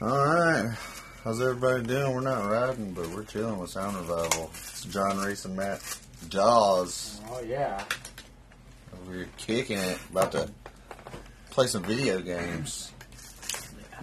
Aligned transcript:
All 0.00 0.08
right. 0.26 0.76
How's 1.24 1.40
everybody 1.40 1.82
doing? 1.84 2.14
We're 2.14 2.20
not 2.20 2.48
riding, 2.48 2.92
but 2.92 3.08
we're 3.08 3.24
chilling 3.24 3.58
with 3.58 3.70
Sound 3.70 3.96
Revival. 3.96 4.50
It's 4.54 4.84
John 4.84 5.18
Reese 5.18 5.44
and 5.44 5.56
Matt 5.56 5.80
Jaws 6.28 7.20
Oh 7.30 7.40
yeah. 7.42 7.84
over 9.02 9.12
here 9.14 9.28
kicking 9.36 9.78
it. 9.78 9.98
About 10.10 10.32
to 10.32 10.48
play 11.50 11.66
some 11.66 11.82
video 11.82 12.20
games. 12.20 12.92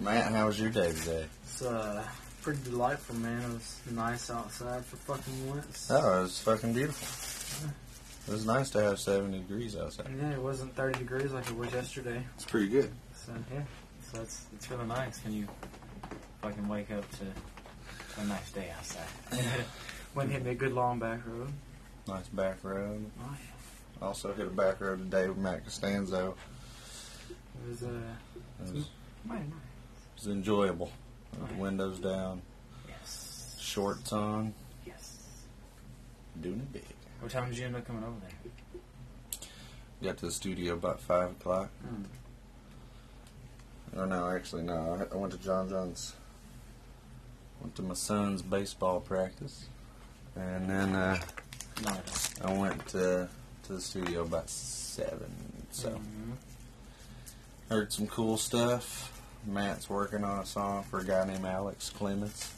Matt, 0.00 0.32
how 0.32 0.46
was 0.46 0.60
your 0.60 0.70
day 0.70 0.92
today? 0.92 1.26
It's 1.44 1.62
uh 1.62 2.04
pretty 2.42 2.62
delightful, 2.64 3.16
man. 3.16 3.40
It 3.42 3.54
was 3.54 3.80
nice 3.90 4.30
outside 4.30 4.84
for 4.84 4.96
fucking 4.96 5.48
once. 5.48 5.88
Oh, 5.90 6.18
it 6.20 6.22
was 6.22 6.38
fucking 6.40 6.74
beautiful. 6.74 7.72
It 8.28 8.32
was 8.32 8.44
nice 8.44 8.70
to 8.70 8.82
have 8.82 8.98
70 8.98 9.38
degrees 9.38 9.76
outside. 9.76 10.08
Yeah, 10.20 10.32
it 10.32 10.42
wasn't 10.42 10.74
30 10.74 10.98
degrees 10.98 11.32
like 11.32 11.46
it 11.48 11.56
was 11.56 11.72
yesterday. 11.72 12.22
It's 12.34 12.44
pretty 12.44 12.68
good. 12.68 12.90
So 13.14 13.32
yeah, 13.54 13.62
so 14.12 14.20
it's 14.20 14.46
it's 14.54 14.70
really 14.70 14.86
nice 14.86 15.22
when 15.24 15.32
you 15.32 15.46
fucking 16.48 16.68
wake 16.68 16.90
up 16.92 17.04
to 17.18 17.24
a 18.20 18.24
nice 18.26 18.50
day 18.52 18.70
outside. 18.76 19.06
Went 20.14 20.28
and 20.28 20.32
hit 20.32 20.44
me 20.44 20.50
a 20.52 20.54
good 20.54 20.72
long 20.72 20.98
back 20.98 21.26
road. 21.26 21.48
Nice 22.06 22.28
back 22.28 22.62
road. 22.62 23.04
Oh 23.20 23.24
yeah. 23.32 24.06
Also 24.06 24.32
hit 24.32 24.46
a 24.46 24.50
back 24.50 24.80
road 24.80 24.98
today 24.98 25.28
with 25.28 25.38
Matt 25.38 25.64
Costanzo. 25.64 26.36
It 27.30 27.68
was 27.68 27.82
uh 27.82 27.88
It 28.64 28.74
was, 28.74 28.88
mighty 29.24 29.42
nice. 29.44 29.52
it 29.52 30.24
was 30.24 30.26
enjoyable. 30.28 30.92
With 31.38 31.48
the 31.50 31.56
windows 31.56 31.98
down, 31.98 32.40
Yes. 32.88 33.56
shorts 33.60 34.12
on, 34.12 34.54
Yes. 34.86 35.16
doing 36.40 36.60
it 36.60 36.72
big. 36.72 36.84
What 37.20 37.30
time 37.32 37.48
did 37.50 37.58
you 37.58 37.66
end 37.66 37.76
up 37.76 37.84
coming 37.86 38.04
over 38.04 38.14
there? 38.20 39.40
Got 40.02 40.18
to 40.18 40.26
the 40.26 40.32
studio 40.32 40.74
about 40.74 41.00
5 41.00 41.30
o'clock. 41.32 41.70
Hmm. 41.82 42.04
Oh 43.98 44.04
no, 44.04 44.28
actually 44.30 44.62
no. 44.62 45.06
I, 45.10 45.14
I 45.14 45.18
went 45.18 45.32
to 45.32 45.38
John 45.38 45.68
John's. 45.68 46.14
Went 47.60 47.74
to 47.76 47.82
my 47.82 47.94
son's 47.94 48.42
baseball 48.42 49.00
practice, 49.00 49.66
and 50.34 50.68
then 50.68 50.94
uh, 50.94 51.20
No, 51.84 51.96
I 52.44 52.52
went 52.52 52.86
to 52.88 53.28
to 53.64 53.72
the 53.72 53.80
studio 53.80 54.22
about 54.22 54.48
seven. 54.48 55.32
So 55.72 55.90
Mhm. 55.90 56.36
heard 57.68 57.92
some 57.92 58.06
cool 58.06 58.36
stuff. 58.38 59.12
Matt's 59.44 59.88
working 59.90 60.24
on 60.24 60.38
a 60.40 60.46
song 60.46 60.84
for 60.84 61.00
a 61.00 61.04
guy 61.04 61.24
named 61.24 61.44
Alex 61.44 61.90
Clements. 61.90 62.50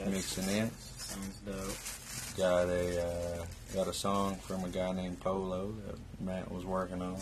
Uh, 0.00 0.08
mixing 0.10 0.48
it. 0.48 0.72
Sounds 0.98 1.36
dope. 1.46 2.36
Got 2.36 2.68
a 2.68 3.06
uh, 3.40 3.46
got 3.74 3.88
a 3.88 3.92
song 3.92 4.36
from 4.36 4.64
a 4.64 4.68
guy 4.68 4.92
named 4.92 5.20
Polo 5.20 5.72
that 5.86 5.96
Matt 6.20 6.50
was 6.50 6.64
working 6.64 7.00
on. 7.02 7.16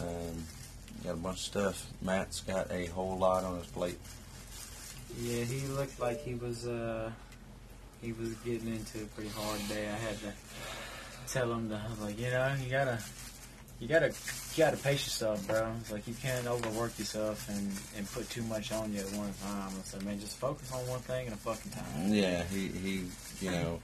Um, 0.00 0.44
got 1.04 1.12
a 1.14 1.16
bunch 1.16 1.38
of 1.38 1.42
stuff. 1.44 1.86
Matt's 2.02 2.40
got 2.40 2.70
a 2.70 2.86
whole 2.86 3.16
lot 3.18 3.44
on 3.44 3.58
his 3.58 3.66
plate. 3.66 3.98
Yeah, 5.18 5.44
he 5.44 5.66
looked 5.68 5.98
like 6.00 6.22
he 6.24 6.34
was 6.34 6.66
uh 6.66 7.10
he 8.02 8.12
was 8.12 8.30
getting 8.44 8.68
into 8.68 9.02
a 9.02 9.06
pretty 9.06 9.30
hard 9.30 9.60
day. 9.68 9.86
I 9.88 9.92
had 9.96 10.18
to 10.20 10.32
tell 11.32 11.52
him 11.52 11.68
to 11.70 11.76
I 11.76 11.90
was 11.90 12.00
like, 12.00 12.18
you 12.18 12.30
know, 12.30 12.54
you 12.62 12.70
gotta 12.70 12.98
you 13.78 13.88
gotta 13.88 14.08
you 14.08 14.56
gotta 14.64 14.76
pace 14.76 15.04
yourself, 15.06 15.46
bro. 15.46 15.72
It's 15.80 15.90
like 15.92 16.06
you 16.08 16.14
can't 16.14 16.46
overwork 16.46 16.98
yourself 16.98 17.48
and, 17.48 17.72
and 17.96 18.10
put 18.12 18.28
too 18.30 18.42
much 18.42 18.72
on 18.72 18.92
you 18.92 19.00
at 19.00 19.12
one 19.12 19.32
time. 19.42 19.68
I 19.68 19.82
said, 19.84 20.02
man, 20.04 20.20
just 20.20 20.36
focus 20.38 20.72
on 20.72 20.80
one 20.88 21.00
thing 21.00 21.26
at 21.28 21.32
a 21.32 21.36
fucking 21.36 21.72
time. 21.72 22.12
Yeah, 22.12 22.42
he, 22.44 22.68
he 22.68 23.04
you 23.40 23.50
know, 23.50 23.80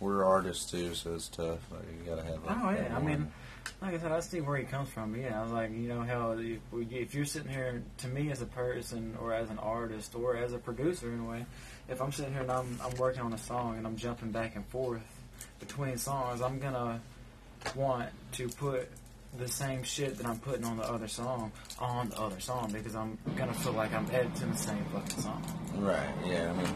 we're 0.00 0.24
artists 0.24 0.70
too, 0.70 0.94
so 0.94 1.14
it's 1.14 1.28
tough. 1.28 1.58
Like 1.70 1.82
you 1.98 2.08
gotta 2.10 2.22
have. 2.24 2.44
that- 2.44 2.58
Oh, 2.62 2.70
yeah, 2.70 2.96
I 2.96 3.00
mean. 3.00 3.30
Like 3.80 3.94
I 3.94 3.98
said, 3.98 4.12
I 4.12 4.20
see 4.20 4.40
where 4.40 4.56
he 4.56 4.64
comes 4.64 4.88
from. 4.90 5.16
Yeah, 5.16 5.40
I 5.40 5.42
was 5.42 5.52
like, 5.52 5.70
you 5.70 5.88
know, 5.88 6.02
how 6.02 6.32
if, 6.32 6.58
if 6.72 7.14
you're 7.14 7.24
sitting 7.24 7.50
here, 7.50 7.82
to 7.98 8.08
me 8.08 8.30
as 8.30 8.42
a 8.42 8.46
person 8.46 9.16
or 9.20 9.32
as 9.32 9.50
an 9.50 9.58
artist 9.58 10.14
or 10.14 10.36
as 10.36 10.52
a 10.52 10.58
producer 10.58 11.12
in 11.12 11.20
a 11.20 11.24
way, 11.24 11.46
if 11.88 12.00
I'm 12.00 12.12
sitting 12.12 12.32
here 12.32 12.42
and 12.42 12.52
I'm, 12.52 12.78
I'm 12.84 12.94
working 12.96 13.22
on 13.22 13.32
a 13.32 13.38
song 13.38 13.78
and 13.78 13.86
I'm 13.86 13.96
jumping 13.96 14.30
back 14.30 14.56
and 14.56 14.66
forth 14.66 15.02
between 15.58 15.96
songs, 15.96 16.42
I'm 16.42 16.58
gonna 16.58 17.00
want 17.74 18.10
to 18.32 18.48
put 18.48 18.88
the 19.38 19.48
same 19.48 19.82
shit 19.82 20.16
that 20.18 20.26
I'm 20.26 20.38
putting 20.38 20.64
on 20.64 20.76
the 20.76 20.82
other 20.84 21.06
song 21.06 21.52
on 21.78 22.08
the 22.08 22.18
other 22.18 22.40
song 22.40 22.72
because 22.72 22.96
I'm 22.96 23.16
gonna 23.36 23.54
feel 23.54 23.72
like 23.72 23.94
I'm 23.94 24.06
editing 24.10 24.50
the 24.50 24.56
same 24.58 24.84
fucking 24.92 25.22
song. 25.22 25.42
right? 25.76 26.08
Yeah, 26.26 26.50
I 26.50 26.62
mean, 26.62 26.74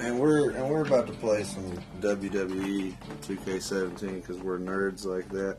and 0.00 0.18
we're 0.18 0.50
and 0.50 0.68
we're 0.68 0.84
about 0.84 1.06
to 1.06 1.12
play 1.14 1.44
some 1.44 1.64
WWE 2.00 2.94
2K17 3.22 4.14
because 4.16 4.38
we're 4.38 4.58
nerds 4.58 5.04
like 5.04 5.28
that. 5.30 5.58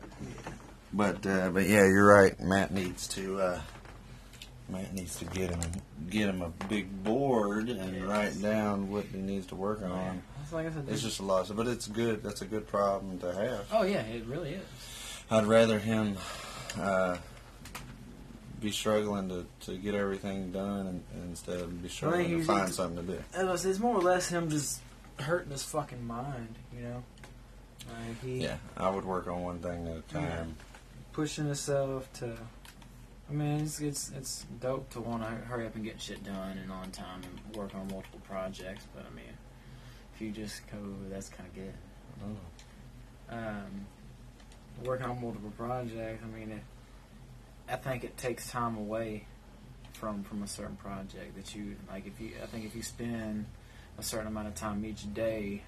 But 0.93 1.25
uh, 1.25 1.49
but 1.49 1.63
yeah, 1.67 1.85
you're 1.85 2.07
right. 2.07 2.39
Matt 2.39 2.71
needs 2.71 3.07
to 3.09 3.39
uh, 3.39 3.61
Matt 4.69 4.93
needs 4.93 5.17
to 5.19 5.25
get 5.25 5.49
him 5.51 5.59
get 6.09 6.29
him 6.29 6.41
a 6.41 6.49
big 6.67 7.03
board 7.03 7.69
and 7.69 7.93
Yes. 7.95 8.03
write 8.03 8.41
down 8.41 8.89
what 8.89 9.05
he 9.05 9.17
needs 9.17 9.45
to 9.47 9.55
work 9.55 9.81
on. 9.83 10.21
It's 10.41 10.53
like 10.53 10.67
I 10.67 10.71
said, 10.71 10.85
It's 10.87 11.01
just 11.01 11.19
a 11.19 11.23
lot, 11.23 11.49
but 11.55 11.67
it's 11.67 11.87
good. 11.87 12.21
That's 12.23 12.41
a 12.41 12.45
good 12.45 12.67
problem 12.67 13.19
to 13.19 13.33
have. 13.33 13.65
oh 13.71 13.83
yeah, 13.83 14.01
it 14.01 14.25
really 14.25 14.51
is. 14.53 14.65
I'd 15.31 15.45
rather 15.47 15.79
him 15.79 16.17
uh, 16.79 17.17
be 18.65 18.71
struggling 18.71 19.29
to, 19.29 19.45
to 19.61 19.77
get 19.77 19.93
everything 19.93 20.51
done 20.51 20.87
and, 20.87 21.03
instead 21.29 21.59
of 21.59 21.83
be 21.83 21.87
struggling 21.87 22.39
to 22.39 22.43
find 22.43 22.73
something 22.73 23.05
to 23.05 23.13
do. 23.13 23.23
It 23.39 23.45
was, 23.45 23.63
it's 23.65 23.79
more 23.79 23.95
or 23.95 24.01
less 24.01 24.27
him 24.27 24.49
just 24.49 24.81
hurting 25.19 25.51
his 25.51 25.63
fucking 25.63 26.05
mind, 26.05 26.55
you 26.75 26.81
know. 26.81 27.03
Like 27.87 28.21
he 28.23 28.39
Yeah, 28.39 28.57
I 28.75 28.89
would 28.89 29.05
work 29.05 29.27
on 29.27 29.43
one 29.43 29.59
thing 29.59 29.87
at 29.87 29.97
a 29.97 30.01
time. 30.01 30.55
pushing 31.13 31.45
himself 31.45 32.11
to. 32.13 32.35
I 33.29 33.33
mean, 33.33 33.61
it's 33.61 33.79
it's 33.79 34.11
it's 34.17 34.45
dope 34.59 34.89
to 34.91 35.01
want 35.01 35.23
to 35.23 35.29
hurry 35.29 35.67
up 35.67 35.75
and 35.75 35.83
get 35.83 36.01
shit 36.01 36.23
done 36.23 36.57
and 36.57 36.71
on 36.71 36.89
time 36.91 37.21
and 37.23 37.55
work 37.55 37.73
on 37.75 37.87
multiple 37.87 38.21
projects. 38.27 38.85
But 38.95 39.05
I 39.11 39.15
mean, 39.15 39.33
if 40.15 40.21
you 40.21 40.31
just 40.31 40.61
go, 40.71 40.77
that's 41.11 41.29
kind 41.29 41.47
of 41.47 41.55
good. 41.55 41.73
Oh. 42.23 43.35
Um, 43.35 43.85
working 44.83 45.05
on 45.05 45.21
multiple 45.21 45.53
projects. 45.55 46.23
I 46.23 46.35
mean, 46.35 46.51
it, 46.51 46.63
I 47.69 47.75
think 47.77 48.03
it 48.03 48.17
takes 48.17 48.49
time 48.49 48.77
away 48.77 49.25
from 49.93 50.23
from 50.23 50.43
a 50.43 50.47
certain 50.47 50.75
project 50.75 51.35
that 51.35 51.55
you 51.55 51.75
like. 51.89 52.05
If 52.05 52.19
you, 52.19 52.31
I 52.41 52.45
think 52.47 52.65
if 52.65 52.75
you 52.75 52.83
spend 52.83 53.45
a 53.97 54.03
certain 54.03 54.27
amount 54.27 54.47
of 54.47 54.55
time 54.55 54.85
each 54.85 55.11
day, 55.13 55.61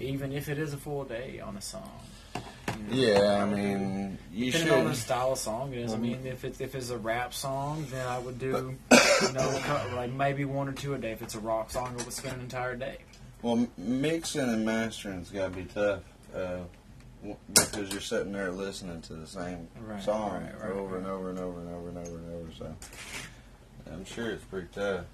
even 0.00 0.32
if 0.32 0.48
it 0.48 0.58
is 0.58 0.72
a 0.74 0.76
full 0.76 1.04
day 1.04 1.40
on 1.40 1.56
a 1.56 1.60
song. 1.60 2.00
you 2.34 2.96
know, 2.96 3.20
Yeah, 3.22 3.42
I 3.42 3.44
mean, 3.46 4.18
you 4.32 4.50
Depending 4.52 4.74
on 4.74 4.84
the 4.84 4.94
should. 4.94 5.02
style 5.02 5.32
of 5.32 5.38
song 5.38 5.72
it 5.72 5.78
is. 5.78 5.92
I 5.92 5.96
Mhm. 5.96 6.00
mean, 6.00 6.26
if 6.26 6.44
it's 6.44 6.60
if 6.60 6.74
it's 6.74 6.90
a 6.90 6.98
rap 6.98 7.32
song, 7.34 7.86
then 7.90 8.06
I 8.06 8.18
would 8.18 8.38
do, 8.38 8.76
you 9.22 9.32
know, 9.32 9.60
like 9.94 10.10
maybe 10.12 10.44
one 10.44 10.68
or 10.68 10.72
two 10.72 10.94
a 10.94 10.98
day. 10.98 11.12
If 11.12 11.22
it's 11.22 11.34
a 11.34 11.40
rock 11.40 11.70
song, 11.70 11.88
I 11.98 12.02
would 12.02 12.12
spend 12.12 12.34
an 12.36 12.40
entire 12.40 12.76
day. 12.76 12.98
Well, 13.42 13.66
mixing 13.78 14.42
and 14.42 14.64
mastering's 14.66 15.30
got 15.30 15.50
to 15.52 15.56
be 15.56 15.64
tough 15.64 16.02
uh, 16.34 16.58
because 17.54 17.90
you're 17.92 18.00
sitting 18.00 18.32
there 18.32 18.50
listening 18.50 19.00
to 19.02 19.14
the 19.14 19.26
same 19.26 19.68
Right, 19.86 20.02
song 20.02 20.42
right, 20.44 20.62
right, 20.62 20.72
over 20.72 20.96
and 20.96 21.06
over 21.06 21.30
and 21.30 21.38
over 21.38 21.60
and 21.60 21.68
over 21.68 21.88
and 21.88 21.98
over 21.98 22.16
and 22.18 22.34
over. 22.34 22.52
So 22.58 22.74
I'm 23.92 24.04
sure 24.04 24.30
it's 24.30 24.44
pretty 24.44 24.68
tough. 24.74 25.04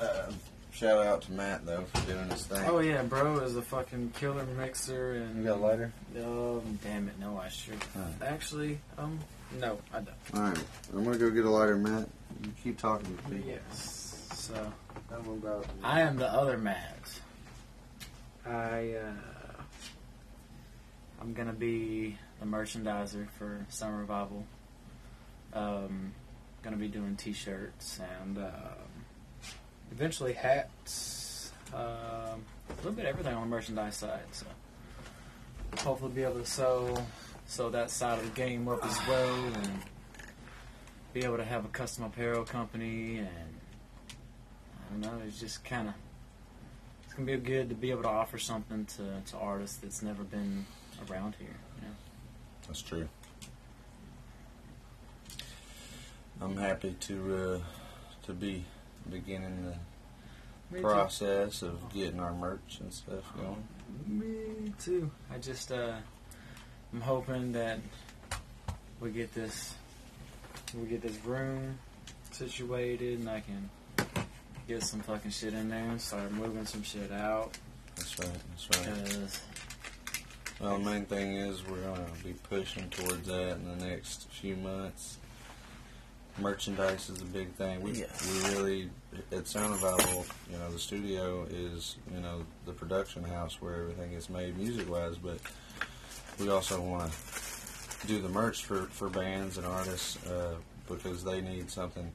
Uh, 0.00 0.30
shout 0.72 1.04
out 1.06 1.22
to 1.22 1.32
Matt 1.32 1.66
though 1.66 1.84
for 1.92 2.06
doing 2.12 2.28
his 2.30 2.46
thing. 2.46 2.64
Oh 2.66 2.78
yeah, 2.80 3.02
bro 3.02 3.38
is 3.38 3.56
a 3.56 3.62
fucking 3.62 4.12
killer 4.18 4.44
mixer 4.56 5.14
and. 5.14 5.38
You 5.38 5.44
got 5.44 5.58
a 5.58 5.60
lighter? 5.60 5.92
Um, 6.18 6.78
damn 6.82 7.08
it, 7.08 7.18
no, 7.18 7.38
I 7.38 7.48
should. 7.48 7.78
Alright. 7.96 8.12
Actually, 8.22 8.78
um, 8.98 9.18
no, 9.60 9.78
I 9.92 9.96
don't. 10.00 10.08
All 10.34 10.40
right, 10.42 10.64
I'm 10.94 11.04
gonna 11.04 11.18
go 11.18 11.30
get 11.30 11.44
a 11.44 11.50
lighter, 11.50 11.76
Matt. 11.76 12.08
You 12.42 12.50
keep 12.62 12.78
talking 12.78 13.16
to 13.26 13.32
me. 13.32 13.42
Yes. 13.46 14.28
So 14.34 14.54
I'm 15.12 15.22
gonna 15.24 15.36
grab 15.38 15.62
it. 15.62 15.68
I 15.82 16.02
am 16.02 16.16
the 16.16 16.28
other 16.32 16.56
Matt. 16.58 16.92
I 18.46 18.94
uh, 19.02 19.12
I'm 21.26 21.34
gonna 21.34 21.52
be 21.52 22.16
the 22.38 22.46
merchandiser 22.46 23.28
for 23.30 23.66
Sound 23.68 23.98
Revival. 23.98 24.46
Um, 25.52 26.12
gonna 26.62 26.76
be 26.76 26.86
doing 26.86 27.16
T-shirts 27.16 27.98
and 28.20 28.38
um, 28.38 29.04
eventually 29.90 30.34
hats. 30.34 31.50
Um, 31.74 31.80
a 31.80 32.76
little 32.76 32.92
bit 32.92 33.06
everything 33.06 33.34
on 33.34 33.40
the 33.40 33.48
merchandise 33.48 33.96
side. 33.96 34.20
So 34.30 34.46
hopefully 35.78 36.12
be 36.12 36.22
able 36.22 36.38
to 36.38 36.46
sew 36.46 36.96
sew 37.46 37.70
that 37.70 37.90
side 37.90 38.20
of 38.20 38.24
the 38.24 38.40
game 38.40 38.68
up 38.68 38.84
as 38.86 39.08
well 39.08 39.34
and 39.34 39.82
be 41.12 41.24
able 41.24 41.38
to 41.38 41.44
have 41.44 41.64
a 41.64 41.68
custom 41.68 42.04
apparel 42.04 42.44
company 42.44 43.18
and 43.18 43.28
I 44.78 44.92
don't 44.92 45.00
know. 45.00 45.22
It's 45.26 45.40
just 45.40 45.64
kind 45.64 45.88
of 45.88 45.94
it's 47.04 47.14
gonna 47.14 47.26
be 47.26 47.36
good 47.36 47.68
to 47.70 47.74
be 47.74 47.90
able 47.90 48.02
to 48.02 48.10
offer 48.10 48.38
something 48.38 48.84
to, 48.84 49.22
to 49.32 49.36
artists 49.38 49.78
that's 49.78 50.02
never 50.02 50.22
been 50.22 50.64
around 51.08 51.34
here. 51.38 51.48
Know? 51.80 51.88
That's 52.66 52.82
true. 52.82 53.08
I'm 56.40 56.56
happy 56.56 56.94
to 57.00 57.36
uh, 57.36 57.58
to 58.26 58.32
be 58.32 58.64
beginning 59.10 59.64
the 59.64 60.76
Me 60.76 60.82
process 60.82 61.62
of 61.62 61.92
getting 61.92 62.20
our 62.20 62.32
merch 62.34 62.78
and 62.80 62.92
stuff 62.92 63.24
going. 63.36 63.66
Me 64.06 64.72
too. 64.78 65.10
I 65.32 65.38
just 65.38 65.72
uh, 65.72 65.94
I'm 66.92 67.00
hoping 67.00 67.52
that 67.52 67.78
we 69.00 69.10
get 69.10 69.32
this 69.32 69.74
we 70.74 70.86
get 70.88 71.02
this 71.02 71.16
room 71.24 71.78
situated, 72.32 73.20
and 73.20 73.30
I 73.30 73.40
can 73.40 73.70
get 74.68 74.82
some 74.82 75.00
fucking 75.00 75.30
shit 75.30 75.54
in 75.54 75.68
there 75.68 75.84
and 75.84 76.00
start 76.00 76.30
moving 76.32 76.66
some 76.66 76.82
shit 76.82 77.12
out. 77.12 77.56
That's 77.94 78.18
right. 78.18 78.28
That's 78.50 78.86
right. 78.86 79.04
Cause 79.04 79.40
Well, 80.60 80.78
the 80.78 80.84
main 80.90 81.04
thing 81.04 81.34
is 81.34 81.62
we're 81.66 81.82
going 81.82 82.06
to 82.06 82.24
be 82.24 82.32
pushing 82.48 82.88
towards 82.88 83.26
that 83.26 83.56
in 83.56 83.78
the 83.78 83.86
next 83.86 84.28
few 84.30 84.56
months. 84.56 85.18
Merchandise 86.38 87.08
is 87.10 87.20
a 87.20 87.26
big 87.26 87.52
thing. 87.54 87.80
We 87.82 87.92
Yes. 87.92 88.44
we 88.44 88.54
really 88.54 88.90
at 89.32 89.46
Sound 89.46 89.72
Revival, 89.72 90.26
you 90.50 90.58
know, 90.58 90.70
the 90.70 90.78
studio 90.78 91.46
is 91.50 91.96
you 92.14 92.20
know 92.20 92.44
the 92.66 92.72
production 92.72 93.22
house 93.24 93.60
where 93.60 93.74
everything 93.74 94.12
is 94.12 94.28
made 94.28 94.56
music 94.56 94.90
wise, 94.90 95.16
but 95.16 95.38
we 96.38 96.50
also 96.50 96.80
want 96.80 97.12
to 98.00 98.06
do 98.06 98.20
the 98.20 98.28
merch 98.28 98.64
for 98.64 98.82
for 98.86 99.08
bands 99.08 99.56
and 99.56 99.66
artists 99.66 100.24
uh, 100.26 100.54
because 100.88 101.24
they 101.24 101.40
need 101.40 101.70
something 101.70 102.10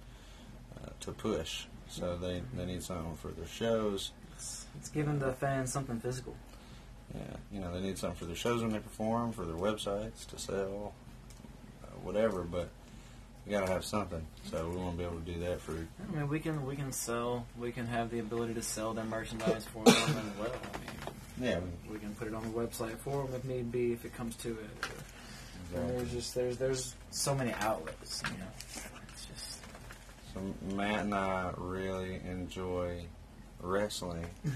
uh, 0.83 0.89
to 0.99 1.11
push. 1.11 1.65
So 1.89 2.15
they 2.17 2.41
they 2.55 2.65
need 2.65 2.83
something 2.83 3.15
for 3.17 3.29
their 3.29 3.47
shows. 3.47 4.11
it's, 4.35 4.65
it's 4.79 4.89
giving 4.89 5.17
the 5.19 5.33
fans 5.33 5.71
something 5.73 5.99
physical. 5.99 6.35
Yeah, 7.13 7.35
you 7.51 7.59
know, 7.59 7.73
they 7.73 7.81
need 7.81 7.97
something 7.97 8.17
for 8.17 8.25
their 8.25 8.35
shows 8.35 8.61
when 8.61 8.71
they 8.71 8.79
perform, 8.79 9.33
for 9.33 9.45
their 9.45 9.55
websites 9.55 10.25
to 10.27 10.39
sell, 10.39 10.93
uh, 11.83 11.87
whatever. 12.03 12.43
But 12.43 12.69
you 13.45 13.51
got 13.51 13.65
to 13.65 13.71
have 13.73 13.83
something. 13.83 14.25
So 14.49 14.69
we 14.69 14.77
want 14.77 14.93
to 14.93 14.97
be 14.97 15.03
able 15.03 15.19
to 15.19 15.33
do 15.33 15.39
that 15.41 15.61
for. 15.61 15.73
I 15.73 16.15
mean, 16.15 16.27
we 16.29 16.39
can 16.39 16.65
we 16.65 16.75
can 16.75 16.91
sell. 16.91 17.45
We 17.59 17.71
can 17.71 17.87
have 17.87 18.11
the 18.11 18.19
ability 18.19 18.53
to 18.55 18.61
sell 18.61 18.93
their 18.93 19.05
merchandise 19.05 19.65
for 19.65 19.83
them 19.83 19.95
as 19.95 20.39
well. 20.39 20.51
I 20.51 20.77
mean, 20.77 21.49
Yeah, 21.49 21.59
we 21.91 21.99
can 21.99 22.13
put 22.15 22.27
it 22.27 22.33
on 22.33 22.43
the 22.43 22.57
website 22.57 22.97
for 22.99 23.25
them 23.25 23.35
if 23.35 23.43
need 23.45 23.71
be, 23.71 23.93
if 23.93 24.05
it 24.05 24.13
comes 24.13 24.35
to 24.37 24.49
it. 24.51 24.89
And 25.75 25.89
there's 25.89 26.11
just 26.11 26.35
there's 26.35 26.57
there's 26.57 26.95
so 27.09 27.33
many 27.35 27.53
outlets. 27.53 28.21
You 28.25 28.37
know, 28.37 28.45
it's 29.13 29.25
just 29.25 29.59
So 30.33 30.75
Matt 30.75 31.01
and 31.05 31.15
I 31.15 31.51
really 31.57 32.21
enjoy 32.25 33.05
wrestling. 33.59 34.25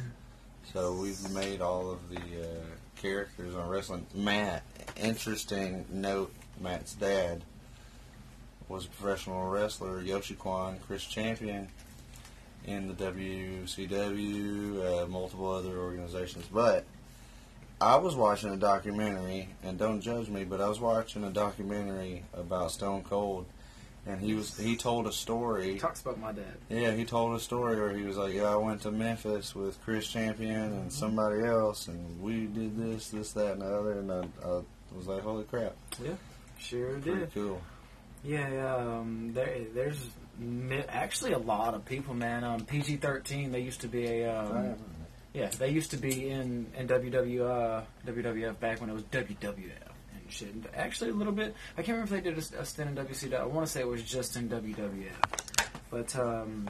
so 0.73 0.93
we've 0.93 1.29
made 1.31 1.61
all 1.61 1.89
of 1.89 2.09
the 2.09 2.17
uh, 2.17 2.65
characters 2.95 3.55
on 3.55 3.69
wrestling. 3.69 4.05
Matt, 4.13 4.63
interesting 4.97 5.85
note: 5.89 6.33
Matt's 6.59 6.93
dad 6.93 7.43
was 8.67 8.85
a 8.85 8.89
professional 8.89 9.49
wrestler, 9.49 10.01
Yoshi 10.01 10.35
Kwan, 10.35 10.79
Chris 10.85 11.03
Champion, 11.03 11.69
in 12.65 12.87
the 12.87 12.93
WCW, 12.95 15.03
uh, 15.03 15.07
multiple 15.07 15.51
other 15.51 15.77
organizations. 15.77 16.45
But 16.51 16.85
I 17.79 17.97
was 17.97 18.15
watching 18.15 18.51
a 18.51 18.57
documentary, 18.57 19.49
and 19.63 19.77
don't 19.77 20.01
judge 20.01 20.29
me, 20.29 20.45
but 20.45 20.61
I 20.61 20.69
was 20.69 20.79
watching 20.79 21.23
a 21.23 21.29
documentary 21.29 22.23
about 22.33 22.71
Stone 22.71 23.03
Cold, 23.03 23.45
and 24.07 24.21
he 24.21 24.33
was 24.33 24.57
he 24.57 24.75
told 24.75 25.07
a 25.07 25.11
story. 25.11 25.73
he 25.73 25.79
talks 25.79 26.01
about 26.01 26.19
my 26.19 26.31
dad. 26.31 26.57
Yeah, 26.69 26.91
he 26.91 27.05
told 27.05 27.35
a 27.35 27.39
story 27.39 27.75
where 27.79 27.95
he 27.95 28.03
was 28.03 28.17
like, 28.17 28.33
"Yeah, 28.33 28.43
I 28.53 28.55
went 28.55 28.81
to 28.83 28.91
Memphis 28.91 29.55
with 29.55 29.81
Chris 29.83 30.07
Champion 30.07 30.73
and 30.73 30.91
somebody 30.93 31.43
else, 31.43 31.87
and 31.87 32.21
we 32.21 32.45
did 32.45 32.77
this, 32.77 33.09
this, 33.09 33.31
that, 33.33 33.53
and 33.53 33.61
the 33.61 33.65
other." 33.65 33.99
And 33.99 34.11
I, 34.11 34.19
I 34.43 34.61
was 34.95 35.07
like, 35.07 35.21
"Holy 35.21 35.43
crap, 35.45 35.75
Yeah, 36.03 36.11
Sure 36.59 36.99
pretty 36.99 37.19
did. 37.19 37.33
cool!" 37.33 37.61
Yeah, 38.23 38.75
um, 38.75 39.31
there, 39.33 39.65
there's 39.73 39.99
actually 40.89 41.33
a 41.33 41.37
lot 41.37 41.73
of 41.75 41.85
people, 41.85 42.13
man. 42.15 42.43
Um, 42.43 42.65
PG-13, 42.65 43.51
they 43.51 43.59
used 43.59 43.81
to 43.81 43.87
be 43.87 44.05
a, 44.07 44.35
um, 44.39 44.75
yeah, 45.33 45.49
they 45.59 45.69
used 45.69 45.91
to 45.91 45.97
be 45.97 46.29
in 46.29 46.65
in 46.77 46.87
WW, 46.87 47.41
uh, 47.41 47.81
WWF 48.07 48.59
back 48.59 48.81
when 48.81 48.89
it 48.89 48.93
was 48.93 49.03
WWF 49.03 49.94
shit. 50.29 50.53
Actually, 50.73 51.11
a 51.11 51.13
little 51.13 51.33
bit. 51.33 51.55
I 51.77 51.81
can't 51.81 51.97
remember 51.97 52.15
if 52.15 52.23
they 52.23 52.29
did 52.29 52.37
a, 52.37 52.61
a 52.61 52.65
stint 52.65 52.89
in 52.97 53.05
WCW. 53.05 53.39
I 53.39 53.45
want 53.45 53.65
to 53.65 53.71
say 53.71 53.81
it 53.81 53.87
was 53.87 54.03
just 54.03 54.35
in 54.35 54.49
WWF, 54.49 55.11
but 55.89 56.15
um, 56.17 56.69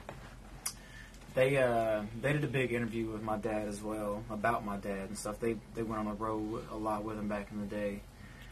they 1.33 1.57
uh, 1.57 2.03
they 2.21 2.33
did 2.33 2.43
a 2.43 2.47
big 2.47 2.71
interview 2.71 3.07
with 3.11 3.21
my 3.21 3.37
dad 3.37 3.67
as 3.67 3.81
well 3.81 4.23
about 4.29 4.65
my 4.65 4.77
dad 4.77 5.09
and 5.09 5.17
stuff. 5.17 5.39
They 5.39 5.57
they 5.73 5.83
went 5.83 5.99
on 5.99 6.05
the 6.05 6.13
road 6.13 6.63
a 6.71 6.75
lot 6.77 7.03
with 7.03 7.17
him 7.17 7.27
back 7.27 7.49
in 7.51 7.59
the 7.59 7.67
day. 7.67 8.01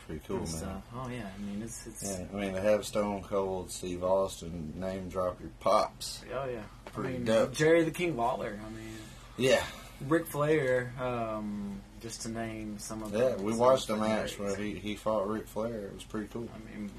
Pretty 0.06 0.22
cool, 0.28 0.38
man. 0.40 0.48
stuff. 0.48 0.84
Oh 0.94 1.08
yeah, 1.10 1.28
I 1.34 1.42
mean 1.42 1.62
it's 1.64 1.88
it's. 1.88 2.04
Yeah, 2.04 2.26
I 2.34 2.36
mean, 2.36 2.54
to 2.54 2.62
have 2.62 2.86
Stone 2.86 3.24
Cold 3.24 3.72
Steve 3.72 4.04
Austin 4.04 4.74
name 4.76 5.08
drop 5.08 5.40
your 5.40 5.50
pops. 5.62 6.22
Oh 6.34 6.46
yeah, 6.46 6.60
Pretty 6.92 7.10
I 7.10 7.12
mean, 7.14 7.26
dope. 7.26 7.54
Jerry 7.54 7.84
the 7.86 7.92
King 7.92 8.18
Lawler. 8.18 8.60
I 8.66 8.70
mean, 8.70 8.98
Yeah, 9.38 9.64
Ric 10.08 10.28
Flair. 10.28 10.92
Um, 11.00 11.80
just 12.04 12.22
to 12.24 12.30
name 12.30 12.78
some 12.78 13.02
of. 13.02 13.14
yeah. 13.14 13.30
the, 13.30 13.42
We 13.42 13.54
watched 13.54 13.90
a 13.90 13.94
the 13.94 14.00
match 14.00 14.38
where 14.38 14.56
he, 14.56 14.76
he 14.76 14.96
fought 14.96 15.28
Ric 15.28 15.48
Flair. 15.48 15.86
It 15.88 15.94
was 15.96 16.04
pretty 16.04 16.28
cool. 16.28 16.48
I 16.54 16.78
mean, 16.78 16.92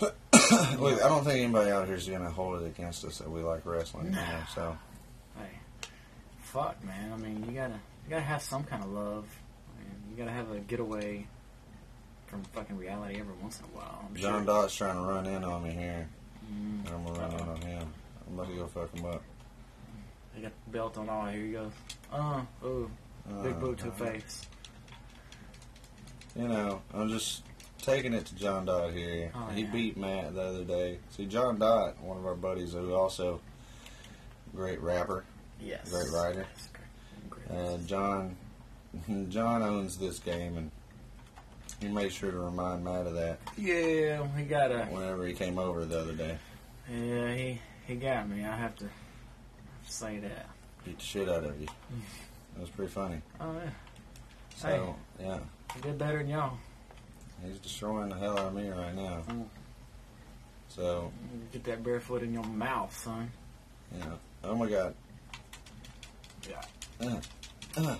Look, 0.00 1.00
I 1.02 1.08
don't 1.08 1.24
think 1.24 1.38
anybody 1.44 1.70
out 1.70 1.86
here 1.86 1.94
is 1.96 2.08
gonna 2.08 2.28
hold 2.30 2.60
it 2.60 2.66
against 2.66 3.04
us 3.04 3.18
that 3.18 3.30
we 3.30 3.40
like 3.40 3.64
wrestling. 3.64 4.06
You 4.06 4.12
know, 4.12 4.40
so 4.54 4.76
hey, 5.38 5.88
fuck, 6.40 6.82
man. 6.84 7.12
I 7.12 7.16
mean, 7.16 7.44
you 7.48 7.52
gotta 7.52 7.74
you 8.04 8.10
gotta 8.10 8.22
have 8.22 8.42
some 8.42 8.64
kind 8.64 8.82
of 8.82 8.90
love. 8.90 9.24
I 9.76 9.84
mean, 9.84 10.02
you 10.10 10.16
gotta 10.16 10.32
have 10.32 10.50
a 10.50 10.58
getaway 10.58 11.26
from 12.26 12.42
fucking 12.44 12.76
reality 12.76 13.20
every 13.20 13.34
once 13.40 13.60
in 13.60 13.66
a 13.66 13.78
while. 13.78 14.04
I'm 14.08 14.16
John 14.16 14.44
sure. 14.44 14.54
Dott's 14.54 14.74
trying 14.74 14.96
to 14.96 15.02
run 15.02 15.26
in 15.26 15.44
on 15.44 15.62
me 15.62 15.70
here. 15.70 16.08
Mm, 16.52 16.92
I'm 16.92 17.04
gonna 17.04 17.20
run 17.20 17.32
in 17.32 17.48
on 17.48 17.60
him. 17.60 17.92
I'm 18.26 18.34
about 18.34 18.48
to 18.50 18.56
go 18.56 18.66
fuck 18.66 18.92
him 18.96 19.04
up. 19.04 19.22
he 20.34 20.42
got 20.42 20.52
the 20.64 20.72
belt 20.72 20.98
on. 20.98 21.08
All 21.08 21.26
here 21.26 21.46
he 21.46 21.52
goes. 21.52 21.72
Uh, 22.12 22.42
ooh, 22.64 22.90
big 23.42 23.52
Uh, 23.52 23.58
boot 23.60 23.78
to 23.78 23.84
the 23.86 23.92
face. 23.92 24.46
You 26.36 26.48
know, 26.48 26.80
I'm 26.94 27.08
just 27.10 27.42
taking 27.82 28.14
it 28.14 28.24
to 28.26 28.34
John 28.34 28.64
Dott 28.64 28.92
here. 28.92 29.30
Oh, 29.34 29.46
he 29.48 29.62
yeah. 29.62 29.70
beat 29.70 29.96
Matt 29.96 30.34
the 30.34 30.42
other 30.42 30.64
day. 30.64 30.98
See, 31.10 31.26
John 31.26 31.58
Dott, 31.58 32.00
one 32.02 32.16
of 32.16 32.24
our 32.26 32.34
buddies, 32.34 32.72
who 32.72 32.94
also 32.94 33.40
great 34.54 34.80
rapper, 34.80 35.24
Yes. 35.60 35.90
great 35.90 36.10
writer. 36.12 36.46
Yes, 36.56 36.68
great. 36.72 37.46
Great. 37.48 37.58
and 37.58 37.86
John, 37.86 38.36
John 39.28 39.62
owns 39.62 39.98
this 39.98 40.18
game, 40.18 40.56
and 40.56 40.70
he 41.80 41.88
made 41.88 42.12
sure 42.12 42.30
to 42.30 42.38
remind 42.38 42.84
Matt 42.84 43.06
of 43.06 43.14
that 43.14 43.38
yeah, 43.56 44.26
he 44.36 44.44
got 44.44 44.70
a. 44.70 44.84
whenever 44.86 45.26
he 45.26 45.34
came 45.34 45.58
over 45.58 45.84
the 45.84 45.98
other 46.00 46.12
day. 46.14 46.38
Yeah, 46.90 47.34
he 47.34 47.60
he 47.86 47.94
got 47.96 48.28
me. 48.28 48.44
I 48.44 48.56
have 48.56 48.76
to 48.76 48.86
say 49.86 50.18
that. 50.20 50.46
Beat 50.84 50.98
the 50.98 51.04
shit 51.04 51.28
out 51.28 51.44
of 51.44 51.60
you. 51.60 51.68
It 52.56 52.60
was 52.60 52.70
pretty 52.70 52.90
funny. 52.92 53.20
Oh 53.40 53.52
yeah, 53.54 53.70
So 54.56 54.94
yeah, 55.20 55.38
he 55.74 55.80
did 55.80 55.98
better 55.98 56.18
than 56.18 56.28
y'all. 56.28 56.58
he's 57.44 57.58
destroying 57.58 58.10
the 58.10 58.16
hell 58.16 58.38
out 58.38 58.46
of 58.48 58.54
me 58.54 58.68
right 58.68 58.94
now. 58.94 59.22
Mm. 59.28 59.46
So 60.68 61.12
Get 61.52 61.64
that 61.64 61.82
barefoot 61.82 62.22
in 62.22 62.32
your 62.32 62.44
mouth, 62.44 62.96
son. 62.96 63.30
Yeah. 63.98 64.04
oh 64.44 64.54
my 64.54 64.68
god. 64.68 64.94
Yeah. 66.48 66.62
Uh, 67.06 67.20
uh, 67.76 67.96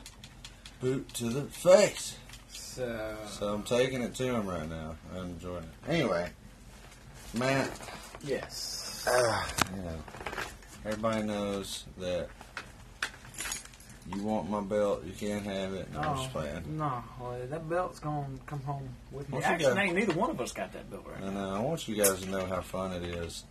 boot 0.81 1.09
to 1.15 1.25
the 1.25 1.43
face. 1.45 2.17
So, 2.49 3.17
So 3.29 3.53
I'm 3.53 3.63
taking 3.63 4.01
it 4.03 4.15
to 4.17 4.25
him 4.25 4.47
right 4.47 4.69
now. 4.69 4.97
I'm 5.15 5.25
enjoying 5.31 5.65
it. 5.65 5.91
Anyway, 5.91 6.31
Matt, 7.35 7.71
yes. 8.25 9.07
uh, 9.07 9.45
you 9.77 9.83
know, 9.83 9.97
everybody 10.87 11.23
knows 11.25 11.85
that 11.99 12.29
you 14.15 14.23
want 14.23 14.49
my 14.51 14.61
belt, 14.61 15.05
you 15.05 15.13
can't 15.13 15.45
have 15.45 15.75
it. 15.75 15.93
No, 15.93 16.01
I'm 16.01 16.17
just 16.17 16.31
playing. 16.33 16.77
no, 16.79 17.03
well, 17.21 17.39
that 17.49 17.69
belt's 17.69 17.99
gonna 18.01 18.27
come 18.47 18.61
home 18.63 18.89
with 19.11 19.31
me. 19.31 19.39
Actually, 19.43 19.75
got- 19.75 19.79
ain't 19.79 19.95
neither 19.95 20.13
one 20.15 20.31
of 20.31 20.41
us 20.41 20.53
got 20.53 20.73
that 20.73 20.91
belt 20.91 21.05
right 21.07 21.23
And 21.23 21.35
now. 21.35 21.55
uh, 21.55 21.59
I 21.59 21.61
want 21.61 21.87
you 21.89 21.95
guys 21.97 22.21
to 22.21 22.29
know 22.31 22.45
how 22.47 22.61
fun 22.61 22.93
it 22.93 23.03
is. 23.05 23.45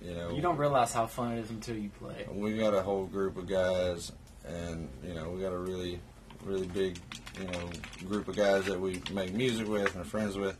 You 0.00 0.14
know, 0.14 0.30
You 0.30 0.40
don't 0.42 0.56
realize 0.58 0.92
how 0.92 1.06
fun 1.06 1.32
it 1.38 1.40
is 1.40 1.50
until 1.50 1.76
you 1.76 1.88
play. 1.98 2.26
we 2.32 2.56
got 2.58 2.74
a 2.74 2.82
whole 2.82 3.06
group 3.06 3.36
of 3.36 3.48
guys, 3.48 4.12
and 4.46 4.88
you 5.04 5.14
know, 5.14 5.30
we 5.30 5.40
got 5.40 5.52
a 5.52 5.58
really, 5.58 6.00
really 6.44 6.66
big, 6.68 6.98
you 7.40 7.46
know, 7.48 7.70
group 8.06 8.28
of 8.28 8.36
guys 8.36 8.66
that 8.66 8.78
we 8.80 9.02
make 9.12 9.32
music 9.34 9.66
with 9.66 9.92
and 9.94 10.02
are 10.02 10.08
friends 10.08 10.36
with, 10.36 10.56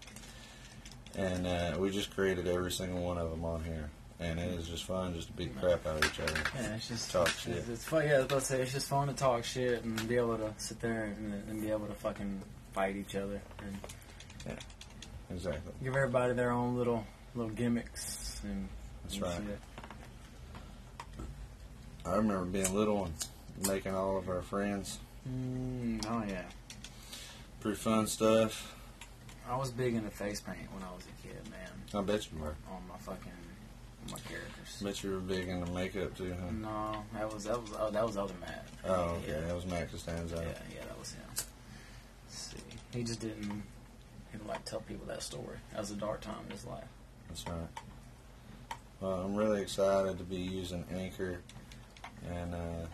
and 1.14 1.46
uh, 1.46 1.76
we 1.78 1.90
just 1.90 2.14
created 2.14 2.48
every 2.48 2.70
single 2.72 3.02
one 3.02 3.18
of 3.18 3.30
them 3.30 3.44
on 3.44 3.62
here, 3.64 3.90
and 4.20 4.38
it 4.38 4.52
is 4.58 4.66
just 4.68 4.84
fun 4.84 5.14
just 5.14 5.28
to 5.28 5.32
beat 5.34 5.54
the 5.54 5.60
crap 5.60 5.86
out 5.86 6.04
of 6.04 6.04
each 6.10 6.20
other. 6.20 6.34
Yeah, 6.56 6.74
it's 6.74 6.88
just 6.88 7.10
Talk 7.10 7.28
it's, 7.28 7.40
shit. 7.40 7.64
It's 7.70 7.84
fun. 7.84 8.04
Yeah, 8.06 8.14
I 8.14 8.16
was 8.18 8.24
about 8.26 8.40
to 8.40 8.44
say 8.46 8.60
it's 8.62 8.72
just 8.72 8.88
fun 8.88 9.08
to 9.08 9.14
talk 9.14 9.44
shit 9.44 9.84
and 9.84 10.08
be 10.08 10.16
able 10.16 10.36
to 10.38 10.52
sit 10.56 10.80
there 10.80 11.04
and, 11.16 11.34
and 11.48 11.60
be 11.60 11.70
able 11.70 11.86
to 11.86 11.94
fucking 11.94 12.40
fight 12.72 12.96
each 12.96 13.14
other 13.14 13.40
and 13.64 13.76
yeah, 14.46 14.54
Exactly. 15.30 15.72
give 15.82 15.94
everybody 15.94 16.34
their 16.34 16.50
own 16.50 16.76
little 16.76 17.04
little 17.34 17.50
gimmicks 17.52 18.40
and 18.44 18.68
That's 19.04 19.20
right. 19.20 19.36
shit. 19.46 19.58
I 22.06 22.14
remember 22.16 22.44
being 22.44 22.74
little 22.74 23.04
and 23.04 23.68
making 23.68 23.94
all 23.94 24.16
of 24.18 24.28
our 24.28 24.42
friends. 24.42 24.98
Mm, 25.28 26.04
oh 26.08 26.24
yeah, 26.28 26.42
Pretty 27.60 27.76
fun 27.76 28.06
stuff. 28.06 28.74
I 29.48 29.56
was 29.56 29.70
big 29.70 29.94
into 29.94 30.10
face 30.10 30.40
paint 30.40 30.72
when 30.72 30.82
I 30.82 30.92
was 30.94 31.04
a 31.04 31.26
kid, 31.26 31.36
man. 31.50 31.70
I 31.94 32.02
bet 32.04 32.26
you 32.32 32.38
were. 32.38 32.54
On 32.70 32.82
my 32.88 32.96
fucking 32.98 33.32
my 34.10 34.18
characters. 34.20 34.80
Bet 34.82 35.02
you 35.02 35.12
were 35.12 35.18
big 35.20 35.48
into 35.48 35.70
makeup 35.72 36.16
too, 36.16 36.34
huh? 36.40 36.50
No, 36.52 37.04
that 37.14 37.32
was 37.32 37.44
that 37.44 37.60
was 37.60 37.70
oh, 37.78 37.90
that 37.90 38.06
was 38.06 38.16
other 38.16 38.34
Matt. 38.40 38.66
Oh, 38.84 38.92
okay. 38.92 39.32
Yeah, 39.32 39.40
That 39.46 39.54
was 39.54 39.66
Max 39.66 39.90
Costanzo. 39.92 40.36
yeah, 40.36 40.48
yeah, 40.74 40.84
that 40.86 40.98
was 40.98 41.12
him. 41.12 41.22
Let's 41.30 41.46
see, 42.28 42.56
he 42.92 43.02
just 43.04 43.20
didn't. 43.20 43.42
He 44.30 44.36
didn't 44.38 44.46
like 44.48 44.64
tell 44.64 44.80
people 44.80 45.06
that 45.06 45.22
story. 45.22 45.56
That 45.72 45.80
was 45.80 45.90
a 45.90 45.96
dark 45.96 46.20
time 46.20 46.36
in 46.46 46.52
his 46.52 46.64
life. 46.66 46.84
That's 47.28 47.46
right. 47.46 47.56
Well, 49.00 49.12
I'm 49.22 49.34
really 49.36 49.62
excited 49.62 50.18
to 50.18 50.24
be 50.24 50.36
using 50.36 50.84
Anchor 50.94 51.40
and 52.30 52.54
uh, 52.54 52.86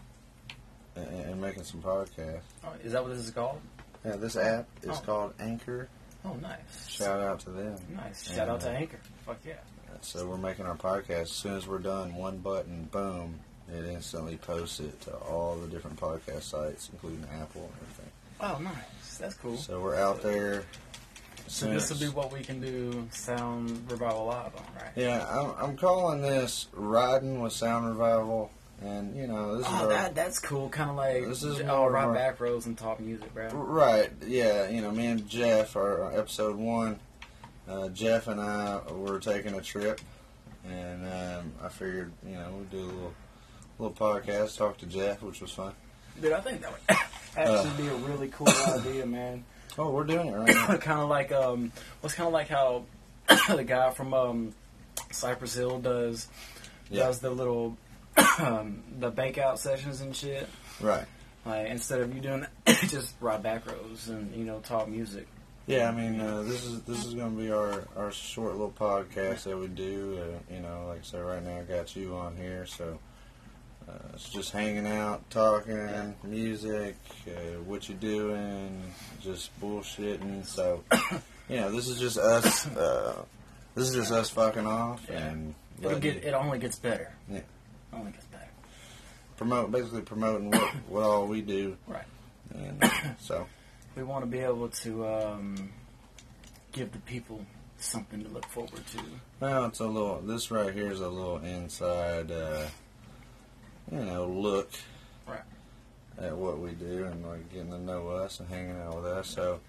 and, 0.96 1.06
and 1.26 1.40
making 1.40 1.64
some 1.64 1.82
podcasts. 1.82 2.42
Oh, 2.64 2.72
is 2.84 2.92
that 2.92 3.02
what 3.02 3.14
this 3.14 3.24
is 3.24 3.30
called? 3.30 3.60
Yeah, 4.04 4.16
this 4.16 4.36
app 4.36 4.68
is 4.82 4.90
Oh. 4.90 5.02
called 5.04 5.34
Anchor. 5.40 5.88
Oh, 6.26 6.34
nice. 6.34 6.88
Shout 6.88 7.20
out 7.20 7.40
to 7.40 7.50
them. 7.50 7.76
Nice. 7.94 8.32
Shout 8.34 8.48
out 8.48 8.60
to 8.62 8.70
Anchor. 8.70 8.98
Fuck 9.26 9.38
yeah. 9.46 9.54
So 10.04 10.26
we're 10.26 10.36
making 10.36 10.66
our 10.66 10.76
podcast. 10.76 11.22
As 11.22 11.30
soon 11.30 11.56
as 11.56 11.66
we're 11.66 11.78
done, 11.78 12.14
one 12.14 12.38
button, 12.38 12.88
boom, 12.92 13.40
it 13.72 13.84
instantly 13.86 14.36
posts 14.36 14.80
it 14.80 15.00
to 15.02 15.14
all 15.16 15.56
the 15.56 15.66
different 15.66 15.98
podcast 15.98 16.42
sites, 16.42 16.90
including 16.92 17.24
Apple 17.40 17.62
and 17.62 17.72
everything. 17.82 18.10
Oh, 18.40 18.58
nice. 18.62 19.16
That's 19.18 19.34
cool. 19.34 19.56
So 19.56 19.80
we're 19.80 19.96
out 19.96 20.22
there. 20.22 20.64
So 21.46 21.68
this 21.70 21.90
will 21.90 21.98
be 21.98 22.08
what 22.14 22.32
we 22.32 22.42
can 22.42 22.60
do 22.60 23.06
Sound 23.12 23.90
Revival 23.90 24.26
Live 24.26 24.54
on, 24.56 24.64
right? 24.76 24.90
Yeah, 24.96 25.26
I'm, 25.28 25.70
I'm 25.70 25.76
calling 25.76 26.20
this 26.22 26.68
riding 26.72 27.40
with 27.42 27.52
Sound 27.52 27.86
Revival, 27.86 28.50
and 28.82 29.14
you 29.14 29.26
know 29.26 29.56
this 29.58 29.66
is 29.66 29.72
Oh, 29.72 29.82
our, 29.84 29.88
that, 29.88 30.14
that's 30.14 30.38
cool. 30.38 30.68
Kind 30.70 30.88
of 30.90 30.96
like 30.96 31.26
This 31.26 31.42
is 31.42 31.62
more 31.62 31.90
right 31.90 32.12
back 32.14 32.40
rows 32.40 32.64
and 32.66 32.76
talk 32.78 32.98
music, 32.98 33.32
bro. 33.34 33.48
right. 33.50 34.10
Yeah, 34.26 34.68
you 34.68 34.80
know, 34.80 34.90
me 34.90 35.06
and 35.06 35.28
Jeff, 35.28 35.76
our, 35.76 36.04
our 36.04 36.18
episode 36.18 36.56
one, 36.56 36.98
uh, 37.68 37.88
Jeff 37.88 38.26
and 38.28 38.40
I 38.40 38.80
were 38.92 39.18
taking 39.20 39.54
a 39.54 39.60
trip, 39.60 40.00
and 40.68 41.04
um, 41.06 41.52
I 41.62 41.68
figured 41.68 42.12
you 42.26 42.34
know 42.34 42.50
we'd 42.58 42.70
do 42.70 42.78
a 42.78 42.86
little 42.86 43.14
little 43.78 43.96
podcast, 43.96 44.56
talk 44.56 44.76
to 44.78 44.86
Jeff, 44.86 45.22
which 45.22 45.40
was 45.40 45.50
fun. 45.50 45.72
Dude, 46.20 46.32
I 46.32 46.40
think 46.40 46.60
that 46.62 46.70
would 46.72 46.98
actually 47.36 47.82
be 47.82 47.88
a 47.88 47.94
really 47.96 48.28
cool 48.28 48.48
idea, 48.68 49.04
man. 49.06 49.44
Oh, 49.78 49.90
we're 49.90 50.04
doing 50.04 50.28
it 50.28 50.32
right 50.36 50.46
now. 50.54 50.76
kind 50.76 51.00
of 51.00 51.08
like 51.08 51.32
um, 51.32 51.72
what's 52.00 52.14
kind 52.14 52.26
of 52.28 52.32
like 52.32 52.48
how 52.48 52.84
the 53.48 53.64
guy 53.64 53.90
from 53.90 54.14
um, 54.14 54.54
Cypress 55.10 55.54
Hill 55.54 55.78
does 55.80 56.28
Yeah. 56.90 57.04
does 57.06 57.18
the 57.20 57.30
little 57.30 57.76
um, 58.38 58.82
the 59.00 59.10
bake 59.10 59.38
out 59.38 59.58
sessions 59.58 60.00
and 60.00 60.14
shit. 60.14 60.48
right. 60.80 61.04
Like 61.44 61.66
instead 61.68 62.00
of 62.00 62.14
you 62.14 62.20
doing 62.20 62.46
just 62.86 63.14
ride 63.20 63.42
back 63.42 63.66
rows 63.66 64.08
and 64.08 64.34
you 64.36 64.44
know 64.44 64.60
talk 64.60 64.88
music. 64.88 65.26
Yeah, 65.66 65.88
I 65.88 65.92
mean, 65.92 66.20
uh, 66.20 66.42
this 66.42 66.64
is 66.64 66.82
this 66.82 67.06
is 67.06 67.14
going 67.14 67.36
to 67.36 67.42
be 67.42 67.50
our, 67.50 67.84
our 67.96 68.12
short 68.12 68.52
little 68.52 68.70
podcast 68.70 69.44
that 69.44 69.56
we 69.56 69.68
do. 69.68 70.18
Uh, 70.20 70.54
you 70.54 70.60
know, 70.60 70.86
like 70.88 70.98
I 70.98 71.02
said, 71.02 71.22
right 71.22 71.42
now 71.42 71.58
I 71.58 71.62
got 71.62 71.96
you 71.96 72.14
on 72.16 72.36
here, 72.36 72.66
so 72.66 72.98
uh, 73.88 73.92
it's 74.12 74.28
just 74.28 74.52
hanging 74.52 74.86
out, 74.86 75.28
talking, 75.30 76.14
music, 76.22 76.96
uh, 77.28 77.60
what 77.64 77.88
you 77.88 77.94
doing, 77.94 78.82
just 79.22 79.58
bullshitting. 79.60 80.44
So, 80.44 80.84
you 81.48 81.56
know, 81.56 81.70
this 81.72 81.88
is 81.88 81.98
just 81.98 82.18
us. 82.18 82.66
Uh, 82.66 83.24
this 83.74 83.88
is 83.88 83.94
just 83.94 84.12
us 84.12 84.30
fucking 84.30 84.66
off 84.66 85.08
and 85.10 85.54
It'll 85.82 85.98
get 85.98 86.24
it 86.24 86.34
only 86.34 86.58
gets 86.58 86.78
better. 86.78 87.12
Yeah. 87.30 87.40
Only 87.92 88.12
gets 88.12 88.26
better. 88.26 88.48
promote, 89.36 89.72
basically 89.72 90.02
promoting 90.02 90.50
what, 90.50 90.74
what 90.88 91.02
all 91.02 91.26
we 91.26 91.42
do. 91.42 91.76
Right. 91.86 92.04
And 92.54 92.82
uh, 92.82 92.90
so, 93.18 93.46
We 93.96 94.02
want 94.02 94.24
to 94.24 94.26
be 94.30 94.40
able 94.40 94.68
to 94.68 95.06
um, 95.06 95.72
give 96.72 96.92
the 96.92 96.98
people 97.00 97.44
something 97.78 98.22
to 98.24 98.28
look 98.30 98.46
forward 98.46 98.84
to. 98.92 98.98
Well, 99.40 99.66
it's 99.66 99.80
a 99.80 99.86
little. 99.86 100.20
This 100.20 100.50
right 100.50 100.72
here 100.74 100.90
is 100.90 101.00
a 101.00 101.08
little 101.08 101.38
inside, 101.38 102.30
uh, 102.30 102.66
you 103.90 103.98
know, 104.04 104.26
look 104.26 104.70
Right. 105.26 105.40
at 106.20 106.36
what 106.36 106.58
we 106.58 106.72
do 106.72 107.04
and 107.04 107.24
like 107.26 107.52
getting 107.52 107.70
to 107.70 107.78
know 107.78 108.08
us 108.08 108.40
and 108.40 108.48
hanging 108.48 108.76
out 108.80 108.96
with 108.96 109.04
us. 109.06 109.28
So, 109.28 109.60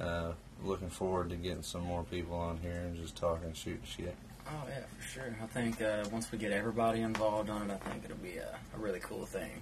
uh, 0.00 0.32
looking 0.64 0.88
forward 0.90 1.28
to 1.30 1.36
getting 1.36 1.62
some 1.62 1.82
more 1.82 2.04
people 2.04 2.36
on 2.36 2.58
here 2.58 2.72
and 2.86 2.96
just 2.96 3.16
talking, 3.16 3.52
shooting 3.52 3.82
shit. 3.84 4.16
Oh 4.46 4.64
yeah, 4.68 4.80
for 4.98 5.02
sure. 5.06 5.36
I 5.42 5.46
think 5.46 5.80
uh, 5.82 6.04
once 6.10 6.32
we 6.32 6.38
get 6.38 6.52
everybody 6.52 7.02
involved 7.02 7.50
on 7.50 7.70
it, 7.70 7.80
I 7.84 7.88
think 7.90 8.04
it'll 8.04 8.16
be 8.16 8.38
a, 8.38 8.58
a 8.74 8.78
really 8.78 9.00
cool 9.00 9.26
thing. 9.26 9.60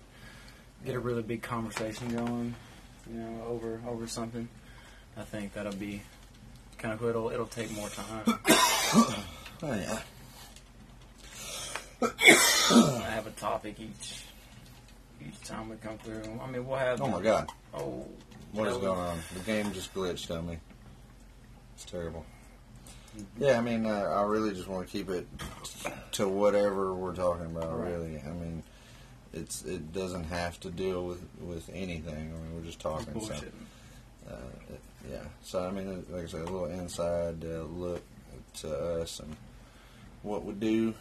Get 0.85 0.94
a 0.94 0.99
really 1.00 1.23
big 1.23 1.42
conversation 1.42 2.09
going, 2.14 2.54
you 3.12 3.21
know, 3.21 3.45
over 3.49 3.81
over 3.88 4.07
something. 4.07 4.49
I 5.17 5.23
think 5.23 5.52
that'll 5.55 5.73
be 5.75 6.02
kind 6.79 6.95
of 6.95 7.00
cool. 7.00 7.09
It'll 7.09 7.31
it'll 7.31 7.47
take 7.47 7.71
more 7.73 7.88
time. 7.88 8.38
Oh 9.62 9.75
yeah. 9.75 10.00
I 12.02 13.11
have 13.11 13.26
a 13.26 13.31
topic 13.31 13.79
each 13.79 14.25
each 15.21 15.40
time 15.43 15.69
we 15.69 15.76
come 15.76 15.99
through. 15.99 16.23
I 16.43 16.50
mean, 16.50 16.67
we'll 16.67 16.79
have. 16.79 17.00
Oh 17.02 17.09
my 17.09 17.21
god, 17.21 17.50
Oh, 17.75 18.07
what 18.52 18.69
is 18.69 18.79
going 18.79 18.99
on? 18.99 19.19
The 19.35 19.40
game 19.40 19.71
just 19.73 19.93
glitched 19.95 20.35
on 20.37 20.47
me. 20.49 20.59
It's 21.75 21.85
terrible. 21.85 22.25
Yeah, 23.38 23.59
I 23.59 23.61
mean, 23.61 23.87
uh, 23.87 23.90
I 24.17 24.23
really 24.23 24.55
just 24.55 24.67
want 24.69 24.87
to 24.87 24.90
keep 24.90 25.11
it 25.11 25.26
to 26.12 26.26
whatever 26.29 26.95
we're 26.95 27.14
talking 27.14 27.47
about. 27.47 27.79
Right. 27.79 27.90
Really, 27.90 28.21
I 28.25 28.31
mean, 28.31 28.62
it's 29.32 29.64
it 29.64 29.92
doesn't 29.92 30.25
have 30.25 30.58
to 30.60 30.70
deal 30.70 31.04
with 31.06 31.22
with 31.40 31.70
anything. 31.72 32.14
I 32.14 32.18
mean, 32.38 32.54
we're 32.56 32.62
just 32.66 32.80
talking. 32.80 33.20
So. 33.20 33.34
Uh, 34.28 34.34
it- 34.68 34.80
yeah. 35.10 35.22
So 35.42 35.64
I 35.66 35.70
mean, 35.70 36.04
like 36.10 36.25
I 36.25 36.26
said, 36.26 36.40
a 36.40 36.44
little 36.44 36.66
inside 36.66 37.44
uh, 37.44 37.62
look 37.62 38.02
to 38.58 39.00
us 39.00 39.20
and 39.20 39.34
what 40.22 40.44
we 40.44 40.52
do. 40.54 40.94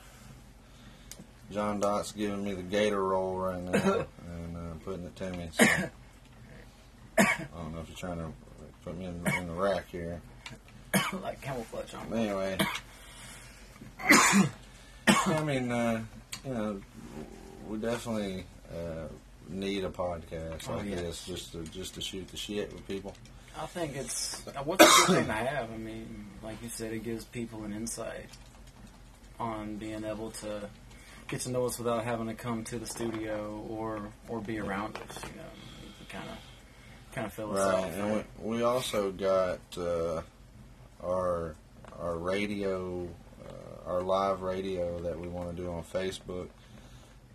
John 1.51 1.79
Dot's 1.79 2.11
giving 2.11 2.43
me 2.43 2.53
the 2.53 2.61
gator 2.61 3.03
roll 3.03 3.35
right 3.35 3.61
now 3.61 3.71
and 4.27 4.57
uh, 4.57 4.73
putting 4.85 5.05
it 5.05 5.15
to 5.17 5.31
me. 5.31 5.49
So 5.51 5.65
I 7.19 7.25
don't 7.57 7.73
know 7.73 7.81
if 7.81 7.89
you're 7.89 7.97
trying 7.97 8.19
to 8.19 8.31
put 8.85 8.97
me 8.97 9.05
in, 9.05 9.27
in 9.37 9.47
the 9.47 9.53
rack 9.53 9.89
here. 9.91 10.21
like 11.21 11.41
camel 11.41 11.65
camouflage 11.71 11.93
on. 11.93 12.13
Anyway, 12.17 12.57
I 15.07 15.43
mean, 15.43 15.71
uh, 15.71 16.01
you 16.45 16.53
know, 16.53 16.81
we 17.69 17.77
definitely 17.77 18.43
uh, 18.71 19.07
need 19.49 19.83
a 19.85 19.89
podcast 19.89 20.67
Oh, 20.69 20.75
like 20.77 20.87
yeah. 20.89 20.95
this 20.95 21.25
just 21.25 21.51
to 21.53 21.63
just 21.65 21.93
to 21.95 22.01
shoot 22.01 22.27
the 22.27 22.37
shit 22.37 22.71
with 22.73 22.87
people. 22.87 23.13
I 23.57 23.65
think 23.65 23.95
it's 23.95 24.45
uh, 24.47 24.61
what's 24.63 24.83
a 24.85 25.07
good 25.07 25.15
thing 25.17 25.25
to 25.27 25.33
have. 25.33 25.71
I 25.71 25.77
mean, 25.77 26.25
like 26.43 26.61
you 26.63 26.69
said, 26.69 26.93
it 26.93 27.03
gives 27.03 27.25
people 27.25 27.63
an 27.63 27.73
insight 27.73 28.25
on 29.39 29.75
being 29.77 30.03
able 30.03 30.31
to 30.31 30.69
get 31.27 31.41
to 31.41 31.51
know 31.51 31.65
us 31.65 31.77
without 31.77 32.03
having 32.03 32.27
to 32.27 32.33
come 32.33 32.63
to 32.65 32.79
the 32.79 32.85
studio 32.85 33.65
or 33.69 34.01
or 34.27 34.39
be 34.41 34.59
around 34.59 34.97
us. 34.97 35.23
You 35.23 35.29
know, 35.37 35.47
kind 36.09 36.29
of 36.29 36.37
kind 37.15 37.27
of 37.27 37.33
fill 37.33 37.51
us 37.57 37.59
Right, 37.59 37.83
off. 37.85 37.93
and 37.93 38.25
we, 38.43 38.57
we 38.57 38.63
also 38.63 39.11
got 39.11 39.59
uh, 39.77 40.21
our 41.03 41.55
our 41.99 42.17
radio, 42.17 43.07
uh, 43.45 43.89
our 43.89 44.01
live 44.01 44.41
radio 44.41 44.99
that 45.01 45.19
we 45.19 45.27
want 45.27 45.55
to 45.55 45.61
do 45.61 45.69
on 45.71 45.83
Facebook 45.83 46.47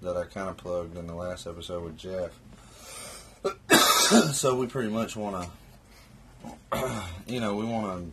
that 0.04 0.16
I 0.16 0.24
kind 0.24 0.48
of 0.48 0.56
plugged 0.56 0.96
in 0.96 1.06
the 1.06 1.14
last 1.14 1.46
episode 1.46 1.82
with 1.84 1.96
Jeff. 1.96 2.30
so 4.32 4.56
we 4.56 4.66
pretty 4.66 4.90
much 4.90 5.16
want 5.16 5.48
to, 6.72 7.02
you 7.26 7.40
know, 7.40 7.56
we 7.56 7.64
want 7.64 8.12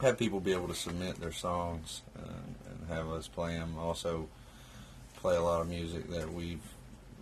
to 0.00 0.06
have 0.06 0.18
people 0.18 0.40
be 0.40 0.52
able 0.52 0.68
to 0.68 0.74
submit 0.74 1.20
their 1.20 1.32
songs 1.32 2.02
uh, 2.18 2.22
and 2.70 2.88
have 2.88 3.08
us 3.10 3.28
play 3.28 3.52
them. 3.54 3.76
Also, 3.78 4.28
play 5.16 5.36
a 5.36 5.42
lot 5.42 5.60
of 5.60 5.68
music 5.68 6.08
that 6.10 6.32
we've 6.32 6.62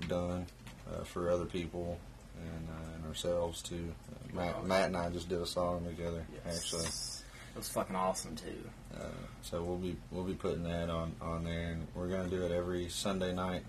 done 0.08 0.46
uh, 0.90 1.04
for 1.04 1.30
other 1.30 1.44
people 1.44 1.98
and, 2.40 2.68
uh, 2.68 2.94
and 2.96 3.04
ourselves 3.06 3.62
too. 3.62 3.92
Uh, 4.10 4.34
Matt, 4.36 4.64
Matt 4.66 4.86
and 4.86 4.96
I 4.96 5.10
just 5.10 5.28
did 5.28 5.40
a 5.40 5.46
song 5.46 5.84
together 5.84 6.24
Yes. 6.46 6.56
actually. 6.56 7.19
It 7.52 7.56
was 7.56 7.68
fucking 7.68 7.96
awesome 7.96 8.36
too. 8.36 8.58
Uh, 8.94 9.04
so 9.42 9.62
we'll 9.62 9.76
be 9.78 9.96
we'll 10.10 10.24
be 10.24 10.34
putting 10.34 10.64
that 10.64 10.90
on 10.90 11.12
on 11.20 11.44
there, 11.44 11.72
and 11.72 11.86
we're 11.94 12.08
gonna 12.08 12.28
do 12.28 12.42
it 12.44 12.52
every 12.52 12.88
Sunday 12.88 13.32
night 13.34 13.62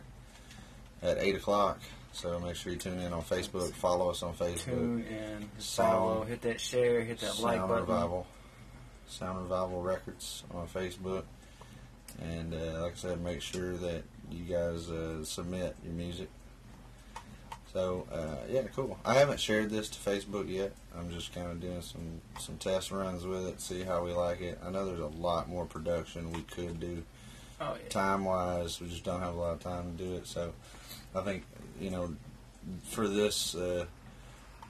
at 1.02 1.18
eight 1.20 1.36
o'clock. 1.36 1.80
So 2.14 2.40
make 2.40 2.56
sure 2.56 2.74
you 2.74 2.78
tune 2.80 3.00
in 3.00 3.14
on 3.14 3.22
Facebook, 3.22 3.72
follow 3.74 4.10
us 4.10 4.22
on 4.22 4.34
Facebook. 4.34 4.66
Tune 4.66 5.06
in, 5.10 5.50
just 5.58 5.74
Sound- 5.76 5.92
follow, 5.92 6.24
hit 6.24 6.42
that 6.42 6.60
share, 6.60 7.04
hit 7.04 7.20
that 7.20 7.40
like 7.40 7.58
Sound 7.58 7.70
button. 7.70 7.86
Revival, 7.86 8.28
Sound 9.08 9.38
Revival 9.44 9.82
Records 9.82 10.44
on 10.54 10.68
Facebook, 10.68 11.24
and 12.22 12.54
uh, 12.54 12.82
like 12.82 12.92
I 12.94 12.96
said, 12.96 13.22
make 13.22 13.42
sure 13.42 13.78
that 13.78 14.04
you 14.30 14.44
guys 14.44 14.90
uh, 14.90 15.24
submit 15.24 15.76
your 15.84 15.94
music. 15.94 16.30
So 17.74 18.06
uh, 18.12 18.36
yeah, 18.50 18.64
cool. 18.76 18.98
I 19.06 19.14
haven't 19.14 19.40
shared 19.40 19.70
this 19.70 19.88
to 19.90 20.00
Facebook 20.00 20.50
yet. 20.50 20.74
I'm 20.98 21.10
just 21.12 21.34
kind 21.34 21.48
of 21.48 21.62
doing 21.62 21.82
some 21.82 22.22
some 22.40 22.58
test 22.58 22.92
runs 22.92 23.26
with 23.26 23.48
it, 23.48 23.62
see 23.62 23.84
how 23.84 24.04
we 24.04 24.12
like 24.12 24.42
it. 24.42 24.60
I 24.66 24.70
know 24.72 24.86
there's 24.86 25.00
a 25.00 25.06
lot 25.08 25.48
more 25.48 25.66
production 25.66 26.32
we 26.34 26.42
could 26.42 26.80
do 26.80 27.04
Oh 27.62 27.76
yeah. 27.82 27.90
time 27.90 28.26
wise. 28.26 28.82
We 28.82 28.88
just 28.90 29.04
don't 29.04 29.22
have 29.22 29.36
a 29.36 29.40
lot 29.40 29.54
of 29.54 29.60
time 29.62 29.96
to 29.98 30.04
do 30.04 30.14
it. 30.16 30.28
So 30.28 30.52
I 31.16 31.22
think 31.22 31.44
you 31.80 31.92
know 31.92 32.14
for 32.90 33.08
this 33.08 33.56
uh, 33.56 33.86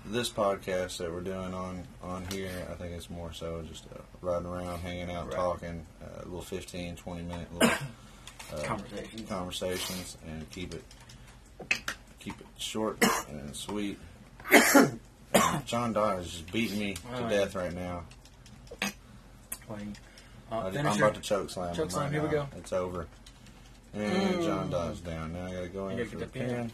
this 0.05 0.29
podcast 0.29 0.97
that 0.97 1.11
we're 1.11 1.21
doing 1.21 1.53
on 1.55 1.83
on 2.03 2.25
here, 2.31 2.51
I 2.71 2.75
think 2.75 2.93
it's 2.93 3.09
more 3.09 3.33
so 3.33 3.63
just 3.67 3.85
uh, 3.95 3.99
riding 4.21 4.47
around, 4.47 4.79
hanging 4.79 5.09
out, 5.09 5.27
Right. 5.27 5.35
talking, 5.35 5.85
uh, 6.03 6.21
a 6.21 6.25
little 6.25 6.41
15, 6.41 6.95
20 6.97 7.21
minute 7.23 7.51
little 7.53 7.69
uh, 8.53 8.61
Conversations. 8.63 9.29
conversations, 9.29 10.17
and 10.27 10.47
keep 10.51 10.73
it 10.75 10.83
keep 12.21 12.39
it 12.39 12.45
short 12.57 13.03
and 13.29 13.55
sweet. 13.55 13.97
And 14.51 14.99
John 15.65 15.93
Dye 15.93 16.15
is 16.17 16.29
just 16.31 16.51
beating 16.51 16.79
me 16.79 16.95
to 17.15 17.29
death 17.29 17.55
right 17.55 17.73
now. 17.73 18.03
Playing. 19.67 19.95
Uh, 20.51 20.55
I, 20.59 20.67
am 20.67 20.73
finisher. 20.73 21.03
about 21.05 21.15
to 21.15 21.21
choke 21.21 21.49
slam. 21.49 21.73
Choke 21.75 21.85
him 21.85 21.89
slam, 21.91 22.03
right 22.05 22.11
here 22.13 22.21
we 22.21 22.27
now. 22.27 22.33
go. 22.33 22.47
It's 22.57 22.73
over. 22.73 23.07
And 23.93 24.11
Mm. 24.35 24.45
John 24.45 24.69
Dodd's 24.69 24.99
down. 25.01 25.33
Now 25.33 25.45
I 25.47 25.53
gotta 25.53 25.67
go 25.69 25.89
in 25.89 25.97
gotta 25.97 26.09
for 26.09 26.15
the 26.17 26.25
the 26.25 26.31
pin. 26.31 26.47
pin. 26.49 26.71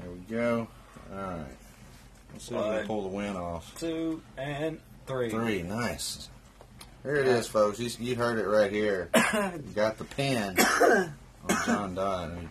There 0.00 0.10
we 0.10 0.18
go. 0.36 0.68
All 1.12 1.18
right. 1.18 1.44
Let's 2.32 2.44
see 2.48 2.54
if 2.54 2.60
we 2.60 2.66
One. 2.66 2.78
can 2.78 2.86
pull 2.86 3.02
the 3.02 3.08
win 3.08 3.36
off. 3.36 3.78
Two 3.78 4.22
and 4.36 4.80
three. 5.06 5.30
Three, 5.30 5.62
nice. 5.62 6.28
Here 7.02 7.16
it 7.16 7.26
is, 7.26 7.46
folks. 7.46 7.78
You, 7.78 7.90
you 8.00 8.16
heard 8.16 8.38
it 8.38 8.46
right 8.46 8.72
here. 8.72 9.10
You 9.34 9.72
got 9.74 9.98
the 9.98 10.04
pin 10.04 10.58
on 10.58 11.12
John 11.66 11.94
Dodd. 11.94 12.30
I 12.30 12.34
mean, 12.34 12.50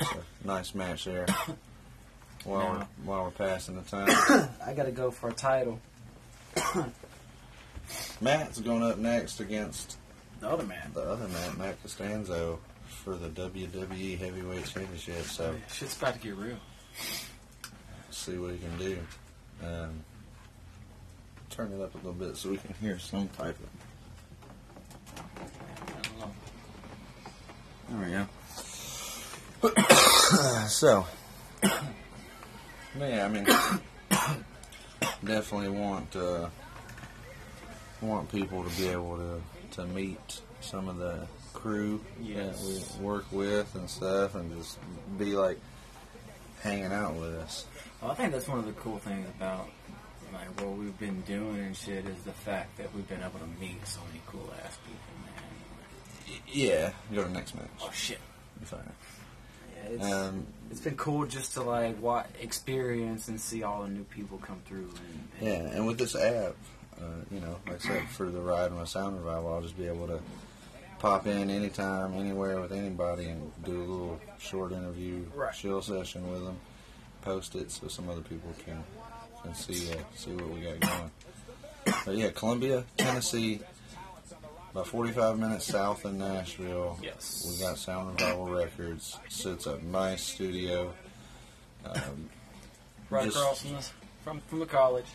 it's 0.00 0.10
a 0.12 0.16
nice 0.46 0.74
match 0.74 1.04
there. 1.04 1.26
While 2.44 2.68
we're, 2.70 2.86
while 3.04 3.24
we're 3.24 3.30
passing 3.32 3.74
the 3.74 3.82
time, 3.82 4.06
I 4.64 4.72
gotta 4.72 4.92
go 4.92 5.10
for 5.10 5.30
a 5.30 5.32
title. 5.32 5.80
Matt's 8.20 8.60
going 8.60 8.84
up 8.84 8.98
next 8.98 9.40
against 9.40 9.96
The 10.38 10.48
other 10.48 10.62
man. 10.64 10.92
the 10.94 11.00
other 11.02 11.26
Matt, 11.26 11.58
Matt 11.58 11.82
Costanzo, 11.82 12.60
for 12.86 13.16
the 13.16 13.28
WWE 13.30 14.16
Heavyweight 14.16 14.64
Championship. 14.66 15.24
So 15.24 15.56
Shit's 15.72 15.96
about 15.98 16.14
to 16.14 16.20
get 16.20 16.36
real. 16.36 16.56
see 18.10 18.38
what 18.38 18.52
he 18.52 18.58
can 18.58 18.78
do. 18.78 18.98
Um, 19.64 20.04
turn 21.50 21.72
it 21.72 21.80
up 21.82 21.94
a 21.94 21.96
little 21.96 22.12
bit 22.12 22.36
so 22.36 22.50
we 22.50 22.58
can 22.58 22.74
hear 22.80 23.00
some 23.00 23.26
type 23.30 23.56
of. 23.58 23.68
I 25.18 26.02
don't 26.02 26.18
know. 26.20 26.30
There 27.90 28.06
we 28.06 28.12
go. 28.12 28.26
so, 30.68 31.06
yeah, 32.98 33.24
I 33.24 33.28
mean, 33.28 33.44
definitely 35.24 35.68
want 35.70 36.14
uh, 36.16 36.48
want 38.00 38.30
people 38.30 38.64
to 38.64 38.76
be 38.76 38.88
able 38.88 39.16
to 39.16 39.40
to 39.76 39.86
meet 39.88 40.40
some 40.60 40.88
of 40.88 40.96
the 40.98 41.26
crew 41.52 42.00
Yes. 42.20 42.60
that 42.60 42.66
we 43.00 43.04
work 43.04 43.24
with 43.32 43.74
and 43.74 43.88
stuff, 43.88 44.34
and 44.34 44.54
just 44.56 44.78
be 45.18 45.34
like 45.36 45.58
hanging 46.62 46.92
out 46.92 47.14
with 47.14 47.34
us. 47.36 47.66
Well, 48.02 48.10
I 48.10 48.14
think 48.14 48.32
that's 48.32 48.48
one 48.48 48.58
of 48.58 48.66
the 48.66 48.72
cool 48.72 48.98
things 48.98 49.26
about 49.36 49.68
like 50.32 50.60
what 50.60 50.76
we've 50.76 50.98
been 50.98 51.20
doing 51.22 51.58
and 51.58 51.76
shit 51.76 52.04
is 52.04 52.22
the 52.24 52.32
fact 52.32 52.76
that 52.78 52.94
we've 52.94 53.08
been 53.08 53.20
able 53.22 53.38
to 53.38 53.60
meet 53.60 53.86
so 53.86 54.00
many 54.08 54.20
cool 54.26 54.52
ass 54.64 54.76
people, 54.84 55.00
man. 55.24 55.42
Y- 56.28 56.52
Yeah, 56.52 56.90
go 57.14 57.22
to 57.22 57.28
the 57.28 57.34
next 57.34 57.54
match. 57.54 57.68
Oh 57.80 57.90
shit. 57.94 58.18
Be 58.58 58.66
fine. 58.66 58.80
It's, 59.88 60.04
Um, 60.04 60.46
it's 60.70 60.80
been 60.80 60.96
cool 60.96 61.26
just 61.26 61.54
to 61.54 61.62
like 61.62 62.00
watch, 62.02 62.26
experience 62.40 63.28
and 63.28 63.40
see 63.40 63.62
all 63.62 63.82
the 63.82 63.88
new 63.88 64.04
people 64.04 64.38
come 64.38 64.60
through. 64.66 64.90
And, 64.96 65.28
and 65.40 65.48
Yeah, 65.70 65.76
and 65.76 65.86
with 65.86 65.98
this 65.98 66.14
app, 66.16 66.54
uh, 66.98 67.04
you 67.30 67.40
know, 67.40 67.56
like 67.66 67.84
I 67.84 67.88
said, 67.88 68.08
for 68.08 68.26
the 68.30 68.40
ride 68.40 68.72
on 68.72 68.78
a 68.78 68.86
sound 68.86 69.16
revival, 69.18 69.52
I'll 69.54 69.62
just 69.62 69.76
be 69.78 69.86
able 69.86 70.06
to 70.08 70.20
pop 70.98 71.26
in 71.26 71.50
anytime, 71.50 72.14
anywhere 72.14 72.60
with 72.60 72.72
anybody 72.72 73.26
and 73.26 73.52
do 73.64 73.76
a 73.76 73.84
little 73.84 74.20
short 74.38 74.72
interview, 74.72 75.24
Right. 75.34 75.54
chill 75.54 75.82
session 75.82 76.30
with 76.30 76.42
them, 76.44 76.56
post 77.22 77.54
it 77.54 77.70
so 77.70 77.88
some 77.88 78.08
other 78.08 78.22
people 78.22 78.52
can 78.64 78.82
can 79.42 79.54
see 79.54 79.92
uh, 79.92 79.96
see 80.16 80.32
what 80.32 80.48
we 80.50 80.60
got 80.62 80.80
going. 80.80 81.10
But 82.04 82.16
yeah, 82.16 82.30
Columbia, 82.30 82.84
Tennessee, 82.96 83.60
about 84.76 84.88
45 84.88 85.38
minutes 85.38 85.64
south 85.64 86.04
of 86.04 86.12
Nashville. 86.12 86.98
Yes. 87.02 87.46
We 87.48 87.64
got 87.64 87.78
Sound 87.78 88.20
Revival 88.20 88.46
Records. 88.46 89.18
Sits 89.26 89.64
a 89.64 89.78
nice 89.78 90.22
studio. 90.22 90.92
Um, 91.86 92.28
right 93.08 93.26
across 93.26 93.62
from 93.62 93.72
the, 93.72 93.86
from 94.22 94.40
from 94.40 94.58
the 94.58 94.66
college. 94.66 95.06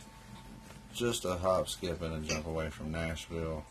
just 0.95 1.25
a 1.25 1.35
hop, 1.35 1.69
skip, 1.69 2.01
and 2.01 2.25
a 2.25 2.27
jump 2.27 2.47
away 2.47 2.71
from 2.71 2.91
Nashville. 2.91 3.63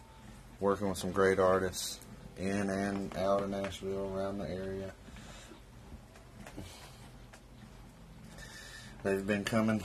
Working 0.60 0.88
with 0.88 0.98
some 0.98 1.10
great 1.10 1.40
artists 1.40 1.98
in 2.38 2.70
and 2.70 3.16
out 3.16 3.42
of 3.42 3.50
Nashville, 3.50 4.14
around 4.14 4.38
the 4.38 4.48
area. 4.48 4.92
They've 9.02 9.26
been 9.26 9.42
coming, 9.42 9.82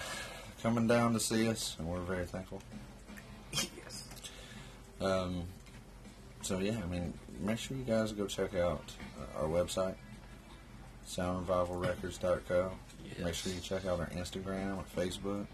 coming 0.62 0.86
down 0.86 1.14
to 1.14 1.20
see 1.20 1.48
us, 1.48 1.76
and 1.80 1.88
we're 1.88 2.02
very 2.02 2.26
thankful. 2.26 2.62
yes. 3.54 4.04
Um, 5.02 5.46
so 6.46 6.60
yeah, 6.60 6.78
I 6.84 6.86
mean, 6.86 7.12
make 7.42 7.58
sure 7.58 7.76
you 7.76 7.84
guys 7.84 8.12
go 8.12 8.28
check 8.28 8.54
out 8.56 8.84
uh, 9.20 9.42
our 9.42 9.48
website, 9.48 9.96
soundrevivalrecords.co. 11.08 12.72
Make 13.24 13.34
sure 13.34 13.52
you 13.52 13.60
check 13.62 13.86
out 13.86 14.00
our 14.00 14.08
Instagram, 14.08 14.78
our 14.78 14.84
Facebook. 14.96 15.46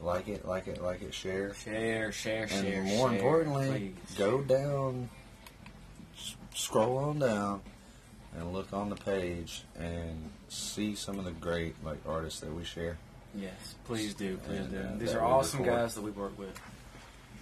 Like 0.00 0.28
it, 0.28 0.46
like 0.46 0.68
it, 0.68 0.82
like 0.82 1.00
it, 1.02 1.12
share. 1.14 1.54
Share, 1.54 2.12
share, 2.12 2.42
And 2.42 2.50
share. 2.50 2.80
And 2.82 2.86
more 2.88 3.08
share, 3.08 3.16
importantly, 3.18 3.94
please. 4.06 4.18
go 4.18 4.42
down, 4.42 5.08
scroll 6.54 6.98
on 6.98 7.18
down, 7.18 7.62
and 8.36 8.52
look 8.52 8.72
on 8.72 8.90
the 8.90 8.96
page 8.96 9.62
and 9.78 10.30
see 10.48 10.94
some 10.94 11.18
of 11.18 11.24
the 11.24 11.32
great 11.32 11.74
like 11.84 11.98
artists 12.06 12.40
that 12.40 12.54
we 12.54 12.64
share. 12.64 12.96
Yes, 13.34 13.74
please 13.86 14.14
do, 14.14 14.36
please 14.38 14.60
And, 14.60 14.70
do. 14.70 14.78
uh, 14.78 14.96
These 14.98 15.14
are 15.14 15.22
awesome 15.24 15.64
guys 15.64 15.94
that 15.94 16.02
we 16.02 16.10
work 16.12 16.38
with. 16.38 16.58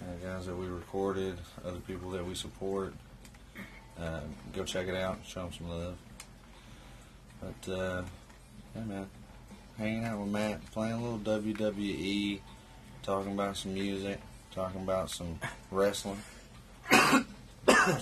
Uh, 0.01 0.27
guys 0.27 0.45
that 0.45 0.55
we 0.55 0.67
recorded, 0.67 1.37
other 1.65 1.79
people 1.79 2.11
that 2.11 2.25
we 2.25 2.35
support. 2.35 2.93
Uh, 3.99 4.21
go 4.53 4.63
check 4.63 4.87
it 4.87 4.95
out. 4.95 5.19
Show 5.25 5.43
them 5.43 5.53
some 5.53 5.69
love. 5.69 5.97
But 7.41 7.71
uh, 7.73 8.03
yeah, 8.75 8.83
man, 8.83 9.07
hanging 9.77 10.05
out 10.05 10.19
with 10.19 10.29
Matt, 10.29 10.63
playing 10.71 10.93
a 10.93 11.01
little 11.01 11.41
WWE, 11.41 12.39
talking 13.01 13.31
about 13.31 13.57
some 13.57 13.73
music, 13.73 14.19
talking 14.51 14.81
about 14.81 15.09
some 15.09 15.39
wrestling, 15.71 16.21
talking 16.91 17.25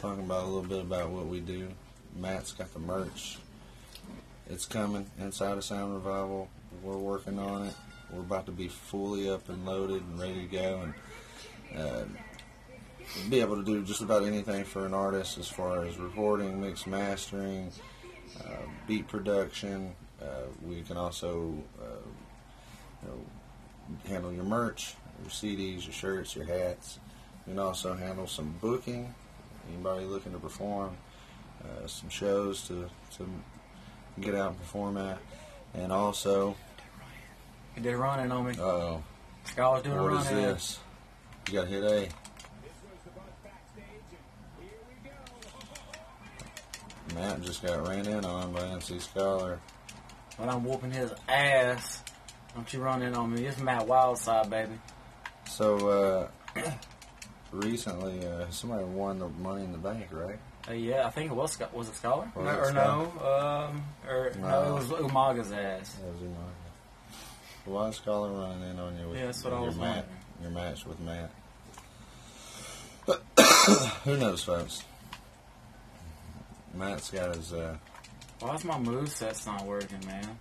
about 0.03 0.43
a 0.43 0.47
little 0.47 0.63
bit 0.63 0.81
about 0.81 1.09
what 1.09 1.27
we 1.27 1.39
do. 1.39 1.69
Matt's 2.17 2.51
got 2.51 2.73
the 2.73 2.79
merch. 2.79 3.37
It's 4.49 4.65
coming 4.65 5.05
inside 5.19 5.57
of 5.57 5.63
Sound 5.63 5.93
Revival. 5.93 6.49
We're 6.83 6.97
working 6.97 7.39
on 7.39 7.67
it. 7.67 7.73
We're 8.11 8.21
about 8.21 8.45
to 8.47 8.51
be 8.51 8.67
fully 8.67 9.29
up 9.29 9.49
and 9.49 9.65
loaded 9.65 10.01
and 10.01 10.19
ready 10.19 10.41
to 10.41 10.51
go 10.51 10.81
and 10.83 10.93
uh, 11.77 12.03
be 13.29 13.39
able 13.41 13.55
to 13.55 13.63
do 13.63 13.83
just 13.83 14.01
about 14.01 14.23
anything 14.23 14.63
for 14.63 14.85
an 14.85 14.93
artist 14.93 15.37
as 15.37 15.47
far 15.47 15.85
as 15.85 15.97
recording, 15.97 16.59
mix, 16.61 16.85
mastering, 16.87 17.71
uh, 18.41 18.49
beat 18.87 19.07
production. 19.07 19.93
Uh, 20.21 20.25
we 20.65 20.81
can 20.81 20.97
also 20.97 21.53
uh, 21.81 21.85
you 23.03 23.07
know, 23.09 23.19
handle 24.09 24.31
your 24.33 24.43
merch, 24.45 24.95
your 25.21 25.29
CDs, 25.29 25.83
your 25.83 25.93
shirts, 25.93 26.35
your 26.35 26.45
hats. 26.45 26.99
We 27.45 27.51
can 27.53 27.59
also 27.59 27.93
handle 27.93 28.27
some 28.27 28.55
booking. 28.61 29.13
Anybody 29.71 30.05
looking 30.05 30.31
to 30.33 30.39
perform, 30.39 30.95
uh, 31.63 31.87
some 31.87 32.09
shows 32.09 32.67
to, 32.67 32.87
to 33.17 33.27
get 34.19 34.35
out 34.35 34.49
and 34.49 34.57
perform 34.59 34.97
at. 34.97 35.17
And 35.73 35.91
also, 35.91 36.55
You 37.75 37.81
did 37.81 37.93
a 37.93 37.97
running 37.97 38.31
on 38.31 38.45
me. 38.45 38.53
uh 38.59 38.63
oh, 38.63 39.03
Scholar's 39.43 39.83
doing 39.83 39.97
a 39.97 40.01
what 40.03 40.11
run 40.11 40.21
is 40.21 40.29
in. 40.31 40.35
this? 40.37 40.79
You 41.47 41.53
got 41.53 41.67
hit 41.67 41.83
A. 41.83 42.09
Matt 47.13 47.41
just 47.43 47.61
got 47.61 47.87
ran 47.87 48.07
in 48.07 48.25
on 48.25 48.51
by 48.51 48.61
MC 48.67 48.99
Scholar. 48.99 49.59
When 50.37 50.49
I'm 50.49 50.63
whooping 50.65 50.91
his 50.91 51.13
ass, 51.29 52.03
don't 52.55 52.71
you 52.73 52.81
run 52.81 53.03
in 53.03 53.15
on 53.15 53.33
me. 53.33 53.45
It's 53.45 53.59
Matt 53.59 53.85
Wildside, 53.85 54.49
baby. 54.49 54.73
So, 55.47 56.29
uh, 56.55 56.61
recently, 57.51 58.25
uh, 58.25 58.49
somebody 58.49 58.83
won 58.83 59.19
the 59.19 59.29
money 59.29 59.63
in 59.63 59.71
the 59.71 59.77
bank, 59.77 60.07
right? 60.11 60.39
Uh, 60.67 60.73
yeah, 60.73 61.05
I 61.05 61.11
think 61.11 61.31
it 61.31 61.35
was 61.35 61.57
was 61.73 61.89
it 61.89 61.95
Scholar? 61.95 62.27
No, 62.35 62.41
it 62.41 62.57
or 62.57 62.73
no, 62.73 63.69
um, 63.69 63.83
or 64.09 64.31
no. 64.41 64.49
No. 64.49 64.63
it 64.71 64.73
was 64.73 64.87
Umaga's 64.87 65.51
ass. 65.51 65.93
That 65.93 66.11
was 66.11 66.21
Umar. 66.23 66.43
Why 67.65 67.87
is 67.89 67.95
Scholar 67.97 68.31
running 68.31 68.71
in 68.71 68.79
on 68.79 68.97
you 68.99 69.09
with, 69.09 69.19
Yeah, 69.19 69.25
that's 69.27 69.43
what 69.43 69.53
I 69.53 69.59
was 69.59 69.75
wondering. 69.75 70.03
Your 70.41 70.51
match 70.51 70.85
with 70.85 70.99
Matt? 70.99 71.31
But 73.05 73.23
who 74.03 74.17
knows, 74.17 74.43
folks? 74.43 74.83
Matt's 76.73 77.09
got 77.09 77.35
his, 77.35 77.53
uh, 77.53 77.77
Why's 78.39 78.65
my 78.65 78.77
moveset's 78.77 79.45
not 79.45 79.65
working, 79.65 80.05
man? 80.05 80.37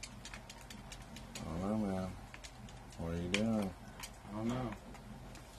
I 1.40 1.44
don't 1.44 1.61
know, 1.62 1.87
man. 1.87 2.09
What 2.98 3.12
are 3.12 3.16
you 3.16 3.28
doing? 3.28 3.70
I 4.30 4.37
don't 4.37 4.48
know. 4.48 4.70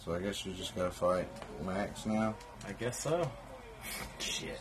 So 0.04 0.14
I 0.14 0.20
guess 0.20 0.46
you 0.46 0.54
just 0.54 0.76
gotta 0.76 0.92
fight 0.92 1.28
Max 1.66 2.06
now? 2.06 2.36
I 2.68 2.74
guess 2.74 3.00
so. 3.00 3.30
Shit. 4.20 4.60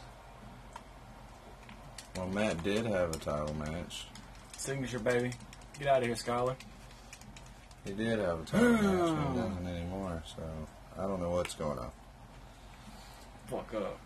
Well, 2.16 2.28
Matt 2.28 2.62
did 2.62 2.86
have 2.86 3.10
a 3.10 3.18
title 3.18 3.54
match. 3.54 4.06
Signature, 4.56 5.00
baby. 5.00 5.32
Get 5.78 5.88
out 5.88 5.98
of 5.98 6.06
here, 6.06 6.16
Scholar. 6.16 6.56
He 7.84 7.92
did 7.92 8.18
have 8.18 8.40
a 8.40 8.44
title 8.44 8.72
match, 8.72 8.82
but 8.82 9.32
he 9.32 9.36
doesn't 9.40 9.66
anymore, 9.76 10.22
so 10.26 10.42
I 10.98 11.02
don't 11.02 11.20
know 11.20 11.30
what's 11.30 11.54
going 11.54 11.78
on. 11.78 11.90
Fuck 13.46 13.74
up. 13.74 13.98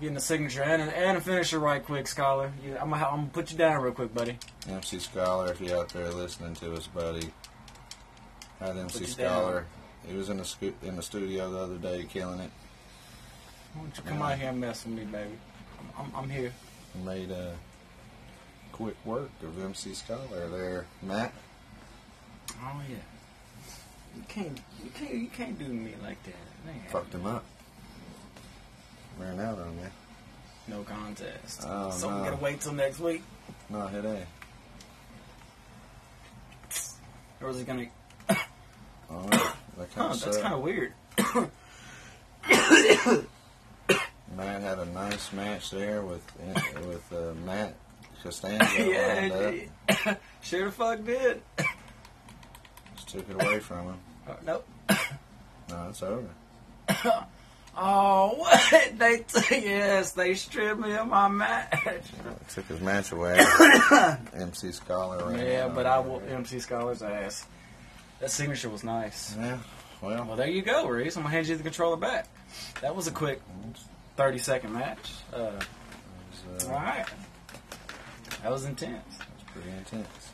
Getting 0.00 0.16
a 0.16 0.20
signature 0.20 0.62
and 0.62 0.82
a, 0.82 0.96
and 0.96 1.18
a 1.18 1.20
finisher 1.20 1.58
right 1.58 1.84
quick, 1.84 2.06
Scholar. 2.06 2.52
You, 2.64 2.76
I'm, 2.80 2.90
gonna, 2.90 3.04
I'm 3.04 3.16
gonna 3.16 3.30
put 3.32 3.50
you 3.50 3.58
down 3.58 3.82
real 3.82 3.92
quick, 3.92 4.14
buddy. 4.14 4.38
MC 4.68 4.98
Scholar, 5.00 5.50
if 5.52 5.60
you're 5.60 5.76
out 5.76 5.88
there 5.90 6.08
listening 6.10 6.54
to 6.56 6.74
us, 6.74 6.86
buddy, 6.86 7.30
had 8.60 8.74
Put 8.74 8.76
MC 8.76 9.00
you 9.00 9.06
Scholar. 9.06 9.66
He 10.06 10.16
was 10.16 10.30
in 10.30 10.38
the 10.38 10.44
scu- 10.44 10.72
in 10.82 10.96
the 10.96 11.02
studio 11.02 11.50
the 11.50 11.58
other 11.58 11.76
day, 11.76 12.06
killing 12.08 12.40
it. 12.40 12.50
Why 13.74 13.82
don't 13.82 13.96
you 13.96 14.02
come 14.04 14.22
out 14.22 14.38
here 14.38 14.48
and 14.50 14.60
mess 14.60 14.84
with 14.84 14.94
me, 14.94 15.04
baby? 15.04 15.36
I'm, 15.98 16.06
I'm, 16.06 16.16
I'm 16.16 16.30
here. 16.30 16.52
Made 17.04 17.30
a 17.30 17.54
quick 18.72 18.96
work 19.04 19.30
of 19.42 19.62
MC 19.62 19.92
Scholar 19.94 20.48
there, 20.48 20.86
Matt. 21.02 21.32
Oh 22.62 22.80
yeah. 22.88 22.96
You 24.16 24.22
can't, 24.28 24.60
you 24.84 24.90
can't, 24.94 25.14
you 25.14 25.28
can't 25.28 25.58
do 25.58 25.66
me 25.66 25.94
like 26.02 26.22
that. 26.24 26.34
Man. 26.66 26.74
Fucked 26.90 27.14
him 27.14 27.26
up. 27.26 27.44
Ran 29.18 29.40
out 29.40 29.58
on 29.58 29.76
me. 29.76 29.82
No 30.68 30.82
contest. 30.82 31.62
Oh, 31.66 31.90
so 31.90 32.10
no. 32.10 32.16
we 32.18 32.22
gotta 32.28 32.36
wait 32.42 32.60
till 32.60 32.72
next 32.72 32.98
week. 33.00 33.22
No 33.70 33.86
hit 33.86 34.04
A. 34.04 34.26
Or 37.40 37.50
is 37.50 37.60
it 37.60 37.66
gonna? 37.66 37.86
Oh, 39.10 39.22
that 39.30 39.30
kind 39.76 39.90
Huh, 39.96 40.04
of 40.10 40.20
that's 40.20 40.36
kind 40.38 40.54
of 40.54 40.60
weird. 40.60 40.92
Matt 44.36 44.60
had 44.62 44.78
a 44.78 44.84
nice 44.86 45.32
match 45.32 45.70
there 45.70 46.02
with 46.02 46.22
with 46.86 47.12
uh, 47.12 47.32
Matt 47.46 47.74
up. 48.24 48.52
yeah, 48.76 50.14
sure 50.42 50.66
the 50.66 50.72
fuck 50.72 51.04
did. 51.04 51.40
Took 53.08 53.28
it 53.30 53.42
away 53.42 53.58
from 53.58 53.86
him. 53.86 53.98
Oh, 54.28 54.36
nope. 54.44 54.68
No, 55.70 55.88
it's 55.90 56.02
over. 56.02 56.28
Oh, 57.80 58.34
what? 58.36 58.98
They 58.98 59.24
yes, 59.50 60.10
they 60.10 60.34
stripped 60.34 60.80
me 60.80 60.94
of 60.94 61.06
my 61.06 61.28
match. 61.28 61.80
Took 62.52 62.66
his 62.66 62.80
match 62.80 63.12
away. 63.12 63.38
MC 64.34 64.72
Scholar 64.72 65.30
ran 65.30 65.46
Yeah, 65.46 65.68
but 65.68 65.86
I 65.86 66.00
will 66.00 66.20
MC 66.28 66.58
Scholar's 66.58 67.02
ass. 67.02 67.46
That 68.18 68.32
signature 68.32 68.68
was 68.68 68.82
nice. 68.82 69.36
Yeah, 69.38 69.58
well, 70.02 70.24
Well, 70.24 70.36
there 70.36 70.48
you 70.48 70.62
go, 70.62 70.88
Reese. 70.88 71.16
I'm 71.16 71.22
gonna 71.22 71.32
hand 71.32 71.46
you 71.46 71.54
the 71.54 71.62
controller 71.62 71.96
back. 71.96 72.26
That 72.80 72.96
was 72.96 73.06
a 73.06 73.12
quick 73.12 73.40
30 74.16 74.38
second 74.38 74.72
match. 74.72 75.12
Uh, 75.32 75.52
was, 76.52 76.64
uh, 76.64 76.72
all 76.72 76.80
right. 76.80 77.06
That 78.42 78.50
was 78.50 78.64
intense. 78.64 79.04
It's 79.36 79.52
pretty 79.52 79.70
intense. 79.70 80.32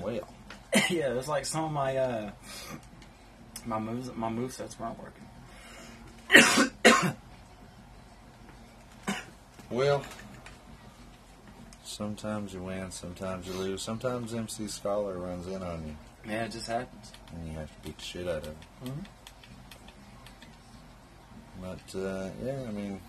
Well, 0.00 0.28
yeah, 0.90 1.12
it's 1.14 1.28
like 1.28 1.44
some 1.46 1.64
of 1.64 1.72
my 1.72 1.96
uh, 1.96 2.30
my 3.64 3.78
moves, 3.78 4.10
my 4.14 4.28
move 4.28 4.52
sets 4.52 4.78
weren't 4.78 4.98
working. 4.98 5.24
well. 9.70 10.02
Sometimes 11.84 12.52
you 12.52 12.62
win, 12.62 12.90
sometimes 12.90 13.46
you 13.46 13.54
lose. 13.54 13.80
Sometimes 13.80 14.34
MC 14.34 14.66
Scholar 14.68 15.16
runs 15.18 15.46
in 15.46 15.62
on 15.62 15.82
you, 15.86 15.96
Yeah, 16.30 16.44
it 16.44 16.50
just 16.52 16.66
happens. 16.66 17.12
and 17.32 17.48
you 17.48 17.54
have 17.58 17.68
to 17.74 17.80
beat 17.88 17.96
the 17.96 18.04
shit 18.04 18.28
out 18.28 18.38
of 18.38 18.44
him. 18.48 18.56
Mhm. 18.84 19.04
But 21.62 21.98
uh, 21.98 22.28
yeah, 22.44 22.64
I 22.68 22.70
mean, 22.72 23.00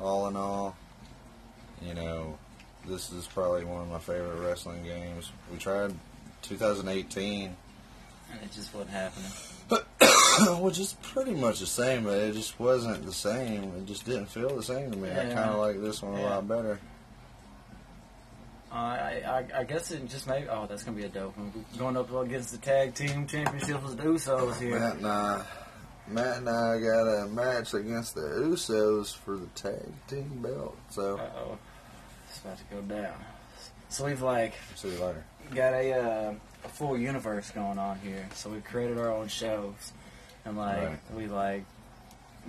all 0.00 0.26
in 0.28 0.36
all, 0.36 0.74
you 1.82 1.92
know, 1.92 2.38
this 2.86 3.12
is 3.12 3.26
probably 3.26 3.64
one 3.66 3.82
of 3.82 3.88
my 3.90 3.98
favorite 3.98 4.40
wrestling 4.40 4.84
games. 4.84 5.30
We 5.50 5.58
tried 5.58 5.92
2018, 6.42 7.56
And 8.32 8.40
it 8.42 8.52
just 8.52 8.74
wasn't 8.74 8.90
happening. 8.90 9.30
which 10.60 10.78
is 10.78 10.94
pretty 11.02 11.34
much 11.34 11.60
the 11.60 11.66
same, 11.66 12.04
but 12.04 12.18
it 12.18 12.34
just 12.34 12.58
wasn't 12.58 13.04
the 13.04 13.12
same. 13.12 13.64
It 13.76 13.86
just 13.86 14.04
didn't 14.04 14.26
feel 14.26 14.54
the 14.56 14.62
same 14.62 14.90
to 14.90 14.96
me. 14.96 15.10
I 15.10 15.24
kind 15.26 15.50
of 15.50 15.58
like 15.58 15.80
this 15.80 16.02
one 16.02 16.18
a 16.18 16.22
lot 16.22 16.48
better. 16.48 16.78
Uh, 18.70 18.74
I, 18.74 19.22
I 19.54 19.60
I 19.60 19.64
guess 19.64 19.90
it 19.90 20.08
just 20.08 20.26
made. 20.26 20.48
Oh, 20.50 20.66
that's 20.66 20.82
gonna 20.82 20.96
be 20.96 21.04
a 21.04 21.08
dope 21.08 21.36
one. 21.36 21.52
Going 21.76 21.96
up 21.96 22.10
against 22.10 22.52
the 22.52 22.58
tag 22.58 22.94
team 22.94 23.26
championships 23.26 23.82
with 23.84 23.98
the 23.98 24.04
Usos 24.04 24.58
here. 24.60 24.78
Matt 24.78 24.96
and 24.96 25.06
I, 25.06 25.44
Matt 26.08 26.36
and 26.38 26.48
I 26.48 26.78
got 26.80 27.06
a 27.06 27.26
match 27.28 27.74
against 27.74 28.14
the 28.14 28.22
Usos 28.22 29.14
for 29.14 29.36
the 29.36 29.46
tag 29.48 29.92
team 30.08 30.40
belt. 30.42 30.76
So 30.88 31.18
Uh 31.18 31.28
oh, 31.38 31.58
it's 32.28 32.40
about 32.40 32.56
to 32.58 32.64
go 32.74 32.80
down. 32.80 33.12
So 33.92 34.06
we've 34.06 34.22
like 34.22 34.54
see 34.74 34.88
you 34.88 34.94
later. 35.04 35.22
got 35.54 35.74
a 35.74 35.92
uh, 35.92 36.34
a 36.64 36.68
full 36.68 36.96
universe 36.96 37.50
going 37.50 37.78
on 37.78 37.98
here. 37.98 38.26
So 38.34 38.48
we've 38.50 38.64
created 38.64 38.96
our 38.98 39.12
own 39.12 39.28
shows, 39.28 39.92
and 40.46 40.56
like 40.56 40.78
Right. 40.82 40.98
we 41.14 41.26
like 41.26 41.64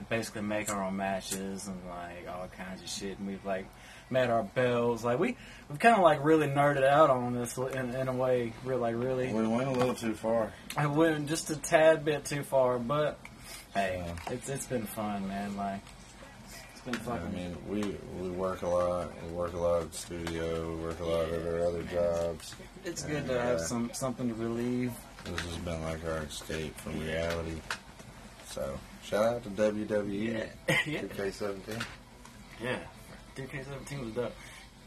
basically 0.10 0.42
make 0.42 0.70
our 0.70 0.84
own 0.84 0.96
matches 0.96 1.68
and 1.68 1.78
like 1.90 2.28
all 2.34 2.48
kinds 2.58 2.82
of 2.82 2.90
shit. 2.90 3.20
And 3.20 3.28
we've 3.28 3.46
like 3.46 3.66
made 4.10 4.30
our 4.30 4.44
bells. 4.44 5.04
Like 5.04 5.20
we 5.20 5.36
we've 5.70 5.80
kind 5.80 5.96
of 5.96 6.02
like 6.02 6.24
really 6.24 6.48
nerded 6.48 6.84
out 6.84 7.10
on 7.10 7.34
this 7.34 7.58
in, 7.58 7.94
in 7.94 8.08
a 8.08 8.14
way. 8.14 8.54
Real 8.64 8.80
like 8.80 8.96
really. 8.96 9.34
We 9.34 9.46
went 9.46 9.68
a 9.68 9.72
little 9.74 9.96
too 9.96 10.14
far. 10.14 10.54
I 10.78 10.86
went 10.88 11.28
just 11.28 11.50
a 11.50 11.58
tad 11.58 12.06
bit 12.06 12.24
too 12.24 12.44
far, 12.44 12.80
but 12.80 13.20
hey, 13.74 14.02
it's 14.32 14.48
it's 14.48 14.66
been 14.66 14.86
fun, 14.86 15.28
man. 15.28 15.58
Like 15.58 15.82
been 16.86 16.96
I 17.08 17.20
mean, 17.30 17.56
we 17.68 17.82
we 18.22 18.30
work 18.32 18.62
a 18.62 18.68
lot. 18.68 19.10
We 19.26 19.32
work 19.32 19.54
a 19.54 19.58
lot 19.58 19.82
at 19.84 19.92
the 19.92 19.98
studio. 19.98 20.76
We 20.76 20.84
work 20.84 21.00
a 21.00 21.06
lot 21.06 21.30
at 21.30 21.48
our 21.48 21.62
other 21.62 21.84
jobs. 21.84 22.56
it's 22.84 23.04
good 23.04 23.26
to 23.28 23.34
yeah. 23.34 23.46
have 23.46 23.56
uh, 23.58 23.64
some 23.64 23.92
something 23.94 24.28
to 24.28 24.36
relieve. 24.36 24.92
This 25.24 25.40
has 25.40 25.58
been 25.58 25.82
like 25.84 26.04
our 26.06 26.20
escape 26.20 26.76
from 26.78 27.00
reality. 27.00 27.56
So 28.48 28.78
shout 29.04 29.24
out 29.24 29.44
to 29.44 29.50
WWE 29.50 30.48
yeah, 30.68 31.02
2K17. 31.02 31.84
yeah. 32.62 32.80
2K17 33.36 34.06
was 34.06 34.14
dope. 34.14 34.36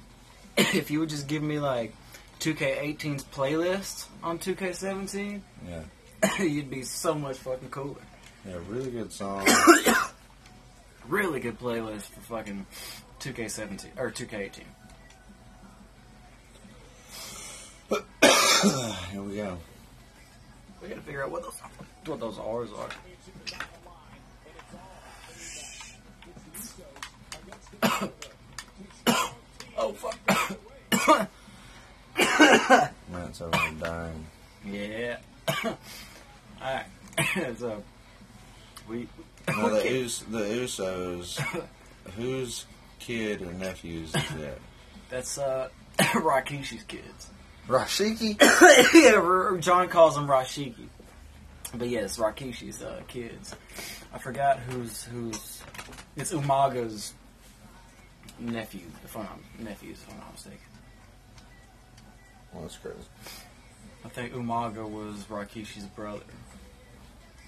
if 0.56 0.90
you 0.90 1.00
would 1.00 1.08
just 1.08 1.26
give 1.26 1.42
me 1.42 1.58
like 1.58 1.94
2K18's 2.40 3.24
playlist 3.24 4.06
on 4.22 4.38
2K17, 4.38 5.40
Yeah, 5.66 6.42
you'd 6.42 6.70
be 6.70 6.82
so 6.82 7.14
much 7.14 7.38
fucking 7.38 7.70
cooler. 7.70 7.96
yeah, 8.46 8.56
really 8.68 8.90
good 8.90 9.12
song. 9.12 9.46
Really 11.08 11.40
good 11.40 11.58
playlist 11.58 12.10
for 12.10 12.20
fucking 12.20 12.66
2K17 13.20 13.86
or 13.96 14.10
2K18. 14.10 14.62
Here 19.12 19.22
we 19.22 19.36
go. 19.36 19.56
We 20.82 20.88
gotta 20.88 21.00
figure 21.02 21.22
out 21.22 21.30
what 21.30 21.42
those 21.42 21.60
what 22.06 22.18
those 22.18 22.38
R's 22.38 22.70
are. 22.72 22.88
oh 29.78 29.92
fuck. 29.92 30.18
Matt's 33.12 33.40
over 33.40 33.56
dying. 33.80 34.26
yeah. 34.64 35.18
Alright. 36.60 36.86
so 37.58 37.82
we 38.88 39.06
No, 39.56 39.70
the, 39.70 40.04
Us- 40.04 40.24
the 40.28 40.38
Usos. 40.40 41.38
Whose 42.16 42.66
kid 42.98 43.42
or 43.42 43.52
nephews 43.52 44.08
is 44.14 44.28
that? 44.30 44.58
that's 45.10 45.38
uh 45.38 45.68
Rikishi's 45.98 46.82
kids. 46.84 47.30
Rashiki. 47.68 48.40
yeah, 48.94 49.14
R- 49.18 49.56
John 49.58 49.88
calls 49.88 50.14
them 50.14 50.26
Rashiki. 50.28 50.86
But 51.74 51.88
yes, 51.88 52.16
Rikishi's 52.18 52.80
uh, 52.82 53.02
kids. 53.08 53.54
I 54.12 54.18
forgot 54.18 54.58
who's 54.60 55.04
who's. 55.04 55.62
It's 56.16 56.32
Umaga's 56.32 57.12
nephew. 58.38 58.82
If 59.04 59.16
I'm 59.16 59.24
not, 59.24 59.38
nephews, 59.58 59.98
if 60.06 60.12
I'm 60.12 60.20
not 60.20 60.32
mistaken. 60.32 60.58
Well, 62.52 62.62
that's 62.62 62.76
crazy. 62.76 62.96
I 64.04 64.08
think 64.08 64.32
Umaga 64.32 64.88
was 64.88 65.24
Rikishi's 65.24 65.86
brother. 65.86 66.22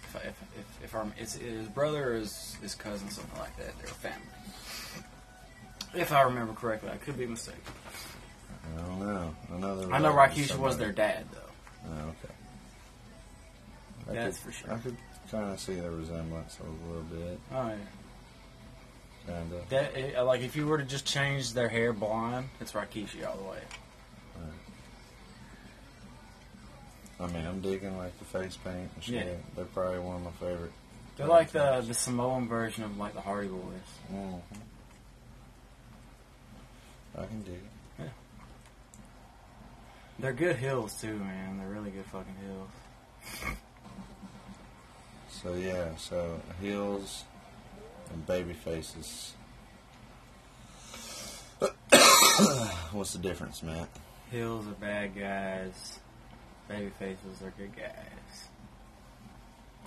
If 0.09 0.17
I, 0.17 0.21
if, 0.21 0.43
if, 0.59 0.85
if 0.85 0.95
I'm, 0.95 1.13
it's 1.19 1.35
his 1.35 1.69
brother 1.69 2.13
or 2.13 2.15
his, 2.17 2.57
his 2.63 2.75
cousin, 2.75 3.11
something 3.11 3.39
like 3.39 3.57
that. 3.59 3.77
They're 3.79 3.87
a 3.87 3.89
family. 3.89 4.27
If 5.95 6.13
I 6.13 6.23
remember 6.23 6.55
correctly, 6.55 6.91
I 6.91 6.97
could 6.97 7.19
be 7.19 7.27
mistaken. 7.27 7.61
I 8.77 8.81
don't 8.83 8.99
know. 9.01 9.35
I 9.53 9.59
know, 9.59 9.91
I 9.93 9.99
know 9.99 10.13
Rikishi 10.13 10.57
was 10.57 10.77
their 10.79 10.93
dad, 10.93 11.27
though. 11.33 11.91
Oh, 11.91 12.09
okay. 12.09 12.35
I 14.11 14.15
That's 14.15 14.39
could, 14.39 14.47
for 14.47 14.53
sure. 14.53 14.75
I 14.75 14.79
could 14.79 14.97
kind 15.31 15.51
of 15.53 15.61
see 15.61 15.75
the 15.75 15.91
resemblance 15.91 16.59
a 16.61 16.87
little 16.89 17.03
bit, 17.05 17.39
Oh 17.53 17.69
yeah. 17.69 17.75
kind 19.35 19.53
of. 19.53 19.69
That 19.69 20.25
like 20.25 20.41
if 20.41 20.57
you 20.57 20.67
were 20.67 20.79
to 20.79 20.85
just 20.85 21.05
change 21.07 21.53
their 21.53 21.69
hair 21.69 21.93
blonde, 21.93 22.49
it's 22.61 22.73
Rikishi 22.73 23.27
all 23.27 23.37
the 23.37 23.45
way. 23.45 23.59
I 27.21 27.27
mean, 27.27 27.45
I'm 27.47 27.61
digging 27.61 27.97
like 27.99 28.17
the 28.19 28.25
face 28.25 28.57
paint 28.57 28.91
and 28.95 29.03
shit. 29.05 29.27
Yeah. 29.27 29.33
They're 29.57 29.65
probably 29.65 29.99
one 29.99 30.17
of 30.17 30.23
my 30.23 30.31
favorite. 30.33 30.73
They're 31.17 31.27
like 31.27 31.51
the 31.51 31.83
the 31.87 31.95
Samoan 31.95 32.47
version 32.49 32.85
of 32.85 32.97
like 32.97 33.15
the 33.15 33.21
Hardy 33.21 33.49
Boys. 33.49 33.61
hmm 34.09 34.37
I 37.17 37.27
can 37.27 37.43
dig 37.43 37.55
it. 37.99 38.11
They're 40.21 40.33
good 40.33 40.57
heels 40.57 41.01
too, 41.01 41.17
man. 41.17 41.59
They're 41.59 41.69
really 41.69 41.91
good 41.91 42.05
fucking 42.07 42.35
heels. 42.45 43.57
So 45.31 45.55
yeah, 45.55 45.97
so 45.97 46.41
heels 46.61 47.25
and 48.13 48.27
baby 48.27 48.53
faces. 48.53 49.35
What's 52.93 53.13
the 53.13 53.19
difference, 53.19 53.63
Matt? 53.63 53.89
Heels 54.31 54.67
are 54.67 54.73
bad 54.73 55.15
guys. 55.17 55.99
Baby 56.69 56.91
faces 56.99 57.43
are 57.43 57.53
good 57.57 57.75
guys. 57.77 58.49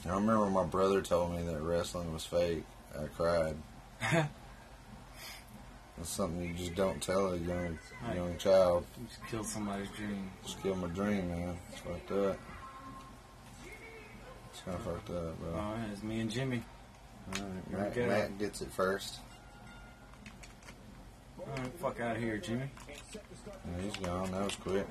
I 0.06 0.10
remember 0.16 0.48
my 0.48 0.64
brother 0.66 1.02
told 1.02 1.36
me 1.36 1.44
that 1.44 1.62
wrestling 1.62 2.12
was 2.12 2.26
fake, 2.26 2.64
I 2.98 3.06
cried. 3.16 3.56
That's 4.02 4.30
something 6.10 6.42
you 6.42 6.54
just 6.56 6.74
don't 6.74 7.00
tell 7.02 7.34
a 7.34 7.38
young 7.38 7.78
Right. 8.04 8.16
young 8.16 8.36
child. 8.40 8.86
You 9.00 9.06
just 9.08 9.24
killed 9.28 9.46
somebody's 9.46 9.90
dream. 9.90 10.32
Just 10.44 10.62
kill 10.64 10.74
my 10.76 10.88
dream, 10.88 11.30
man. 11.30 11.56
It's 11.72 11.82
fucked 11.82 12.12
up. 12.14 12.40
It's 14.52 14.62
kind 14.62 14.76
of 14.78 14.84
fucked 14.84 15.10
up, 15.12 15.40
bro. 15.40 15.52
Oh, 15.54 15.76
yeah, 15.78 15.92
it's 15.94 16.02
me 16.02 16.22
and 16.22 16.32
Jimmy. 16.32 16.64
Alright, 17.38 17.72
Matt, 17.72 17.94
go. 17.94 18.08
Matt 18.08 18.40
gets 18.40 18.62
it 18.62 18.72
first. 18.72 19.20
All 21.40 21.46
right, 21.56 21.72
fuck 21.80 22.00
out 22.00 22.16
of 22.16 22.22
here, 22.24 22.38
Jimmy. 22.38 22.72
He's 23.84 23.96
gone. 23.98 24.32
That 24.32 24.46
was 24.46 24.56
quick. 24.56 24.88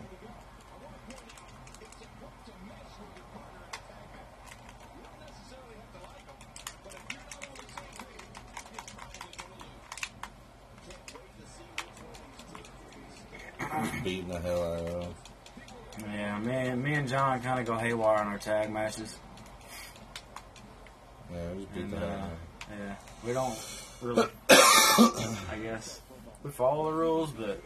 Beating 14.03 14.29
the 14.29 14.41
hell 14.41 14.63
out 14.75 14.81
of. 14.87 15.15
Yeah, 16.13 16.39
me, 16.39 16.75
me 16.77 16.95
and 16.95 17.09
John 17.09 17.41
kind 17.43 17.61
of 17.61 17.67
go 17.67 17.77
haywire 17.77 18.19
on 18.19 18.27
our 18.29 18.39
tag 18.39 18.71
matches. 18.73 19.17
Yeah, 21.33 21.39
just 21.57 21.75
beat 21.75 21.83
And, 21.85 21.93
the 21.93 21.99
hell 21.99 22.09
out 22.09 22.21
uh, 22.21 22.75
yeah, 22.79 22.95
we 23.27 23.33
don't 23.33 23.59
really, 24.01 24.29
I 24.51 25.59
guess, 25.63 26.01
we 26.43 26.51
follow 26.51 26.91
the 26.91 26.97
rules, 26.97 27.31
but 27.33 27.61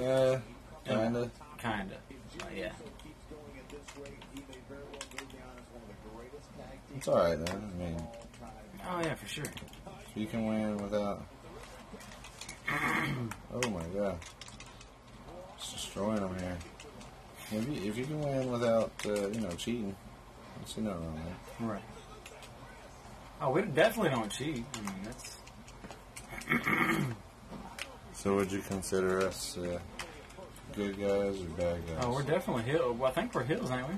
Yeah, 0.00 0.38
kinda. 0.84 1.30
kind 1.58 1.90
of. 1.92 1.98
yeah. 2.56 2.72
It's 6.96 7.08
alright 7.08 7.44
then. 7.44 7.72
I 7.74 7.78
mean, 7.82 7.96
Oh, 8.88 9.00
yeah, 9.00 9.14
for 9.14 9.26
sure. 9.26 9.44
you 10.14 10.26
can 10.26 10.46
win 10.46 10.76
without. 10.76 11.22
Oh 13.54 13.70
my 13.70 13.82
god. 13.94 14.16
Just 15.62 15.74
destroying 15.74 16.20
them 16.20 16.36
here. 16.38 16.58
If 17.52 17.68
you, 17.68 17.88
if 17.90 17.96
you 17.96 18.04
can 18.04 18.20
win 18.20 18.50
without, 18.50 18.90
uh, 19.06 19.28
you 19.28 19.40
know, 19.40 19.50
cheating, 19.52 19.94
I 20.60 20.66
see 20.68 20.80
nothing 20.80 21.04
wrong. 21.04 21.36
Right. 21.60 21.82
Oh, 23.40 23.50
we 23.52 23.62
definitely 23.62 24.10
don't 24.10 24.30
cheat. 24.30 24.64
I 24.74 24.80
mean, 24.80 25.02
that's. 25.04 25.36
So 28.14 28.36
would 28.36 28.52
you 28.52 28.60
consider 28.60 29.26
us 29.26 29.58
uh, 29.58 29.80
good 30.76 30.96
guys 30.96 31.40
or 31.40 31.46
bad 31.56 31.84
guys? 31.88 31.96
Oh, 32.02 32.12
we're 32.12 32.22
definitely 32.22 32.62
heels. 32.62 32.96
Well, 32.96 33.10
I 33.10 33.14
think 33.14 33.34
we're 33.34 33.42
heels, 33.42 33.68
ain't 33.72 33.88
we? 33.88 33.94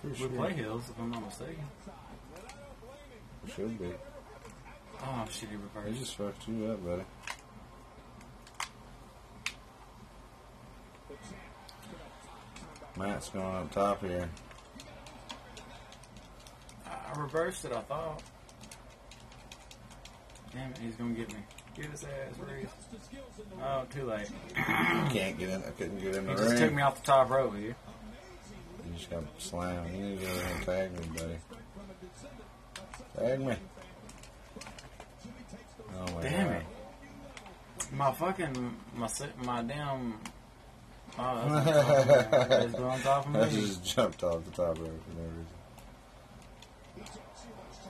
Pretty 0.00 0.24
We 0.24 0.28
sure. 0.30 0.38
play 0.38 0.54
heels, 0.54 0.84
if 0.88 0.98
I'm 0.98 1.10
not 1.10 1.26
mistaken. 1.26 1.64
We 3.44 3.50
should 3.50 3.78
be. 3.78 3.92
Oh, 5.02 5.26
shitty 5.28 5.58
reverse. 5.74 5.98
just 5.98 6.16
fucked 6.16 6.48
you 6.48 6.70
up, 6.72 6.82
buddy. 6.86 7.02
Matt's 12.96 13.28
going 13.28 13.44
up 13.44 13.70
top 13.72 14.00
here. 14.00 14.28
I 16.86 16.90
I 17.14 17.20
reversed 17.20 17.64
it, 17.64 17.72
I 17.72 17.80
thought. 17.82 18.22
Damn 20.52 20.70
it, 20.70 20.78
he's 20.78 20.96
gonna 20.96 21.14
get 21.14 21.28
me. 21.32 21.40
Get 21.76 21.90
his 21.90 22.04
ass, 22.04 22.38
Reese. 22.38 22.68
Oh, 23.62 23.84
too 23.90 24.04
late. 24.04 24.30
Can't 24.54 25.38
get 25.38 25.50
in. 25.50 25.62
I 25.62 25.70
couldn't 25.76 25.98
get 26.00 26.16
in 26.16 26.26
He 26.26 26.34
the 26.34 26.42
just 26.42 26.56
took 26.56 26.72
me 26.72 26.80
off 26.82 27.00
the 27.02 27.06
top 27.06 27.28
rope 27.28 27.54
here. 27.54 27.76
You 28.86 28.96
just 28.96 29.10
got 29.10 29.24
slammed. 29.36 29.94
You 29.94 30.02
need 30.02 30.20
to 30.20 30.26
go 30.26 30.34
there 30.34 30.54
and 30.54 30.64
tag 30.64 30.92
me, 30.92 31.18
buddy. 31.18 31.38
Tag 33.18 33.40
me. 33.40 33.56
Oh 35.98 36.14
my 36.14 36.22
Damn 36.22 36.48
god. 36.48 36.56
it. 36.56 37.92
My 37.92 38.12
fucking, 38.12 38.76
my, 38.94 39.08
my 39.44 39.62
damn. 39.62 40.14
Oh, 41.18 41.62
that's 41.64 42.64
it's 42.66 42.74
going 42.74 42.84
on 42.90 43.00
top 43.00 43.26
I 43.34 43.48
just 43.48 43.84
jumped 43.84 44.22
off 44.22 44.44
the 44.44 44.50
top 44.50 44.78
rope 44.78 45.02
for 45.02 45.14
no 45.14 45.22
reason. 45.22 45.46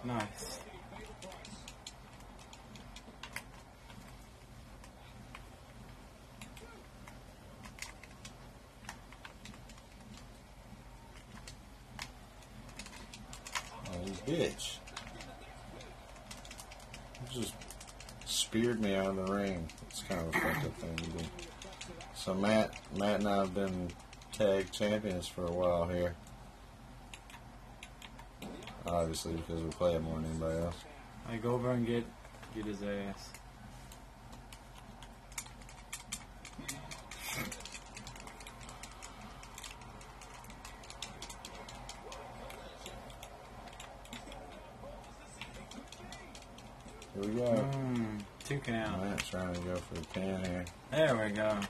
Nice. 0.05 0.61
Oh, 13.89 14.31
bitch. 14.31 14.77
You 17.35 17.41
just 17.43 17.55
speared 18.25 18.81
me 18.81 18.95
out 18.95 19.07
of 19.07 19.17
the 19.17 19.25
ring. 19.33 19.67
It's 19.91 20.03
kind 20.03 20.21
of 20.21 20.29
a 20.29 20.33
fucked 20.39 20.67
up 20.67 20.77
thing 20.77 20.97
to 20.97 21.05
do. 21.05 21.25
So 22.27 22.35
Matt, 22.35 22.75
Matt 22.99 23.21
and 23.21 23.29
I 23.29 23.37
have 23.37 23.55
been 23.55 23.89
tag 24.33 24.73
champions 24.73 25.29
for 25.29 25.47
a 25.47 25.53
while 25.53 25.87
here. 25.87 26.17
Obviously, 28.85 29.35
because 29.35 29.62
we 29.62 29.71
play 29.71 29.95
it 29.95 30.03
more 30.03 30.17
than 30.17 30.31
anybody 30.31 30.59
else. 30.59 30.75
I 31.29 31.37
go 31.37 31.53
over 31.53 31.71
and 31.71 31.87
get 31.87 32.05
get 32.53 32.65
his 32.65 32.83
ass. 32.83 33.31
Here 47.15 47.23
we 47.23 47.27
go. 47.29 47.69
Mmm, 47.71 48.21
two 48.45 48.59
count. 48.59 49.05
Matt's 49.05 49.29
trying 49.29 49.55
to 49.55 49.61
go 49.61 49.77
for 49.77 49.95
the 49.95 50.07
pin 50.09 50.45
here. 50.45 50.65
There 50.91 51.17
we 51.25 51.31
go. 51.31 51.61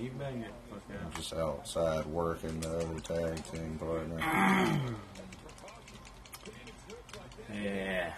You 0.00 0.10
better 0.10 0.36
get 0.36 0.52
the 0.70 0.74
fuck 0.74 0.82
I'm 1.04 1.12
just 1.12 1.32
outside 1.34 2.06
working 2.06 2.60
the 2.60 2.76
other 2.78 3.00
tag 3.00 3.44
team 3.50 3.78
partner. 3.78 4.94
Yeah. 7.50 8.12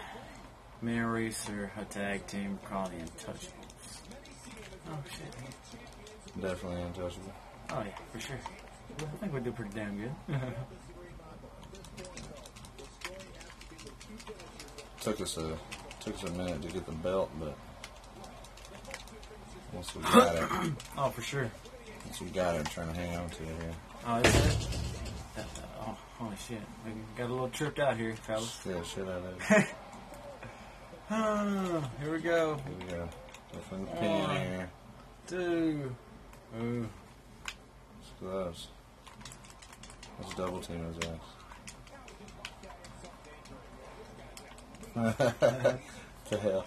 Me 0.83 0.97
and 0.97 1.13
Reese 1.13 1.49
are 1.51 1.71
a 1.79 1.85
tag 1.85 2.27
team 2.27 2.59
called 2.69 2.91
the 2.91 2.97
Untouchables. 2.97 3.53
Oh 4.89 4.99
shit. 5.09 5.33
Definitely 6.41 6.83
untouchable. 6.83 7.33
Oh 7.71 7.83
yeah, 7.83 7.97
for 8.13 8.21
sure. 8.21 8.39
I 8.99 9.05
think 9.19 9.33
we 9.33 9.41
do 9.41 9.53
pretty 9.53 9.73
damn 9.75 9.97
good. 9.99 10.13
Took 15.01 15.21
us 15.21 15.37
a 15.39 15.57
took 16.01 16.15
us 16.15 16.25
a 16.25 16.31
minute 16.33 16.61
to 16.63 16.69
get 16.69 16.85
the 16.87 16.93
belt, 16.93 17.31
but 17.39 17.57
once 19.73 19.95
we 19.95 20.03
got 20.03 20.35
it, 20.37 20.73
oh, 20.99 21.11
for 21.11 21.23
sure. 21.23 21.51
Once 22.05 22.21
we 22.21 22.29
got 22.29 22.55
it, 22.55 22.59
I'm 22.59 22.65
trying 22.67 22.89
to 22.89 23.01
hang 23.01 23.17
on 23.17 23.29
to 23.31 23.43
it 23.43 23.49
here. 23.49 23.75
Oh, 24.07 24.17
is 24.19 24.35
it? 24.35 24.69
Uh, 25.39 25.43
oh, 25.81 25.97
holy 26.19 26.37
shit. 26.37 26.63
We 26.85 26.93
got 27.17 27.29
a 27.29 27.33
little 27.33 27.49
tripped 27.49 27.79
out 27.79 27.97
here, 27.97 28.17
fellas. 28.17 28.61
Yeah, 28.67 28.83
shit 28.83 29.09
out 29.09 29.23
of 29.23 29.43
it. 29.51 29.67
Ah, 31.13 31.91
here 32.01 32.13
we 32.13 32.21
go. 32.21 32.55
Here 32.55 32.75
we 32.79 32.85
go. 32.93 33.09
Different 33.53 33.99
pin 33.99 34.23
One. 34.23 34.37
here. 34.37 34.71
Two. 35.27 35.97
Ooh. 36.61 36.89
It's 38.01 38.11
close. 38.21 38.69
Let's 40.21 40.35
double 40.35 40.61
team 40.61 40.85
his 40.85 40.99
ass. 41.09 41.19
the 46.31 46.39
hell. 46.39 46.65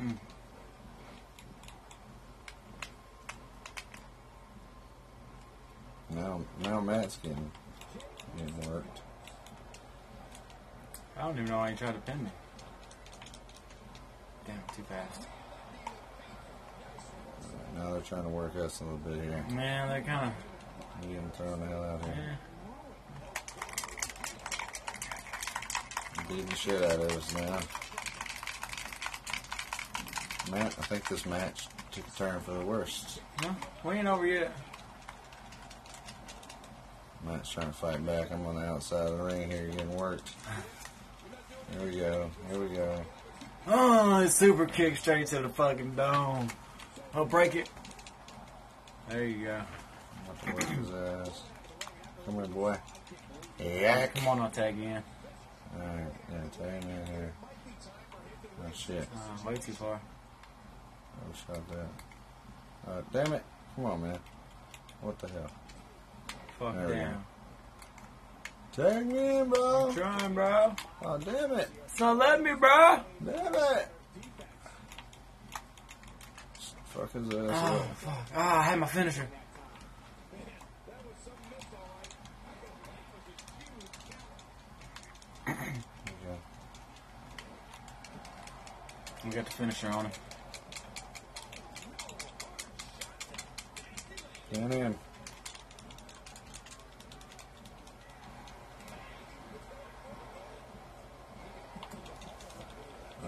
Mm. 0.00 0.18
Now, 6.10 6.40
now 6.62 6.80
Matt's 6.80 7.18
getting, 7.18 7.50
getting 8.36 8.70
worked. 8.70 9.02
I 11.16 11.22
don't 11.74 11.88
even 11.88 11.94
know 11.94 11.94
why 11.94 11.94
you 11.94 11.94
tried 11.94 11.94
to 11.94 12.00
pin 12.12 12.24
me. 12.24 12.30
Damn, 14.46 14.76
too 14.76 14.82
fast. 14.84 15.28
Now 17.76 17.92
they're 17.92 18.00
trying 18.02 18.22
to 18.24 18.28
work 18.28 18.56
us 18.56 18.80
a 18.80 18.84
little 18.84 18.98
bit 18.98 19.22
here. 19.22 19.44
Man, 19.50 19.88
they're 19.88 20.02
kind 20.02 20.32
We're 21.02 21.08
getting 21.08 21.30
thrown 21.30 21.60
the 21.60 21.66
hell 21.66 21.82
out 21.82 22.00
of. 22.00 22.06
here. 22.06 22.14
Eh. 22.30 22.36
Beating 26.28 26.46
the 26.46 26.54
shit 26.54 26.82
out 26.82 27.00
of 27.00 27.10
us 27.16 27.34
now. 27.34 27.58
Matt, 30.50 30.74
I 30.78 30.82
think 30.82 31.08
this 31.08 31.26
match 31.26 31.68
took 31.90 32.06
a 32.06 32.10
turn 32.12 32.40
for 32.40 32.52
the 32.52 32.64
worst. 32.64 33.20
No, 33.42 33.54
we 33.82 33.94
ain't 33.96 34.06
over 34.08 34.26
yet. 34.26 34.52
Matt's 37.24 37.48
trying 37.50 37.68
to 37.68 37.72
fight 37.72 38.04
back. 38.04 38.30
I'm 38.30 38.46
on 38.46 38.56
the 38.56 38.60
outside 38.66 39.06
of 39.06 39.18
the 39.18 39.24
ring 39.24 39.50
here 39.50 39.68
getting 39.68 39.96
worked. 39.96 40.30
Here 41.72 41.86
we 41.86 41.96
go. 41.96 42.30
Here 42.50 42.60
we 42.60 42.76
go. 42.76 43.04
Oh, 43.66 44.20
it's 44.20 44.34
super 44.34 44.66
kick 44.66 44.96
straight 44.96 45.26
to 45.28 45.40
the 45.40 45.48
fucking 45.48 45.94
dome. 45.94 46.48
Oh, 47.14 47.24
break 47.24 47.54
it. 47.54 47.70
There 49.08 49.24
you 49.24 49.46
go. 49.46 49.62
Not 50.46 50.62
his 50.64 50.90
ass. 50.90 51.42
Come 52.24 52.34
here, 52.34 52.46
boy. 52.46 52.76
Yeah. 53.58 54.06
Come 54.08 54.28
on, 54.28 54.40
I'll 54.40 54.50
tag 54.50 54.76
you 54.76 54.84
in. 54.84 55.02
Alright, 55.80 56.12
yeah, 56.30 56.66
him 56.66 56.90
in 56.90 57.06
here. 57.06 57.32
Oh 58.60 58.70
shit. 58.72 59.08
Uh, 59.14 59.48
way 59.48 59.56
too 59.56 59.72
far. 59.72 60.00
I 61.14 61.36
shot 61.36 61.62
that. 61.68 62.90
Uh, 62.90 63.02
damn 63.12 63.32
it. 63.32 63.42
Come 63.74 63.86
on, 63.86 64.02
man. 64.02 64.18
What 65.00 65.18
the 65.18 65.28
hell? 65.28 65.50
Fuck 66.58 66.74
There 66.76 66.88
we 66.88 66.94
down. 68.76 68.92
Tag 68.92 69.06
me 69.06 69.36
in, 69.38 69.48
bro. 69.48 69.88
I'm 69.88 69.94
trying, 69.94 70.34
bro. 70.34 70.74
Oh, 71.04 71.18
damn 71.18 71.52
it. 71.52 71.68
It's 71.86 72.00
not 72.00 72.16
letting 72.16 72.44
me, 72.44 72.54
bro. 72.54 73.00
Damn 73.24 73.54
it. 73.54 73.88
Fuck 76.84 77.12
his 77.12 77.26
ass 77.28 77.32
Oh, 77.34 77.76
up. 77.76 77.96
fuck. 77.96 78.26
Ah, 78.36 78.60
I 78.60 78.62
had 78.62 78.78
my 78.78 78.86
finisher. 78.86 79.28
We 89.24 89.30
got 89.30 89.44
the 89.46 89.50
finisher 89.52 89.88
on 89.88 90.04
him. 90.06 90.12
Get 94.52 94.72
in. 94.74 94.94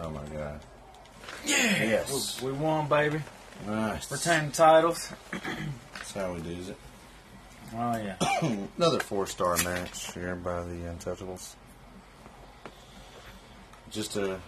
Oh 0.03 0.11
my 0.11 0.25
god. 0.27 0.61
Yeah. 2.17 2.23
Yes. 2.23 2.43
We, 2.43 2.53
we 2.53 2.59
won, 2.59 2.89
baby. 2.89 3.21
Nice. 3.67 4.11
Retain 4.11 4.51
titles. 4.51 5.13
That's 5.95 6.13
how 6.13 6.33
we 6.33 6.41
do 6.41 6.51
it. 6.51 6.77
Oh, 7.75 7.97
yeah. 7.97 8.17
Another 8.77 9.01
four 9.01 9.27
star 9.27 9.57
match 9.65 10.13
here 10.15 10.35
by 10.37 10.63
the 10.63 10.75
Untouchables. 10.75 11.55
Just 13.91 14.17
a 14.17 14.39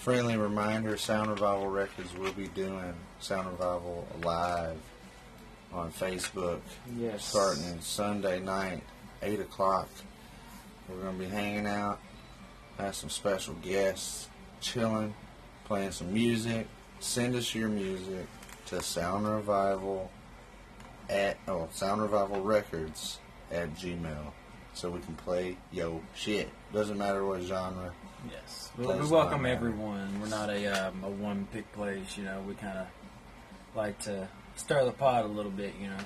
friendly 0.00 0.36
reminder 0.36 0.96
Sound 0.96 1.30
Revival 1.30 1.68
Records 1.68 2.14
will 2.16 2.32
be 2.32 2.48
doing 2.48 2.94
Sound 3.20 3.46
Revival 3.48 4.06
live 4.22 4.76
on 5.72 5.92
Facebook 5.92 6.60
Yes. 6.98 7.24
starting 7.24 7.80
Sunday 7.80 8.40
night, 8.40 8.82
8 9.22 9.40
o'clock. 9.40 9.88
We're 10.88 11.02
going 11.02 11.18
to 11.18 11.24
be 11.24 11.30
hanging 11.30 11.66
out, 11.66 11.98
have 12.78 12.94
some 12.94 13.10
special 13.10 13.54
guests, 13.54 14.28
chilling, 14.60 15.14
playing 15.64 15.92
some 15.92 16.12
music. 16.12 16.66
Send 17.00 17.34
us 17.36 17.54
your 17.54 17.68
music 17.68 18.26
to 18.66 18.80
Sound 18.82 19.28
Revival 19.28 20.10
at 21.10 21.36
oh 21.48 21.68
Sound 21.72 22.00
Revival 22.02 22.40
Records 22.42 23.18
at 23.52 23.74
Gmail, 23.76 24.32
so 24.72 24.90
we 24.90 25.00
can 25.00 25.14
play 25.16 25.56
yo 25.70 26.00
shit. 26.14 26.48
Doesn't 26.72 26.96
matter 26.98 27.24
what 27.24 27.42
genre. 27.42 27.92
Yes. 28.30 28.70
We, 28.78 28.86
we 28.86 29.06
welcome 29.08 29.44
everyone. 29.44 30.18
We're 30.20 30.28
not 30.28 30.48
a, 30.48 30.66
um, 30.88 31.04
a 31.04 31.10
one 31.10 31.46
pick 31.52 31.70
place, 31.72 32.16
you 32.16 32.24
know. 32.24 32.42
We 32.48 32.54
kind 32.54 32.78
of 32.78 32.86
like 33.76 33.98
to 34.00 34.26
stir 34.56 34.86
the 34.86 34.92
pot 34.92 35.24
a 35.26 35.28
little 35.28 35.50
bit, 35.50 35.74
you 35.80 35.88
know. 35.88 35.96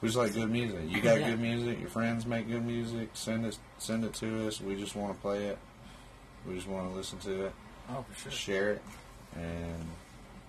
We 0.00 0.08
just 0.08 0.18
like 0.18 0.34
good 0.34 0.50
music. 0.50 0.80
You 0.88 1.00
got 1.00 1.20
Yeah. 1.20 1.30
good 1.30 1.40
music. 1.40 1.78
Your 1.80 1.88
friends 1.90 2.26
make 2.26 2.48
good 2.48 2.66
music. 2.66 3.10
Send 3.12 3.46
it 3.46 3.56
send 3.78 4.04
it 4.04 4.14
to 4.14 4.48
us. 4.48 4.60
We 4.60 4.74
just 4.74 4.96
want 4.96 5.14
to 5.14 5.20
play 5.20 5.44
it. 5.44 5.58
We 6.46 6.56
just 6.56 6.66
want 6.68 6.90
to 6.90 6.96
listen 6.96 7.18
to 7.20 7.46
it, 7.46 7.52
Oh, 7.88 8.04
for 8.12 8.20
sure. 8.22 8.32
share 8.32 8.70
it, 8.72 8.82
and 9.38 9.84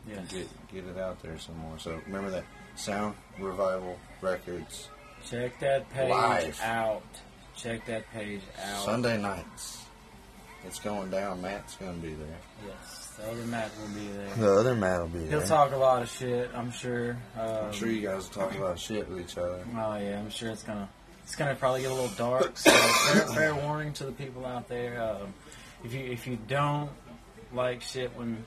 Yes. 0.07 0.31
get 0.31 0.47
get 0.71 0.85
it 0.85 0.97
out 0.97 1.21
there 1.21 1.37
some 1.37 1.57
more. 1.57 1.77
So 1.79 1.99
remember 2.05 2.29
that 2.31 2.45
Sound 2.75 3.15
Revival 3.39 3.97
Records 4.21 4.89
Check 5.29 5.59
that 5.59 5.89
page 5.91 6.09
Live. 6.11 6.61
out. 6.61 7.03
Check 7.55 7.85
that 7.87 8.09
page 8.13 8.41
out. 8.63 8.85
Sunday 8.85 9.17
nights. 9.21 9.83
It's 10.65 10.79
going 10.79 11.09
down. 11.09 11.41
Matt's 11.41 11.75
gonna 11.75 11.93
be 11.93 12.13
there. 12.13 12.27
Yes. 12.65 13.03
The 13.17 13.31
other 13.31 13.45
Matt 13.45 13.71
will 13.79 13.87
be 13.99 14.07
there. 14.07 14.29
The 14.35 14.51
other 14.59 14.75
Matt 14.75 15.01
will 15.01 15.07
be 15.07 15.19
there. 15.19 15.39
He'll 15.39 15.47
talk 15.47 15.71
a 15.73 15.77
lot 15.77 16.01
of 16.03 16.09
shit, 16.09 16.51
I'm 16.53 16.71
sure. 16.71 17.17
Um, 17.37 17.65
I'm 17.65 17.71
sure 17.73 17.89
you 17.89 18.01
guys 18.07 18.29
will 18.29 18.43
talk 18.43 18.55
about 18.55 18.77
shit 18.79 19.09
with 19.09 19.19
each 19.21 19.37
other. 19.37 19.65
Oh 19.75 19.97
yeah, 19.97 20.19
I'm 20.19 20.29
sure 20.29 20.51
it's 20.51 20.63
gonna 20.63 20.87
it's 21.23 21.35
gonna 21.35 21.55
probably 21.55 21.81
get 21.81 21.91
a 21.91 21.93
little 21.93 22.15
dark. 22.15 22.57
So 22.57 22.71
fair, 22.71 23.27
fair 23.27 23.55
warning 23.55 23.91
to 23.93 24.05
the 24.05 24.11
people 24.11 24.45
out 24.45 24.67
there. 24.69 25.01
Um, 25.01 25.33
if 25.83 25.93
you 25.93 26.05
if 26.05 26.27
you 26.27 26.37
don't 26.47 26.89
like 27.53 27.81
shit 27.81 28.15
when 28.15 28.45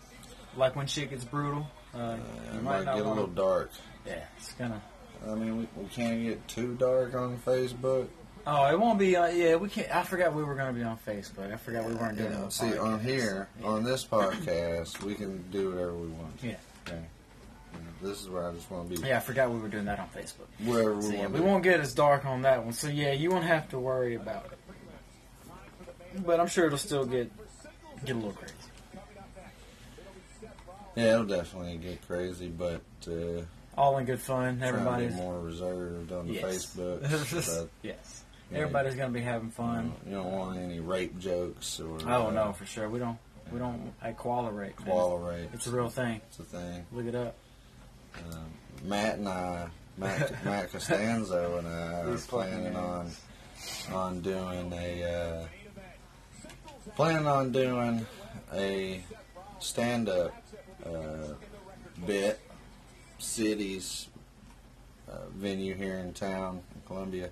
like 0.56 0.76
when 0.76 0.86
shit 0.86 1.10
gets 1.10 1.24
brutal, 1.24 1.66
uh, 1.94 2.16
you 2.52 2.58
It 2.58 2.62
might 2.62 2.84
might 2.84 2.96
get 2.96 3.04
a 3.06 3.08
little 3.08 3.26
dark. 3.26 3.70
Yeah, 4.06 4.24
it's 4.36 4.52
gonna. 4.54 4.80
I 5.26 5.34
mean, 5.34 5.58
we, 5.58 5.68
we 5.76 5.88
can't 5.88 6.22
get 6.22 6.46
too 6.48 6.74
dark 6.76 7.14
on 7.14 7.36
Facebook. 7.38 8.08
Oh, 8.46 8.66
it 8.70 8.80
won't 8.80 8.98
be. 8.98 9.16
Uh, 9.16 9.26
yeah, 9.26 9.56
we 9.56 9.68
can't. 9.68 9.94
I 9.94 10.02
forgot 10.02 10.34
we 10.34 10.42
were 10.42 10.54
gonna 10.54 10.72
be 10.72 10.82
on 10.82 10.98
Facebook. 11.06 11.52
I 11.52 11.56
forgot 11.56 11.84
we 11.86 11.94
weren't 11.94 12.16
doing 12.16 12.32
Yeah, 12.32 12.46
it. 12.46 12.52
see, 12.52 12.76
on 12.78 12.98
here, 13.00 13.48
on 13.62 13.84
this 13.84 14.04
podcast, 14.06 15.02
we 15.02 15.14
can 15.14 15.44
do 15.50 15.70
whatever 15.70 15.94
we 15.94 16.08
want. 16.08 16.32
Yeah. 16.42 16.54
Okay. 16.88 17.02
This 18.02 18.22
is 18.22 18.30
where 18.30 18.48
I 18.48 18.52
just 18.52 18.70
want 18.70 18.90
to 18.90 18.98
be 19.00 19.06
Yeah, 19.06 19.18
I 19.18 19.20
forgot 19.20 19.50
we 19.50 19.58
were 19.58 19.68
doing 19.68 19.84
that 19.84 20.00
on 20.00 20.08
Facebook. 20.08 20.46
wherever 20.64 20.94
we 20.96 21.02
So, 21.02 21.10
yeah, 21.12 21.18
want. 21.20 21.32
we 21.34 21.40
won't 21.40 21.62
get 21.62 21.80
as 21.80 21.92
dark 21.92 22.24
on 22.24 22.42
that 22.42 22.64
one. 22.64 22.72
So 22.72 22.88
yeah, 22.88 23.12
you 23.12 23.30
won't 23.30 23.44
have 23.44 23.68
to 23.70 23.78
worry 23.78 24.14
about 24.14 24.46
it. 24.46 24.58
But 26.24 26.40
I'm 26.40 26.46
sure 26.48 26.66
it'll 26.66 26.78
still 26.78 27.04
get 27.04 27.30
get 28.06 28.16
a 28.16 28.18
little 28.18 28.32
crazy. 28.32 28.54
Yeah, 31.00 31.12
it'll 31.14 31.24
definitely 31.26 31.76
get 31.78 32.06
crazy, 32.06 32.48
but 32.48 32.82
uh, 33.08 33.42
All 33.76 33.96
in 33.98 34.04
good 34.06 34.20
fun. 34.20 34.58
to 34.60 34.64
Everybody's 34.66 35.14
more 35.14 35.38
reserved 35.40 36.12
on 36.12 36.26
the 36.28 36.34
Yes. 36.34 36.44
Facebook. 36.76 37.68
yes. 37.82 38.24
Yeah. 38.50 38.58
Everybody's 38.58 38.94
gonna 38.96 39.12
be 39.12 39.20
having 39.20 39.46
you, 39.48 39.52
fun. 39.52 39.88
know, 39.88 39.94
you 40.06 40.16
don't 40.16 40.32
want 40.32 40.58
any 40.58 40.80
rape 40.80 41.18
jokes 41.18 41.78
or 41.80 41.98
Oh 42.06 42.28
uh, 42.28 42.30
no, 42.30 42.52
for 42.52 42.66
sure. 42.66 42.88
We 42.88 42.98
don't. 42.98 43.18
We 43.52 43.58
don't. 43.58 43.92
I 44.02 44.12
koala 44.12 44.50
rape. 44.52 44.76
koala 44.76 45.30
rape. 45.30 45.50
It's 45.52 45.66
a 45.66 45.70
real 45.70 45.88
thing. 45.88 46.20
It's 46.28 46.38
a 46.40 46.44
thing. 46.44 46.86
Look 46.92 47.06
it 47.06 47.14
up. 47.14 47.34
Um, 48.32 48.44
Matt 48.84 49.18
and 49.18 49.28
I, 49.28 49.68
Matt, 49.96 50.44
Matt 50.44 50.72
Costanzo 50.72 51.58
and 51.58 51.68
I 51.68 52.00
are 52.02 52.16
planning 52.18 52.74
on 52.76 53.10
on 53.92 54.20
doing 54.20 54.72
a 54.72 55.04
uh, 55.04 55.46
planning 56.96 57.26
on 57.26 57.52
doing 57.52 58.06
a 58.52 59.04
stand 59.58 60.08
up 60.08 60.34
uh, 60.87 61.35
bit 62.07 62.40
cities 63.19 64.09
uh, 65.11 65.29
venue 65.35 65.75
here 65.75 65.99
in 65.99 66.12
town 66.12 66.62
in 66.75 66.81
Columbia. 66.87 67.31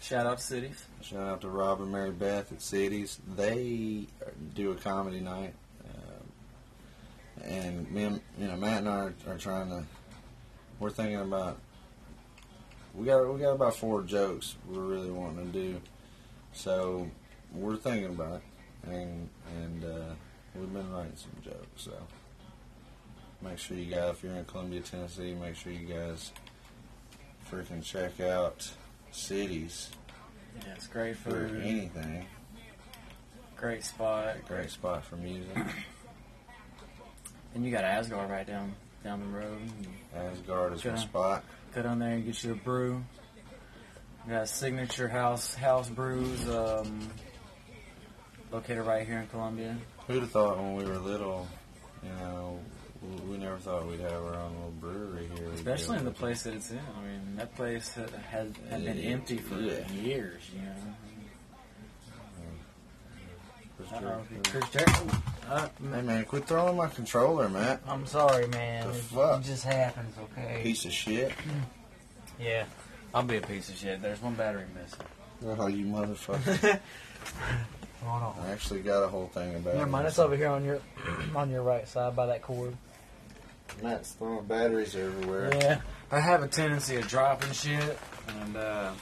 Shout 0.00 0.26
out 0.26 0.40
cities. 0.40 0.84
Shout 1.02 1.26
out 1.26 1.40
to 1.42 1.48
Rob 1.48 1.80
and 1.80 1.90
Mary 1.92 2.10
Beth 2.10 2.52
at 2.52 2.62
Cities. 2.62 3.18
They 3.36 4.06
do 4.54 4.70
a 4.70 4.74
comedy 4.74 5.20
night, 5.20 5.54
uh, 5.84 7.44
and 7.44 7.90
me, 7.90 8.04
and, 8.04 8.20
you 8.38 8.46
know, 8.46 8.56
Matt 8.56 8.78
and 8.78 8.88
I 8.88 8.92
are, 8.92 9.14
are 9.26 9.38
trying 9.38 9.68
to. 9.70 9.84
We're 10.78 10.90
thinking 10.90 11.20
about. 11.20 11.58
We 12.94 13.04
got 13.04 13.32
we 13.32 13.40
got 13.40 13.50
about 13.52 13.76
four 13.76 14.02
jokes 14.02 14.56
we're 14.66 14.80
really 14.80 15.10
wanting 15.10 15.52
to 15.52 15.52
do, 15.52 15.80
so 16.52 17.08
we're 17.52 17.76
thinking 17.76 18.10
about 18.10 18.36
it, 18.36 18.90
and 18.90 19.28
and 19.56 19.84
uh, 19.84 20.14
we've 20.54 20.72
been 20.72 20.90
writing 20.90 21.12
some 21.16 21.32
jokes. 21.44 21.82
So 21.82 21.92
make 23.42 23.58
sure 23.58 23.76
you 23.76 23.92
guys, 23.92 24.10
if 24.10 24.22
you're 24.22 24.32
in 24.34 24.44
Columbia, 24.44 24.80
Tennessee, 24.80 25.34
make 25.34 25.56
sure 25.56 25.72
you 25.72 25.86
guys 25.86 26.32
freaking 27.50 27.82
check 27.82 28.20
out 28.20 28.70
Cities 29.10 29.88
Yeah, 30.66 30.74
it's 30.74 30.86
great 30.86 31.16
for 31.16 31.30
food. 31.30 31.62
anything. 31.64 32.26
Great 33.56 33.84
spot. 33.84 34.36
Great 34.46 34.70
spot 34.70 35.04
for 35.04 35.16
music. 35.16 35.56
And 37.54 37.64
you 37.64 37.70
got 37.72 37.82
Asgard 37.82 38.28
right 38.30 38.46
down 38.46 38.74
down 39.02 39.20
the 39.20 39.26
road. 39.26 39.58
Asgard 40.14 40.74
is 40.74 40.84
my 40.84 40.90
Okay. 40.92 41.00
spot. 41.00 41.44
Go 41.74 41.82
down 41.82 41.98
there 41.98 42.10
and 42.10 42.24
get 42.24 42.44
you 42.44 42.52
a 42.52 42.54
brew. 42.56 43.02
We 44.26 44.32
got 44.32 44.48
signature 44.50 45.08
house 45.08 45.54
house 45.54 45.88
brews. 45.88 46.46
Um, 46.48 47.08
located 48.52 48.84
right 48.84 49.06
here 49.06 49.18
in 49.20 49.26
Columbia. 49.28 49.76
Who'd 50.06 50.20
have 50.22 50.30
thought 50.30 50.58
when 50.58 50.74
we 50.74 50.84
were 50.84 50.98
little, 50.98 51.48
you 52.02 52.10
know, 52.10 52.60
we, 53.28 53.36
never 53.38 53.56
thought 53.58 53.86
we'd 53.86 54.00
have 54.00 54.12
our 54.12 54.34
own 54.34 54.52
little 54.54 54.74
brewery 54.80 55.28
here. 55.36 55.48
Especially 55.54 55.98
in 55.98 56.04
the 56.04 56.10
place 56.10 56.42
that 56.42 56.54
it's 56.54 56.70
in. 56.70 56.78
I 56.78 57.02
mean, 57.06 57.36
that 57.36 57.54
place 57.54 57.92
had, 57.94 58.10
had, 58.10 58.54
had 58.70 58.84
been 58.84 58.98
Yeah, 58.98 59.10
empty 59.10 59.38
for 59.38 59.54
yeah. 59.56 59.88
years, 59.92 60.42
you 60.52 60.60
know. 60.62 60.94
Chris 64.44 64.68
Jericho. 64.70 65.06
Uh, 65.48 65.68
Hey 65.92 66.02
man, 66.02 66.24
quit 66.24 66.46
throwing 66.46 66.76
my 66.76 66.88
controller, 66.88 67.48
Matt. 67.48 67.80
I'm 67.86 68.06
sorry, 68.06 68.46
man. 68.48 68.88
The 68.88 68.94
It, 68.94 69.02
fuck? 69.02 69.40
it 69.40 69.44
just 69.44 69.64
happens, 69.64 70.14
okay? 70.18 70.60
Piece 70.62 70.84
of 70.84 70.92
shit. 70.92 71.32
Yeah. 72.40 72.64
I'll 73.14 73.22
be 73.22 73.36
a 73.36 73.40
piece 73.40 73.68
of 73.68 73.76
shit. 73.76 74.02
There's 74.02 74.20
one 74.20 74.34
battery 74.34 74.64
missing. 74.74 75.00
Oh, 75.60 75.68
you 75.68 75.86
motherfucker. 75.86 76.80
I 78.06 78.50
actually 78.50 78.80
got 78.80 79.02
a 79.02 79.08
whole 79.08 79.26
thing 79.28 79.54
about 79.56 79.74
Never 79.74 79.86
mind. 79.90 80.06
It's 80.06 80.18
over 80.18 80.36
here 80.36 80.48
on 80.48 80.64
your 80.64 80.80
on 81.34 81.50
your 81.50 81.62
right 81.62 81.86
side 81.86 82.14
by 82.16 82.26
that 82.26 82.42
cord. 82.42 82.76
Matt's 83.82 84.12
throwing 84.12 84.44
batteries 84.46 84.94
everywhere. 84.96 85.50
Yeah. 85.54 85.80
I 86.10 86.20
have 86.20 86.42
a 86.42 86.48
tendency 86.48 86.96
of 86.96 87.06
dropping 87.08 87.52
shit, 87.52 87.98
and 88.40 88.56
uh, 88.56 88.92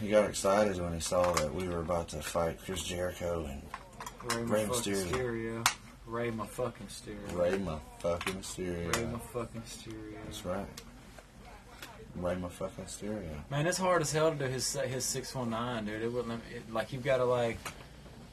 He 0.00 0.08
got 0.08 0.28
excited 0.28 0.80
when 0.80 0.92
he 0.94 1.00
saw 1.00 1.32
that 1.34 1.54
we 1.54 1.68
were 1.68 1.80
about 1.80 2.08
to 2.08 2.22
fight 2.22 2.58
Chris 2.64 2.82
Jericho 2.82 3.44
and 3.48 3.62
Ray, 4.34 4.42
Ray 4.42 4.66
my 4.66 4.74
Mysterio. 4.74 5.08
stereo. 5.08 5.64
Ray 6.06 6.30
my 6.30 6.46
fucking 6.46 6.88
stereo. 6.88 7.20
Ray 7.32 7.58
my 7.58 7.76
fucking 7.98 8.34
Mysterio. 8.34 8.96
Ray 8.96 9.04
my 9.04 9.18
fucking 9.18 9.62
stereo. 9.66 10.18
That's 10.24 10.44
right. 10.44 10.66
Ray 12.16 12.34
my 12.36 12.48
fucking 12.48 12.84
Mysterio. 12.84 13.28
Man, 13.50 13.66
it's 13.66 13.78
hard 13.78 14.00
as 14.02 14.10
hell 14.10 14.30
to 14.32 14.36
do 14.36 14.46
his 14.46 14.72
his 14.74 15.04
six 15.04 15.34
one 15.34 15.50
nine, 15.50 15.84
dude. 15.84 16.02
It 16.02 16.12
wouldn't 16.12 16.40
it, 16.54 16.72
like 16.72 16.92
you've 16.92 17.04
got 17.04 17.18
to 17.18 17.24
like 17.24 17.58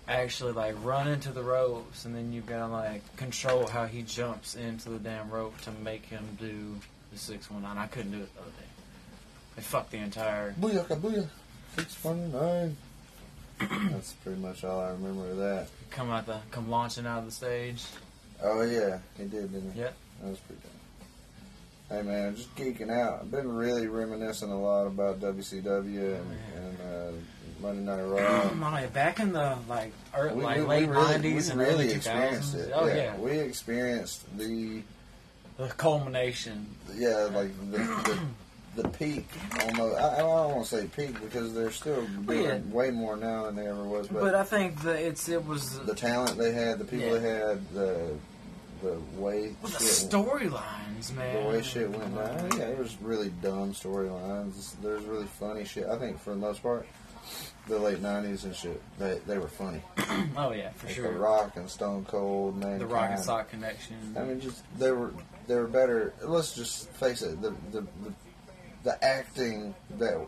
actually 0.08 0.54
like 0.54 0.76
run 0.84 1.08
into 1.08 1.32
the 1.32 1.44
ropes, 1.44 2.06
and 2.06 2.16
then 2.16 2.32
you've 2.32 2.46
got 2.46 2.68
to 2.68 2.72
like 2.72 3.16
control 3.18 3.68
how 3.68 3.86
he 3.86 4.02
jumps 4.02 4.56
into 4.56 4.90
the 4.90 5.00
damn 5.00 5.30
rope 5.30 5.60
to 5.62 5.72
make 5.72 6.06
him 6.06 6.38
do 6.40 6.76
the 7.12 7.18
six 7.18 7.50
one 7.50 7.64
nine. 7.64 7.78
I 7.78 7.88
couldn't 7.88 8.12
do 8.12 8.20
it 8.20 8.34
the 8.36 8.42
other 8.42 8.52
day. 8.52 8.68
They 9.56 9.62
fucked 9.62 9.92
the 9.92 9.98
entire. 9.98 10.54
Booyaka 10.60 11.00
booyah. 11.00 11.28
619. 11.78 12.78
That's 13.92 14.14
pretty 14.14 14.40
much 14.42 14.64
all 14.64 14.80
I 14.80 14.90
remember 14.90 15.32
of 15.32 15.38
that. 15.38 15.68
Come 15.92 16.10
out 16.10 16.26
the 16.26 16.40
come 16.52 16.70
launching 16.70 17.06
out 17.06 17.20
of 17.20 17.26
the 17.26 17.32
stage. 17.32 17.84
Oh, 18.44 18.62
yeah. 18.64 19.00
He 19.18 19.24
did, 19.24 19.52
didn't 19.52 19.72
he? 19.74 19.82
Yeah. 19.82 19.92
That 20.22 20.30
was 20.30 20.40
pretty 20.40 20.62
good. 20.62 21.98
Hey, 21.98 22.02
man, 22.02 22.36
just 22.36 22.54
geeking 22.56 22.92
out. 22.92 23.22
I've 23.22 23.32
been 23.32 23.54
really 23.54 23.88
reminiscing 23.88 24.52
a 24.52 24.60
lot 24.60 24.88
about 24.88 25.20
WCW 25.20 26.16
and, 26.16 26.38
and 26.56 26.78
uh, 26.82 27.12
Monday 27.62 27.82
Night 27.84 28.02
Raw. 28.04 28.54
Money 28.54 28.88
back 28.88 29.20
in 29.20 29.32
the 29.34 29.58
like 29.68 29.92
early, 30.16 30.36
We- 30.36 30.44
like 30.44 30.58
we- 30.58 30.64
late 30.64 30.90
really- 30.90 31.04
nineties 31.04 31.50
and 31.50 31.60
really 31.60 31.74
early 31.74 31.88
two 31.90 31.96
experienced 31.96 32.56
it. 32.56 32.72
Oh 32.74 32.88
yeah. 32.88 33.16
we 33.18 33.40
experienced 33.40 34.38
the 34.38 34.82
the 35.58 35.68
culmination. 35.70 36.68
yeah, 36.96 37.30
like 37.34 37.52
the 37.72 37.78
the, 38.76 38.82
the 38.84 38.90
peak 38.90 39.26
almost. 39.62 39.98
I, 39.98 40.16
I 40.16 40.18
don't 40.18 40.30
want 40.56 40.66
to 40.68 40.78
say 40.82 40.88
peak 40.88 41.20
because 41.22 41.54
they're 41.54 41.72
still 41.72 42.06
doing 42.28 42.44
yeah. 42.44 42.58
way 42.72 42.92
more 42.92 43.16
now 43.16 43.46
than 43.46 43.56
they 43.56 43.68
ever 43.68 43.84
was. 43.84 44.08
But, 44.10 44.20
But 44.22 44.36
I 44.36 44.44
think 44.44 44.82
that 44.82 44.98
it's 44.98 45.30
it 45.30 45.46
was 45.46 45.80
the 45.80 45.96
talent 45.96 46.38
they 46.38 46.52
had, 46.52 46.78
the 46.80 46.86
people 46.86 47.08
Yeah. 47.08 47.18
they 47.20 47.30
had, 47.30 47.74
the 47.74 48.16
the 48.84 49.00
way 49.18 49.56
well, 49.64 49.72
the 49.72 49.80
storylines, 49.80 51.16
man. 51.16 51.44
the 51.44 51.50
way 51.50 51.62
shit 51.62 51.90
went 51.90 52.14
down. 52.14 52.52
Yeah, 52.60 52.74
was 52.74 52.96
really 53.02 53.30
dumb 53.42 53.74
storylines. 53.74 54.74
There's 54.82 55.04
really 55.06 55.26
funny 55.40 55.64
shit. 55.64 55.86
I 55.88 55.98
think 55.98 56.20
for 56.20 56.32
the 56.32 56.36
most 56.36 56.62
part, 56.62 56.86
the 57.68 57.78
late 57.80 58.02
'90s 58.02 58.44
and 58.44 58.56
shit, 58.56 58.82
they 59.00 59.20
they 59.26 59.38
were 59.38 59.48
funny. 59.48 59.82
Oh 60.38 60.52
yeah, 60.52 60.72
for 60.72 60.88
Like 60.88 60.96
sure. 60.96 61.14
The 61.14 61.20
Rock 61.20 61.56
and 61.56 61.70
Stone 61.70 62.06
Cold, 62.06 62.58
man. 62.58 62.80
The 62.80 62.86
Rock 62.86 63.10
and 63.12 63.20
Sock 63.20 63.50
connection. 63.50 64.16
I 64.18 64.24
mean, 64.24 64.40
just 64.42 64.64
they 64.78 64.92
were 64.92 65.14
they 65.48 65.56
were 65.56 65.68
better. 65.68 66.14
Let's 66.24 66.54
just 66.56 66.90
face 66.92 67.22
it. 67.22 67.42
The 67.42 67.52
the 67.72 67.82
the, 67.82 68.14
the 68.84 69.04
acting 69.04 69.74
that 69.98 70.26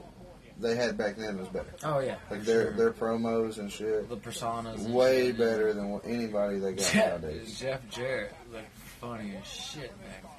they 0.59 0.75
had 0.75 0.97
back 0.97 1.15
then 1.17 1.37
was 1.37 1.47
better. 1.49 1.71
oh 1.83 1.99
yeah, 1.99 2.15
Like 2.31 2.43
their 2.43 2.63
sure. 2.63 2.71
their 2.73 2.91
promos 2.91 3.59
and 3.59 3.71
shit, 3.71 4.09
the 4.09 4.17
personas. 4.17 4.79
way 4.89 5.27
shit. 5.27 5.37
better 5.37 5.73
than 5.73 5.89
what 5.89 6.03
anybody 6.05 6.57
they 6.59 6.73
got 6.73 6.91
Jeff, 6.91 7.21
nowadays. 7.21 7.59
Jeff 7.59 7.87
Jarrett 7.89 8.33
looked 8.51 8.75
funny 8.99 9.35
as 9.39 9.45
shit 9.47 9.91
back 10.01 10.23
then, 10.23 10.36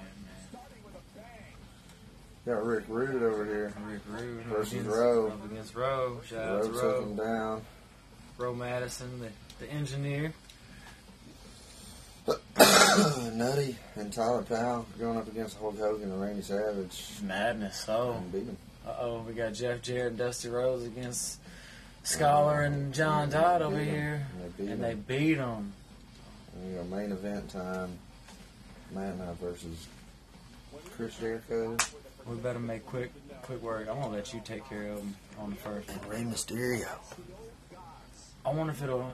Got 2.49 2.65
Rick 2.65 2.85
Rude 2.89 3.23
over 3.23 3.45
here. 3.45 3.75
Rick 3.87 4.01
Rude 4.09 4.43
Versus 4.47 4.73
against, 4.73 4.89
Rowe. 4.91 5.27
up 5.29 5.45
against 5.45 5.75
Rowe. 5.75 6.21
Shout 6.27 6.41
out 6.41 6.65
Rowe 6.65 6.73
to 6.73 6.81
took 6.81 7.03
him 7.03 7.17
down. 7.17 7.63
Rowe 8.39 8.55
Madison, 8.55 9.21
the, 9.21 9.29
the 9.63 9.71
engineer. 9.71 10.33
Nutty 13.35 13.77
and 13.97 14.11
Tyler 14.11 14.41
Powell 14.43 14.87
going 14.99 15.19
up 15.19 15.29
against 15.29 15.59
Hulk 15.59 15.79
Hogan 15.79 16.11
and 16.11 16.23
Randy 16.23 16.41
Savage 16.41 17.17
Madness. 17.23 17.85
Oh, 17.87 18.13
and 18.33 18.57
uh 18.87 18.95
oh, 18.99 19.25
we 19.29 19.35
got 19.35 19.53
Jeff 19.53 19.83
Jarrett 19.83 20.09
and 20.09 20.19
Dusty 20.19 20.49
Rhodes 20.49 20.85
against 20.87 21.39
Scholar 22.03 22.63
and 22.63 22.95
John 22.95 23.29
Todd 23.29 23.61
over 23.61 23.79
here, 23.79 24.27
And 24.33 24.43
they 24.43 24.49
beat 24.65 24.71
and 24.71 24.83
him. 24.85 25.05
they 25.07 25.19
beat 25.19 25.35
them. 25.35 25.73
And 26.63 26.77
got 26.77 26.99
main 26.99 27.13
event 27.13 27.51
time. 27.51 27.91
Matt 28.95 29.19
Knight 29.19 29.37
versus 29.37 29.87
Chris 30.97 31.15
Jericho. 31.19 31.77
We 32.29 32.37
better 32.37 32.59
make 32.59 32.85
quick, 32.85 33.11
quick 33.43 33.63
work. 33.63 33.89
I'm 33.89 34.01
gonna 34.01 34.15
let 34.15 34.35
you 34.35 34.41
take 34.45 34.69
care 34.69 34.89
of 34.89 34.97
them 34.99 35.17
on 35.39 35.51
the 35.51 35.57
first 35.57 35.89
one. 35.89 36.09
Rey 36.09 36.23
Mysterio. 36.23 36.89
I 38.45 38.53
wonder 38.53 38.73
if 38.73 38.83
it'll. 38.83 39.13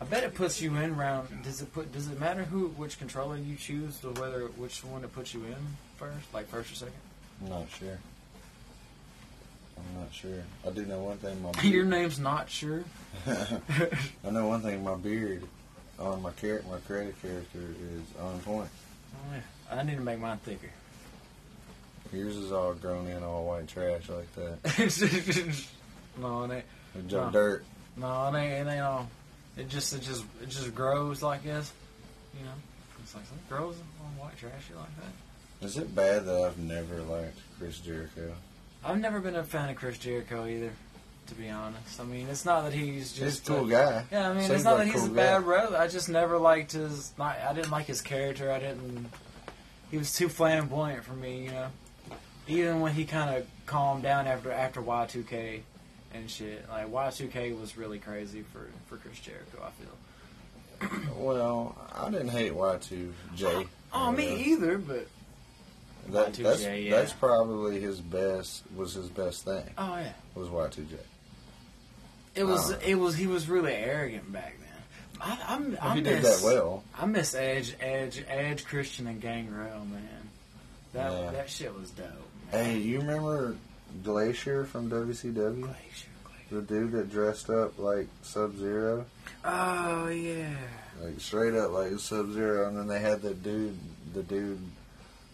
I 0.00 0.04
bet 0.04 0.24
it 0.24 0.34
puts 0.34 0.60
you 0.60 0.74
in 0.76 0.96
round. 0.96 1.28
Does 1.42 1.62
it 1.62 1.72
put? 1.72 1.92
Does 1.92 2.08
it 2.08 2.18
matter 2.20 2.44
who, 2.44 2.68
which 2.68 2.98
controller 2.98 3.36
you 3.36 3.56
choose, 3.56 4.04
or 4.04 4.12
whether 4.12 4.46
which 4.46 4.84
one 4.84 5.02
it 5.04 5.12
puts 5.12 5.34
you 5.34 5.44
in 5.44 5.56
first, 5.96 6.32
like 6.32 6.48
first 6.48 6.72
or 6.72 6.74
second? 6.76 6.94
I'm 7.42 7.50
not 7.50 7.66
sure. 7.70 7.98
I'm 9.76 10.00
not 10.00 10.12
sure. 10.12 10.44
I 10.66 10.70
do 10.70 10.84
know 10.86 11.00
one 11.00 11.18
thing. 11.18 11.42
My 11.42 11.50
Your 11.62 11.84
name's 11.84 12.18
not 12.18 12.48
sure. 12.48 12.84
I 13.26 14.30
know 14.30 14.46
one 14.46 14.62
thing. 14.62 14.84
My 14.84 14.94
beard 14.94 15.42
on 15.98 16.22
my 16.22 16.30
char- 16.40 16.62
my 16.70 16.78
credit 16.86 17.20
character 17.20 17.58
is 17.58 18.22
on 18.22 18.38
point. 18.40 18.68
Oh, 19.14 19.34
yeah. 19.34 19.78
I 19.78 19.82
need 19.82 19.96
to 19.96 20.02
make 20.02 20.18
mine 20.20 20.38
thicker. 20.38 20.70
Yours 22.14 22.36
is 22.36 22.52
all 22.52 22.74
grown 22.74 23.06
in, 23.08 23.22
all 23.22 23.44
white 23.46 23.66
trash 23.68 24.08
like 24.08 24.32
that. 24.36 24.58
no, 26.20 26.44
it 26.44 26.50
ain't. 26.52 26.64
It's 26.96 27.12
No. 27.12 27.30
dirt. 27.30 27.64
No, 27.96 28.28
it 28.28 28.38
ain't. 28.38 28.66
It 28.68 28.70
ain't 28.70 28.80
all. 28.82 29.08
It 29.56 29.68
just, 29.68 29.92
it 29.94 30.02
just, 30.02 30.24
it 30.42 30.48
just 30.48 30.74
grows 30.74 31.22
like 31.22 31.42
this. 31.44 31.72
You 32.38 32.44
know, 32.44 32.52
it's 33.02 33.14
like 33.14 33.24
it 33.24 33.48
grows 33.48 33.76
on 34.04 34.16
white 34.24 34.36
trash 34.38 34.52
shit 34.66 34.76
like 34.76 34.86
that. 34.96 35.66
Is 35.66 35.76
it 35.78 35.94
bad 35.94 36.26
that 36.26 36.42
I've 36.42 36.58
never 36.58 37.00
liked 37.02 37.38
Chris 37.58 37.78
Jericho? 37.78 38.32
I've 38.84 39.00
never 39.00 39.20
been 39.20 39.36
a 39.36 39.44
fan 39.44 39.70
of 39.70 39.76
Chris 39.76 39.98
Jericho 39.98 40.46
either. 40.46 40.70
To 41.28 41.34
be 41.36 41.48
honest, 41.48 41.98
I 41.98 42.04
mean, 42.04 42.26
it's 42.28 42.44
not 42.44 42.64
that 42.64 42.74
he's 42.74 43.12
just 43.14 43.22
He's 43.46 43.48
a 43.48 43.52
cool 43.60 43.66
a- 43.68 43.70
guy. 43.70 44.04
Yeah, 44.12 44.28
I 44.28 44.32
mean, 44.34 44.40
Seems 44.42 44.56
it's 44.56 44.64
not 44.64 44.76
like 44.76 44.88
that 44.88 44.92
he's 44.92 45.00
cool 45.00 45.12
a 45.12 45.14
bad 45.14 45.44
guy. 45.46 45.82
I 45.82 45.88
just 45.88 46.10
never 46.10 46.36
liked 46.36 46.72
his. 46.72 47.12
Not, 47.16 47.38
I 47.38 47.54
didn't 47.54 47.70
like 47.70 47.86
his 47.86 48.02
character. 48.02 48.52
I 48.52 48.58
didn't. 48.58 49.06
He 49.90 49.96
was 49.96 50.12
too 50.12 50.28
flamboyant 50.28 51.02
for 51.04 51.14
me, 51.14 51.44
you 51.44 51.50
know. 51.52 51.68
Even 52.46 52.80
when 52.80 52.92
he 52.92 53.04
kind 53.04 53.36
of 53.36 53.46
calmed 53.66 54.02
down 54.02 54.26
after 54.26 54.52
after 54.52 54.80
Y 54.82 55.06
two 55.06 55.22
K 55.22 55.62
and 56.12 56.30
shit, 56.30 56.68
like 56.68 56.90
Y 56.92 57.10
two 57.10 57.28
K 57.28 57.52
was 57.52 57.76
really 57.76 57.98
crazy 57.98 58.42
for 58.52 58.66
for 58.86 58.96
Chris 58.98 59.18
Jericho. 59.20 59.62
I 59.64 59.70
feel. 59.82 61.00
Well, 61.16 61.74
I 61.94 62.10
didn't 62.10 62.28
hate 62.28 62.52
Y2J. 62.52 63.66
Oh, 63.94 64.12
me 64.12 64.34
either, 64.52 64.76
but 64.76 65.06
That, 66.08 66.32
Y2J, 66.34 66.42
that's, 66.42 66.62
yeah. 66.64 66.90
that's 66.96 67.12
probably 67.14 67.80
his 67.80 68.00
best, 68.00 68.64
was 68.76 68.92
his 68.92 69.08
best 69.08 69.44
thing, 69.44 69.62
oh 69.78 69.96
yeah, 69.96 70.12
was 70.34 70.48
Y2J. 70.48 70.96
it 72.34 72.44
was 72.44 72.72
Uh. 72.72 72.78
it 72.84 72.96
was 72.96 73.14
he 73.16 73.26
was 73.26 73.48
really 73.48 73.72
arrogant 73.72 74.30
back 74.32 74.56
then. 74.58 75.20
I, 75.20 75.38
I'm, 75.54 75.78
I 75.80 75.94
he 75.94 76.00
did 76.02 76.22
miss, 76.22 76.42
that 76.42 76.44
well. 76.46 76.82
I 76.98 77.06
miss 77.06 77.34
Edge, 77.34 77.74
Edge, 77.80 78.22
Edge, 78.28 78.64
Christian, 78.66 79.06
and 79.06 79.20
Gangrel, 79.22 79.84
man. 79.86 80.28
That 80.92 81.12
Yeah. 81.12 81.30
that 81.30 81.48
shit 81.48 81.72
was 81.74 81.90
dope. 81.90 82.08
Hey, 82.54 82.78
you 82.78 82.98
remember 83.00 83.56
Glacier 84.02 84.64
from 84.64 84.88
WCW? 84.90 85.34
Glacier, 85.62 86.08
Glacier. 86.24 86.50
The 86.50 86.62
dude 86.62 86.92
that 86.92 87.10
dressed 87.10 87.50
up 87.50 87.78
like 87.78 88.06
Sub 88.22 88.56
Zero? 88.56 89.04
Oh 89.44 90.08
yeah. 90.08 90.54
Like 91.02 91.18
straight 91.20 91.54
up 91.54 91.72
like 91.72 91.98
Sub 91.98 92.32
Zero, 92.32 92.68
and 92.68 92.76
then 92.78 92.86
they 92.86 93.00
had 93.00 93.22
the 93.22 93.34
dude, 93.34 93.76
the 94.12 94.22
dude 94.22 94.60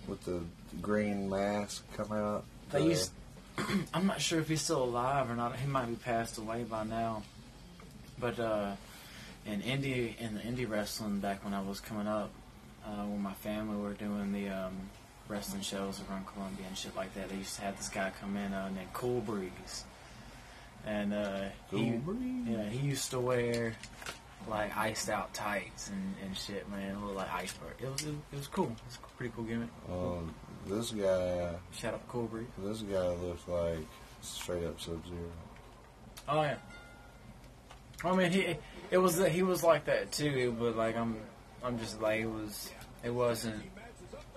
with 0.08 0.24
the 0.24 0.40
green 0.80 1.28
mask 1.28 1.84
come 1.96 2.12
out. 2.12 2.44
They 2.70 2.80
Uh, 2.82 2.84
used. 2.86 3.10
I'm 3.94 4.06
not 4.06 4.20
sure 4.22 4.40
if 4.40 4.48
he's 4.48 4.62
still 4.62 4.82
alive 4.84 5.28
or 5.30 5.34
not. 5.34 5.56
He 5.56 5.66
might 5.66 5.86
be 5.86 5.96
passed 5.96 6.38
away 6.38 6.62
by 6.64 6.84
now. 6.84 7.22
But 8.18 8.38
uh, 8.40 8.72
in 9.46 9.60
indie 9.62 10.16
in 10.18 10.34
the 10.34 10.40
indie 10.40 10.68
wrestling 10.68 11.20
back 11.20 11.44
when 11.44 11.52
I 11.52 11.60
was 11.60 11.80
coming 11.80 12.06
up, 12.06 12.30
uh, 12.86 13.04
when 13.04 13.20
my 13.20 13.34
family 13.34 13.76
were 13.76 13.92
doing 13.92 14.32
the 14.32 14.48
um, 14.48 14.72
wrestling 15.31 15.62
shows 15.62 16.01
around 16.11 16.26
Columbia 16.26 16.66
and 16.68 16.76
shit 16.76 16.95
like 16.97 17.14
that, 17.14 17.28
they 17.28 17.37
used 17.37 17.57
to 17.57 17.62
have 17.62 17.76
this 17.76 17.89
guy 17.89 18.11
come 18.20 18.37
in 18.37 18.53
uh, 18.53 18.68
named 18.68 18.93
Cool 18.93 19.20
Breeze, 19.20 19.85
and 20.85 21.14
uh, 21.14 21.45
he 21.70 21.91
Cool 21.93 21.99
Breeze? 22.14 22.47
yeah 22.49 22.64
he 22.68 22.87
used 22.89 23.11
to 23.12 23.20
wear 23.20 23.74
like 24.49 24.76
iced 24.76 25.09
out 25.11 25.33
tights 25.35 25.91
and, 25.91 26.14
and 26.24 26.37
shit, 26.37 26.68
man. 26.70 26.95
It 26.97 27.01
looked 27.01 27.16
like 27.16 27.33
iceberg. 27.33 27.74
It 27.81 27.91
was 27.93 28.03
it, 28.05 28.14
was 28.33 28.47
cool. 28.49 28.64
It 28.66 28.85
was 28.87 28.97
a 29.03 29.16
pretty 29.16 29.33
cool 29.37 29.45
gimmick. 29.45 29.68
um, 29.91 30.35
this 30.66 30.91
guy, 30.91 31.53
Shout 31.72 31.95
out 31.95 32.09
Cool 32.09 32.26
Breeze. 32.26 32.47
this 32.59 32.81
guy 32.83 33.09
looked 33.09 33.49
like 33.49 33.78
straight 34.22 34.64
up 34.64 34.81
Sub 34.81 35.07
Zero. 35.07 35.31
Oh 36.28 36.43
yeah. 36.43 36.57
I 38.05 38.16
mean, 38.16 38.33
he 38.33 38.57
it 38.91 38.99
was 38.99 39.22
he 39.26 39.43
was 39.43 39.62
like 39.62 39.85
that 39.85 40.11
too, 40.12 40.57
but 40.59 40.76
like 40.76 40.97
I'm 40.97 41.16
I'm 41.62 41.78
just 41.78 42.01
like 42.01 42.20
it 42.20 42.26
was 42.26 42.70
it 43.05 43.11
wasn't 43.11 43.62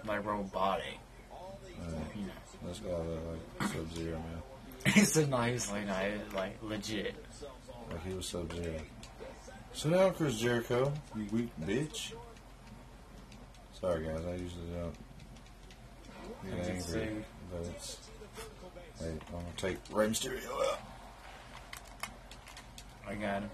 like 0.05 0.25
robotic, 0.25 0.97
Uh, 1.31 1.91
you 2.15 2.25
know. 2.25 2.67
this 2.67 2.79
guy 2.79 2.89
looked 2.89 3.27
like 3.61 3.69
Sub 3.71 3.93
Zero, 3.93 4.17
man. 4.17 4.93
He 4.93 5.01
said 5.01 5.29
no, 5.29 5.37
he's 5.43 5.71
like 5.71 5.85
no, 5.87 5.95
it- 5.95 6.33
like 6.33 6.57
legit. 6.61 7.15
Like 7.89 8.05
he 8.05 8.13
was 8.13 8.25
Sub 8.27 8.51
Zero. 8.53 8.75
So 9.73 9.89
now, 9.89 10.09
Chris 10.11 10.37
Jericho, 10.37 10.93
you 11.15 11.25
weak 11.31 11.49
bitch. 11.61 12.13
Sorry, 13.79 14.05
guys, 14.05 14.23
I 14.25 14.35
usually 14.35 14.67
don't 14.75 14.95
I 16.53 16.55
get 16.57 16.75
just 16.75 16.95
angry. 16.95 17.25
say, 18.99 19.07
take 19.57 19.77
Rey 19.91 20.07
Mysterio 20.07 20.45
out. 20.69 20.79
I 23.07 23.15
got 23.15 23.41
him. 23.43 23.49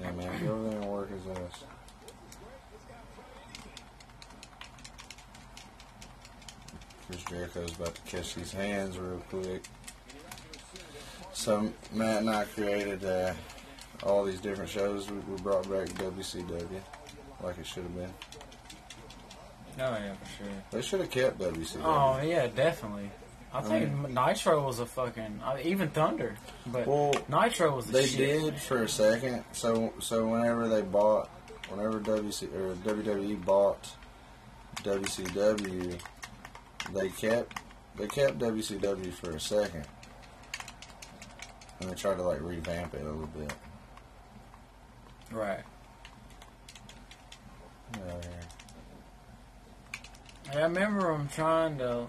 Yeah, 0.00 0.10
man, 0.12 0.44
go 0.44 0.52
over 0.54 0.68
there 0.70 0.80
and 0.80 0.90
work 0.90 1.10
his 1.10 1.26
ass. 1.36 1.64
Chris 7.10 7.24
Jericho's 7.24 7.74
about 7.76 7.94
to 7.94 8.00
catch 8.02 8.34
these 8.34 8.52
hands 8.52 8.98
real 8.98 9.20
quick. 9.30 9.62
So 11.32 11.72
Matt 11.92 12.18
and 12.20 12.30
I 12.30 12.44
created 12.44 13.04
uh, 13.04 13.32
all 14.04 14.24
these 14.24 14.40
different 14.40 14.70
shows. 14.70 15.10
We, 15.10 15.18
we 15.18 15.40
brought 15.42 15.64
back 15.70 15.88
WCW 15.88 16.80
like 17.42 17.58
it 17.58 17.66
should 17.66 17.82
have 17.84 17.94
been. 17.96 18.12
Oh 19.78 19.82
yeah, 19.92 20.12
for 20.14 20.44
sure. 20.44 20.52
They 20.70 20.82
should 20.82 21.00
have 21.00 21.10
kept 21.10 21.38
WCW. 21.38 21.80
Oh 21.84 22.20
yeah, 22.22 22.46
definitely. 22.48 23.10
I 23.52 23.62
think 23.62 24.10
Nitro 24.10 24.64
was 24.64 24.78
a 24.78 24.86
fucking 24.86 25.40
uh, 25.44 25.56
even 25.64 25.88
Thunder, 25.88 26.36
but 26.66 26.86
Well, 26.86 27.12
Nitro 27.28 27.74
was 27.74 27.86
the 27.86 27.92
They 27.92 28.06
shit. 28.06 28.18
did 28.42 28.60
for 28.60 28.84
a 28.84 28.88
second. 28.88 29.44
So 29.52 29.92
so 29.98 30.28
whenever 30.28 30.68
they 30.68 30.82
bought, 30.82 31.28
whenever 31.68 31.98
WC 31.98 32.54
or 32.54 32.74
WWE 32.76 33.44
bought 33.44 33.90
WCW, 34.84 35.98
they 36.92 37.08
kept 37.08 37.60
they 37.96 38.06
kept 38.06 38.38
WCW 38.38 39.12
for 39.12 39.30
a 39.30 39.40
second, 39.40 39.86
and 41.80 41.90
they 41.90 41.94
tried 41.94 42.16
to 42.16 42.22
like 42.22 42.40
revamp 42.40 42.94
it 42.94 43.02
a 43.02 43.04
little 43.04 43.26
bit. 43.26 43.52
Right. 45.30 45.62
Yeah, 47.96 48.20
I 50.52 50.62
remember 50.62 51.12
them 51.12 51.28
trying 51.34 51.78
to 51.78 52.06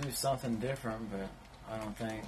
do 0.00 0.10
something 0.10 0.56
different, 0.56 1.10
but 1.10 1.28
I 1.70 1.78
don't 1.78 1.96
think 1.96 2.22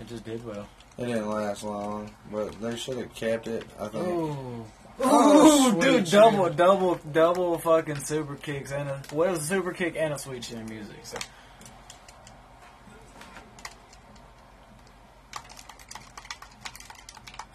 it 0.00 0.06
just 0.06 0.24
did 0.24 0.44
well. 0.44 0.68
It 0.98 1.06
didn't 1.06 1.28
last 1.28 1.64
long, 1.64 2.10
but 2.30 2.60
they 2.60 2.76
should 2.76 2.98
have 2.98 3.14
kept 3.14 3.46
it. 3.46 3.64
I 3.78 3.88
think. 3.88 4.06
Ooh. 4.06 4.64
Oh, 5.02 5.74
Ooh, 5.74 5.80
dude, 5.80 6.10
double, 6.10 6.50
double, 6.50 7.00
double 7.10 7.58
fucking 7.58 8.00
super 8.00 8.36
kicks 8.36 8.70
and 8.70 8.88
a 8.88 9.02
well, 9.12 9.30
was 9.30 9.40
a 9.40 9.44
super 9.44 9.72
kick 9.72 9.96
and 9.96 10.12
a 10.12 10.18
sweet 10.18 10.42
chin 10.42 10.66
music. 10.66 10.96
So 11.04 11.18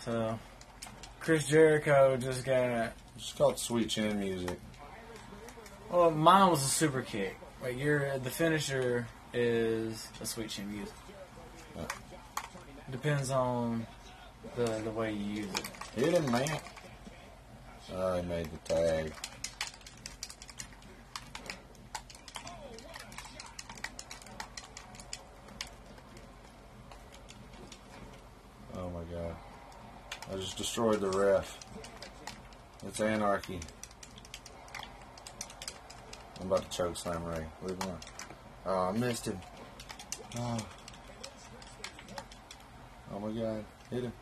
So, 0.06 0.38
Chris 1.20 1.48
Jericho 1.48 2.16
just 2.18 2.46
got. 2.46 2.94
It's 3.16 3.34
called 3.34 3.58
Sweet 3.58 3.90
Chin 3.90 4.20
Music. 4.20 4.60
Well, 5.90 6.12
mine 6.12 6.52
was 6.52 6.64
a 6.64 6.70
super 6.70 7.02
kick. 7.02 7.36
Like 7.60 7.80
your 7.80 8.20
the 8.20 8.30
finisher 8.30 9.08
is 9.34 10.08
a 10.22 10.28
sweet 10.28 10.50
chin 10.50 10.72
music. 10.72 10.94
Yeah. 11.76 11.86
Depends 12.92 13.32
on 13.32 13.88
the 14.56 14.66
the 14.84 14.92
way 14.92 15.12
you 15.12 15.42
use 15.42 15.54
it. 15.54 15.70
Hit 15.96 16.14
him, 16.14 16.32
man. 16.32 16.60
He 17.88 18.22
made 18.24 18.50
the 18.52 18.58
tag. 18.74 19.14
Oh 28.78 28.90
my 28.90 29.04
god. 29.04 29.36
I 30.32 30.36
just 30.36 30.58
destroyed 30.58 31.00
the 31.00 31.10
ref. 31.10 31.60
It's 32.88 33.00
anarchy. 33.00 33.60
I'm 36.42 36.48
about 36.48 36.70
to 36.70 36.78
choke 36.78 36.98
slam 36.98 37.24
Rey. 37.24 37.46
Leave 37.64 37.82
him. 37.84 37.98
Oh, 38.66 38.90
I 38.90 38.92
missed 38.94 39.28
him. 39.28 39.40
Oh. 40.38 40.58
oh 43.14 43.20
my 43.20 43.32
god. 43.32 43.64
Hit 43.92 44.04
him. 44.04 44.14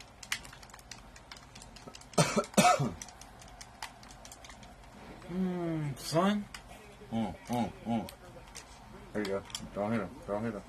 Hmm, 5.34 5.88
son. 5.98 6.46
Mm, 7.12 7.34
mm, 7.50 7.72
mm. 7.88 8.10
There 9.14 9.24
you 9.24 9.30
go. 9.30 9.42
Don't 9.74 9.92
hit 9.92 10.02
him. 10.02 10.10
Don't 10.28 10.44
hit 10.44 10.54
him. 10.54 10.62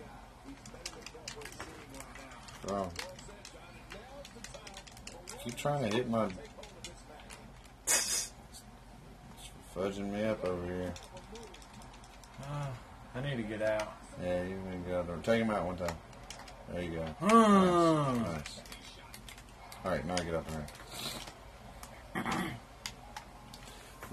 Wrong. 2.67 2.91
Keep 5.43 5.57
trying 5.57 5.91
to 5.91 5.95
hit 5.95 6.09
my. 6.09 6.29
It's 7.87 8.33
fudging 9.77 10.11
me 10.11 10.25
up 10.25 10.43
over 10.43 10.65
here. 10.65 10.95
Ah, 12.45 12.71
I 13.15 13.21
need 13.21 13.37
to 13.37 13.43
get 13.43 13.61
out. 13.61 13.93
Yeah, 14.23 14.45
you 14.45 14.57
need 14.57 14.85
to 14.85 14.89
get 14.89 14.95
out 14.95 15.07
there. 15.09 15.17
Take 15.19 15.43
him 15.43 15.51
out 15.51 15.67
one 15.67 15.77
time. 15.77 15.97
There 16.73 16.83
you 16.83 16.91
go. 16.93 17.05
Hmm. 17.21 18.23
Nice. 18.23 18.35
nice. 18.35 18.61
Alright, 19.85 20.07
now 20.07 20.17
get 20.17 20.35
up 20.35 20.51
there. 20.51 20.67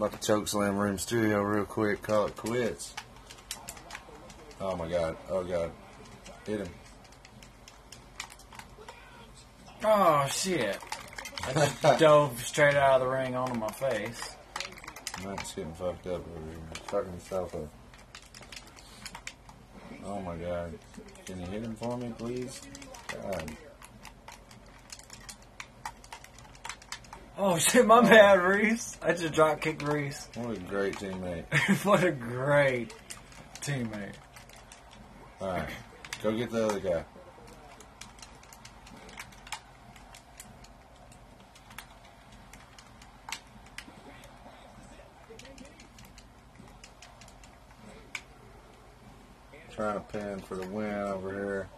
About 0.02 0.20
to 0.20 0.28
choke 0.28 0.48
slam 0.48 0.78
Room 0.78 0.98
Studio 0.98 1.44
real 1.44 1.64
quick. 1.64 2.02
Call 2.02 2.26
it 2.26 2.36
quits. 2.36 2.96
Oh 4.60 4.76
my 4.76 4.90
god. 4.90 5.16
Oh 5.30 5.44
god. 5.44 5.70
Hit 6.44 6.62
him. 6.62 6.70
Oh 9.84 10.26
shit! 10.26 10.80
I 11.44 11.54
just 11.54 11.82
dove 12.00 12.44
straight 12.44 12.74
out 12.74 13.00
of 13.00 13.02
the 13.02 13.14
ring 13.14 13.36
onto 13.36 13.54
my 13.54 13.70
face. 13.70 14.38
Matt's 15.24 15.54
getting 15.54 15.72
fucked 15.74 16.08
up 16.08 16.14
over 16.14 16.50
here. 16.50 16.84
Fucking 16.88 17.12
himself 17.12 17.54
up. 17.54 17.70
Oh 20.04 20.20
my 20.22 20.36
god. 20.36 20.80
Can 21.28 21.42
you 21.42 21.46
hit 21.46 21.62
him 21.62 21.76
for 21.76 21.96
me, 21.96 22.12
please? 22.18 22.60
God. 23.08 23.56
Oh 27.44 27.58
shit! 27.58 27.88
My 27.88 28.02
bad, 28.02 28.40
Reese. 28.40 29.00
I 29.02 29.14
just 29.14 29.34
drop 29.34 29.62
kicked 29.62 29.82
Reese. 29.82 30.30
What 30.36 30.58
a 30.58 30.60
great 30.60 30.94
teammate. 30.98 31.46
what 31.84 32.04
a 32.04 32.12
great 32.12 32.94
teammate. 33.62 34.14
Alright. 35.42 35.68
Go 36.22 36.38
get 36.38 36.52
the 36.52 36.68
other 36.68 36.80
guy. 36.80 37.04
Trying 49.72 49.96
to 49.96 50.00
pin 50.02 50.40
for 50.42 50.58
the 50.58 50.68
win 50.68 50.94
over 50.94 51.32
here. 51.32 51.70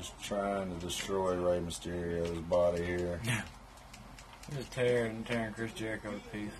Just 0.00 0.19
trying 0.30 0.72
to 0.72 0.86
destroy 0.86 1.34
Rey 1.34 1.58
Mysterio's 1.58 2.38
body 2.42 2.84
here. 2.84 3.20
Just 4.54 4.70
tearing, 4.70 5.24
tearing 5.24 5.52
Chris 5.52 5.72
Jericho 5.72 6.12
to 6.12 6.18
pieces. 6.28 6.52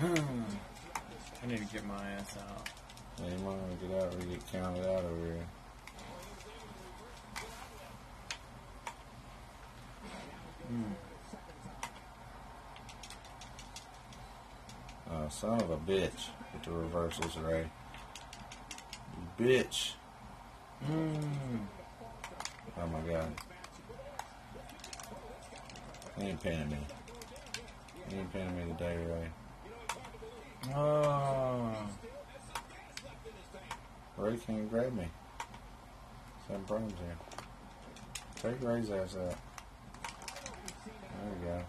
Hmm. 0.00 0.42
I 1.44 1.46
need 1.46 1.58
to 1.58 1.64
get 1.72 1.86
my 1.86 2.10
ass 2.10 2.36
out. 2.38 2.68
Yeah, 3.20 3.30
you 3.30 3.38
might 3.38 3.54
want 3.54 3.80
to 3.80 3.86
get 3.86 4.02
out 4.02 4.12
or 4.12 4.18
get 4.18 4.52
counted 4.52 4.84
out 4.84 5.04
over 5.04 5.26
here. 5.26 5.46
Hmm. 10.66 10.82
Oh, 15.12 15.28
son 15.28 15.60
of 15.60 15.70
a 15.70 15.76
bitch. 15.76 16.30
With 16.52 16.64
the 16.64 16.72
reversals, 16.72 17.36
Rey. 17.36 17.70
Bitch. 19.38 19.92
Hmm. 20.84 21.58
Oh 22.78 22.86
my 22.86 23.00
god. 23.00 23.32
He 26.18 26.26
ain't 26.26 26.42
pinning 26.42 26.70
me. 26.70 26.78
He 28.08 28.16
ain't 28.16 28.32
pinning 28.32 28.56
me 28.56 28.72
today, 28.72 28.96
Rey. 28.96 29.28
Oh. 30.74 31.72
Rey 34.16 34.36
can't 34.36 34.70
grab 34.70 34.92
me. 34.94 35.06
Some 36.46 36.64
problems 36.64 36.94
here. 36.98 37.16
Take 38.42 38.62
Rey's 38.66 38.90
ass 38.90 39.16
out. 39.16 39.36
There 41.20 41.32
we 41.38 41.46
go. 41.46 41.64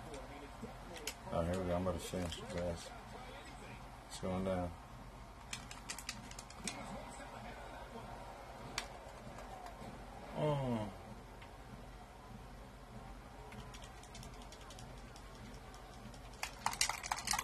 Oh, 1.34 1.42
here 1.44 1.60
we 1.60 1.70
go. 1.70 1.76
I'm 1.76 1.82
about 1.82 1.94
to 1.94 2.00
finish 2.00 2.36
his 2.36 2.62
ass. 2.62 2.90
It's 4.10 4.20
going 4.20 4.44
down. 4.44 4.70
Oh. 10.38 10.80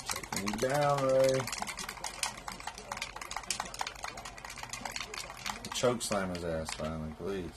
Taking 0.07 0.47
him 0.47 0.57
down, 0.57 1.07
Ray. 1.07 1.39
Choke 5.73 5.96
slam 6.07 6.33
his 6.33 6.45
ass 6.45 6.69
finally, 6.75 7.11
please. 7.19 7.51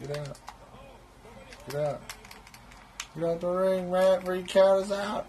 Get 0.00 0.16
out. 0.16 0.38
Get 1.68 1.80
out. 1.80 2.00
Get 3.14 3.24
out 3.24 3.40
the 3.42 3.48
ring, 3.48 3.90
Matt, 3.90 4.20
before 4.20 4.34
you 4.34 4.44
count 4.44 4.84
us 4.84 4.90
out. 4.90 5.26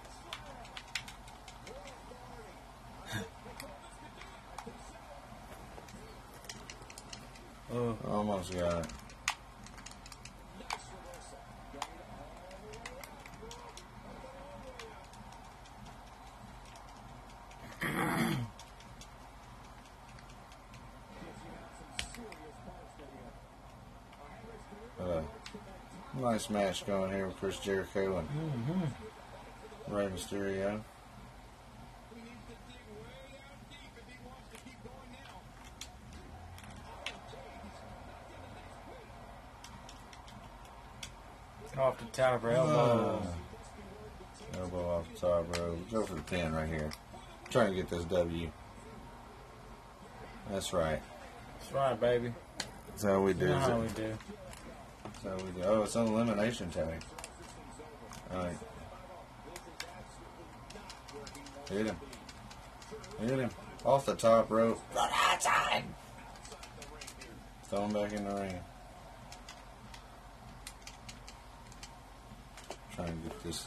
Oh, 7.73 7.97
Almost 8.07 8.53
got 8.53 8.79
it. 8.79 8.87
Uh, 24.97 25.21
nice 26.35 26.49
match 26.49 26.85
going 26.85 27.09
here 27.13 27.27
with 27.27 27.37
Chris 27.37 27.57
Jericho 27.59 28.17
and 28.17 28.91
Rey 29.87 30.07
Mysterio. 30.07 30.81
off 41.77 41.97
the 41.99 42.05
top 42.05 42.43
of 42.43 42.51
elbow. 42.51 43.21
Uh, 44.53 44.59
elbow 44.59 44.89
off 44.89 45.05
the 45.13 45.19
top, 45.19 45.53
bro. 45.53 45.77
Go 45.89 46.03
for 46.03 46.15
the 46.15 46.21
pin 46.21 46.53
right 46.53 46.67
here. 46.67 46.89
trying 47.49 47.69
to 47.69 47.75
get 47.75 47.89
this 47.89 48.03
W. 48.05 48.51
That's 50.49 50.73
right. 50.73 51.01
That's 51.59 51.71
right, 51.71 51.99
baby. 51.99 52.33
That's 52.89 53.03
how 53.03 53.21
we 53.21 53.33
do 53.33 53.47
know 53.47 53.59
how 53.59 53.79
we 53.79 53.87
do. 53.89 54.17
How 55.25 55.35
we 55.37 55.51
do. 55.51 55.63
Oh, 55.63 55.81
it's 55.81 55.95
an 55.95 56.07
elimination 56.07 56.69
tag. 56.69 57.03
All 58.31 58.37
right. 58.37 58.57
Hit 61.69 61.87
him. 61.87 61.97
Hit 63.19 63.39
him. 63.39 63.49
Off 63.83 64.05
the 64.05 64.15
top 64.15 64.51
rope. 64.51 64.79
Run 64.95 65.09
outside. 65.11 65.83
Throw 67.69 67.85
him 67.85 67.93
back 67.93 68.13
in 68.13 68.23
the 68.23 68.35
ring. 68.35 68.59
Trying 72.93 73.07
to 73.07 73.13
get 73.27 73.43
this 73.43 73.65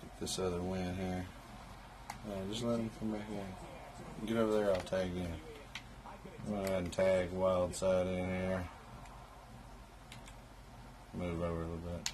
get 0.00 0.20
this 0.20 0.38
other 0.38 0.60
win 0.62 0.94
here. 0.96 1.26
Just 2.50 2.62
let 2.62 2.78
him 2.78 2.90
come 2.98 3.10
back 3.10 3.28
in. 3.30 4.26
Get 4.26 4.36
over 4.36 4.52
there, 4.52 4.70
I'll 4.70 4.80
tag 4.80 5.10
gonna 5.14 5.28
go 6.48 6.54
ahead 6.64 6.82
and 6.84 6.92
tag 6.92 7.32
Wild 7.32 7.74
Side 7.74 8.06
in 8.06 8.26
here. 8.26 8.64
Move 11.16 11.42
over 11.42 11.62
a 11.62 11.66
little 11.66 11.78
bit. 11.78 12.12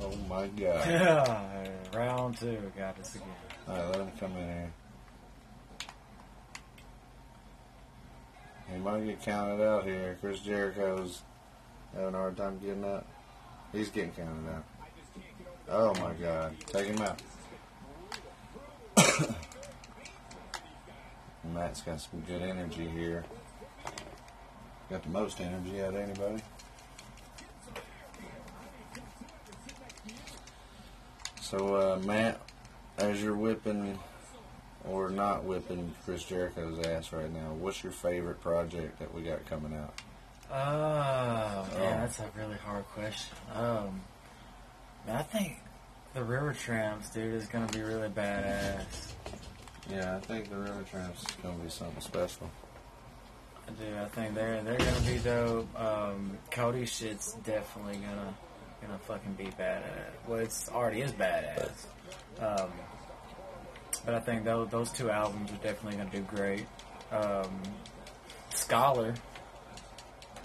Oh 0.00 0.14
my 0.28 0.46
god. 0.46 0.86
Yeah, 0.88 1.68
round 1.92 2.36
two. 2.38 2.72
Got 2.76 3.00
us 3.00 3.16
again. 3.16 3.28
Alright, 3.68 3.88
let 3.88 3.98
him 3.98 4.12
come 4.18 4.36
in 4.36 4.44
here. 4.44 4.72
He 8.72 8.78
might 8.78 9.04
get 9.04 9.22
counted 9.22 9.64
out 9.64 9.84
here. 9.84 10.16
Chris 10.20 10.40
Jericho's 10.40 11.22
having 11.94 12.14
a 12.14 12.18
hard 12.18 12.36
time 12.36 12.58
getting 12.58 12.84
up. 12.84 13.06
He's 13.72 13.88
getting 13.88 14.12
counted 14.12 14.50
out. 14.50 14.64
Oh 15.68 15.94
my 15.94 16.12
god. 16.14 16.54
Take 16.66 16.86
him 16.86 17.02
out. 17.02 17.20
Matt's 21.52 21.80
got 21.82 22.00
some 22.00 22.20
good 22.20 22.42
energy 22.42 22.88
here. 22.88 23.24
Got 24.90 25.02
the 25.02 25.08
most 25.10 25.40
energy 25.40 25.82
out 25.82 25.94
of 25.94 25.96
anybody. 25.96 26.42
So, 31.40 31.76
uh, 31.76 31.98
Matt, 32.04 32.40
as 32.98 33.22
you're 33.22 33.34
whipping 33.34 33.98
or 34.88 35.10
not 35.10 35.44
whipping 35.44 35.94
Chris 36.04 36.24
Jericho's 36.24 36.86
ass 36.86 37.12
right 37.12 37.32
now, 37.32 37.52
what's 37.54 37.82
your 37.82 37.92
favorite 37.92 38.40
project 38.40 38.98
that 38.98 39.12
we 39.14 39.22
got 39.22 39.44
coming 39.46 39.74
out? 39.74 39.94
Oh, 40.50 41.78
man, 41.78 42.00
that's 42.00 42.18
a 42.20 42.30
really 42.36 42.56
hard 42.56 42.84
question. 42.86 43.36
Um, 43.54 44.00
I 45.06 45.22
think 45.22 45.58
the 46.14 46.24
River 46.24 46.54
Tramps, 46.54 47.10
dude, 47.10 47.34
is 47.34 47.46
gonna 47.46 47.66
be 47.66 47.82
really 47.82 48.08
badass. 48.08 49.12
Yeah, 49.90 50.16
I 50.16 50.20
think 50.20 50.50
the 50.50 50.56
River 50.56 50.84
Tramps 50.90 51.22
is 51.22 51.36
going 51.42 51.56
to 51.56 51.64
be 51.64 51.70
something 51.70 52.00
special. 52.00 52.50
I 53.68 54.04
think 54.06 54.34
they're 54.34 54.62
they're 54.62 54.78
gonna 54.78 55.00
be 55.06 55.18
dope. 55.18 55.80
Um, 55.80 56.38
Cody 56.50 56.86
shit's 56.86 57.34
definitely 57.44 57.96
gonna 57.96 58.34
gonna 58.80 58.98
fucking 59.00 59.34
be 59.34 59.44
badass. 59.44 59.82
Well, 60.26 60.38
it's 60.38 60.70
already 60.70 61.02
is 61.02 61.12
badass. 61.12 61.86
Um, 62.40 62.70
but 64.06 64.14
I 64.14 64.20
think 64.20 64.44
those 64.44 64.68
those 64.70 64.90
two 64.92 65.10
albums 65.10 65.50
are 65.50 65.56
definitely 65.56 65.98
gonna 65.98 66.10
do 66.10 66.22
great. 66.22 66.66
Um, 67.12 67.62
Scholar. 68.54 69.14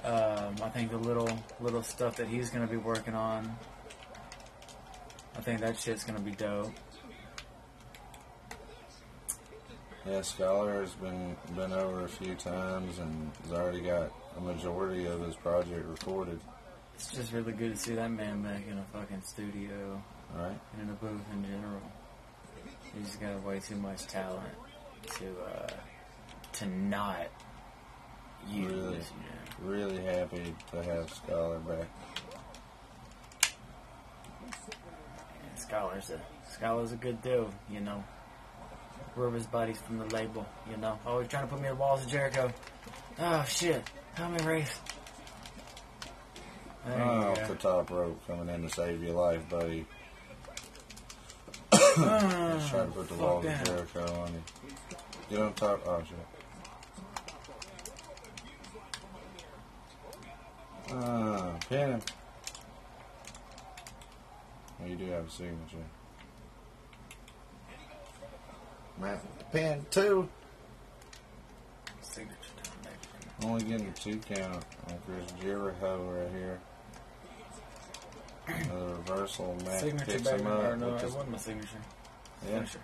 Um, 0.03 0.55
I 0.61 0.69
think 0.69 0.91
the 0.91 0.97
little 0.97 1.30
little 1.61 1.84
stuff 1.84 2.17
that 2.17 2.28
he's 2.28 2.49
gonna 2.49 2.67
be 2.67 2.78
working 2.78 3.15
on. 3.15 3.55
I 5.38 5.41
think 5.41 5.61
that 5.61 5.80
shit's 5.80 6.03
gonna 6.03 6.19
be 6.19 6.32
dope. 6.32 6.74
Yeah, 10.06 10.22
Scholar 10.22 10.82
has 10.82 10.91
been 10.95 11.36
been 11.56 11.72
over 11.72 12.04
a 12.04 12.10
few 12.10 12.36
times 12.36 12.99
and 12.99 13.32
has 13.43 13.54
already 13.54 13.80
got 13.80 14.12
a 14.38 14.41
majority 14.41 15.06
of 15.06 15.22
his 15.22 15.36
project 15.36 15.88
recorded. 15.88 16.39
It's 16.95 17.12
just 17.12 17.32
really 17.32 17.54
good 17.54 17.76
to 17.76 17.80
see 17.80 17.95
that 17.95 18.12
man 18.12 18.41
back 18.41 18.64
in 18.70 18.78
a 18.78 18.84
fucking 18.91 19.22
studio. 19.22 20.01
Right? 20.36 20.60
and 20.74 20.82
in 20.82 20.88
the 20.88 20.93
booth 20.93 21.22
in 21.32 21.43
general. 21.45 21.82
He's 22.97 23.16
got 23.18 23.43
way 23.43 23.60
too 23.60 23.76
much 23.76 24.06
talent 24.08 24.54
to 25.20 25.26
uh, 25.26 25.68
to 26.54 26.66
not 26.66 27.28
use. 28.49 28.72
Really? 28.72 28.97
Yeah. 28.97 29.04
Really 29.62 30.04
happy 30.04 30.56
to 30.72 30.84
have 30.84 31.14
Scholar 31.14 31.60
back. 31.60 31.88
And 35.49 35.60
Scholar's 35.60 36.10
a 36.10 36.20
Scholar's 36.51 36.91
a 36.91 36.97
good 36.97 37.22
dude, 37.22 37.47
you 37.70 37.80
know. 37.80 38.04
We're 39.16 39.30
his 39.32 39.45
buddies 39.45 39.78
from 39.80 39.99
the 39.99 40.05
label, 40.05 40.45
you 40.70 40.78
know. 40.78 40.97
Always 41.05 41.28
trying 41.28 41.43
to 41.43 41.53
put 41.53 41.61
me 41.61 41.68
in 41.68 41.76
the 41.76 41.80
walls 41.80 42.03
of 42.03 42.09
Jericho. 42.09 42.51
Oh 43.20 43.45
shit! 43.47 43.84
Help 44.16 44.32
me, 44.32 44.43
Race. 44.45 44.80
There 46.86 47.01
Oh, 47.01 47.32
off 47.32 47.47
the 47.47 47.55
top 47.55 47.89
rope 47.91 48.20
coming 48.28 48.53
in 48.53 48.64
to 48.64 48.70
save 48.70 49.01
your 49.03 49.14
life, 49.14 49.47
buddy. 49.49 49.86
Ah, 51.72 52.53
Just 52.57 52.70
trying 52.70 52.88
to 52.88 52.93
put 52.93 53.07
the 53.07 53.16
walls 53.16 53.45
of 53.45 53.64
Jericho 53.64 54.22
on 54.22 54.34
you. 54.34 54.43
Get 55.30 55.39
on 55.39 55.53
top. 55.53 55.88
Oh, 55.88 56.03
shit. 56.07 56.18
Ah, 60.91 61.53
pin 61.70 61.89
him. 61.89 62.01
Oh, 64.82 64.86
you 64.88 64.95
do 64.95 65.05
have 65.11 65.28
a 65.28 65.30
signature. 65.30 65.78
Matt, 68.99 69.51
pin 69.51 69.85
two. 69.89 70.27
Signature 72.01 72.35
time, 72.63 72.73
baby. 72.83 73.47
Only 73.51 73.63
getting 73.65 73.87
a 73.87 73.91
two 73.91 74.17
count 74.19 74.63
on 74.87 74.97
Chris 75.05 75.31
Jericho 75.41 76.03
right 76.11 76.31
here. 76.31 76.59
Another 78.47 78.87
reversal. 78.95 79.57
Matt 79.65 79.79
Signature, 79.79 80.05
picks 80.05 80.21
baby. 80.23 80.41
him 80.43 80.47
Or 80.47 80.65
up 80.73 80.79
no, 80.79 80.87
with 80.93 81.03
it 81.03 81.07
the, 81.09 81.13
wasn't 81.15 81.31
my 81.31 81.37
signature. 81.37 81.77
yeah, 82.45 82.55
Finisher. 82.55 82.79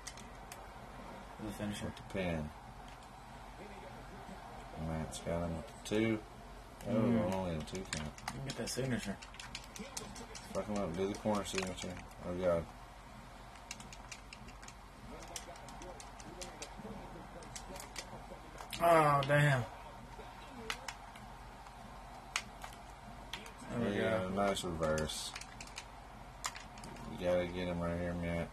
The 1.46 1.52
finisher. 1.54 1.86
with 1.86 1.96
the 1.96 2.02
pin. 2.14 2.50
Matt's 4.88 5.20
got 5.20 5.44
him 5.44 5.58
with 5.58 5.68
the 5.84 5.90
two. 5.96 6.20
Oh, 6.90 6.94
Mm. 6.94 7.36
only 7.36 7.56
a 7.56 7.60
two 7.60 7.82
count. 7.92 8.10
You 8.28 8.34
can 8.34 8.46
get 8.48 8.58
that 8.58 8.70
signature. 8.70 9.18
Fuck 10.54 10.66
him 10.68 10.78
up. 10.78 10.96
Do 10.96 11.08
the 11.10 11.14
corner 11.20 11.44
signature. 11.44 11.94
Oh, 12.28 12.34
God. 12.36 12.66
Oh, 18.82 19.22
damn. 19.28 19.64
There 23.78 23.90
we 23.90 23.98
Yeah, 23.98 24.20
go. 24.20 24.30
nice 24.30 24.64
reverse. 24.64 25.32
You 27.12 27.26
gotta 27.26 27.46
get 27.48 27.68
him 27.68 27.80
right 27.82 28.00
here, 28.00 28.14
man. 28.14 28.48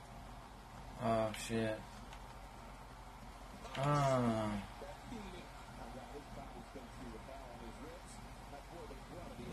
Oh, 1.05 1.29
shit. 1.47 1.79
Oh. 3.79 4.51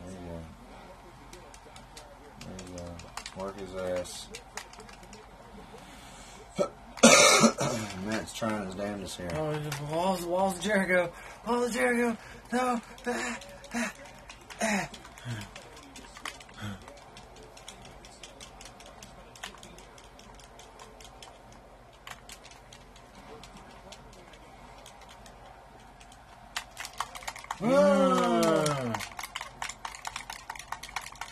There 0.05 0.11
you 0.11 0.17
go. 0.27 0.39
There 2.47 2.67
you 2.67 2.77
go. 2.77 3.43
Work 3.43 3.59
his 3.59 3.75
ass. 3.75 4.27
Matt's 8.05 8.33
trying 8.33 8.65
his 8.65 8.75
damnedest 8.75 9.17
here. 9.17 9.29
Oh, 9.35 9.59
walls, 9.91 10.25
walls, 10.25 10.59
Jericho, 10.59 11.11
walls, 11.47 11.73
Jericho. 11.73 12.17
No. 12.51 12.81
Ah, 13.07 13.39
ah, 13.73 13.93
ah. 14.61 14.89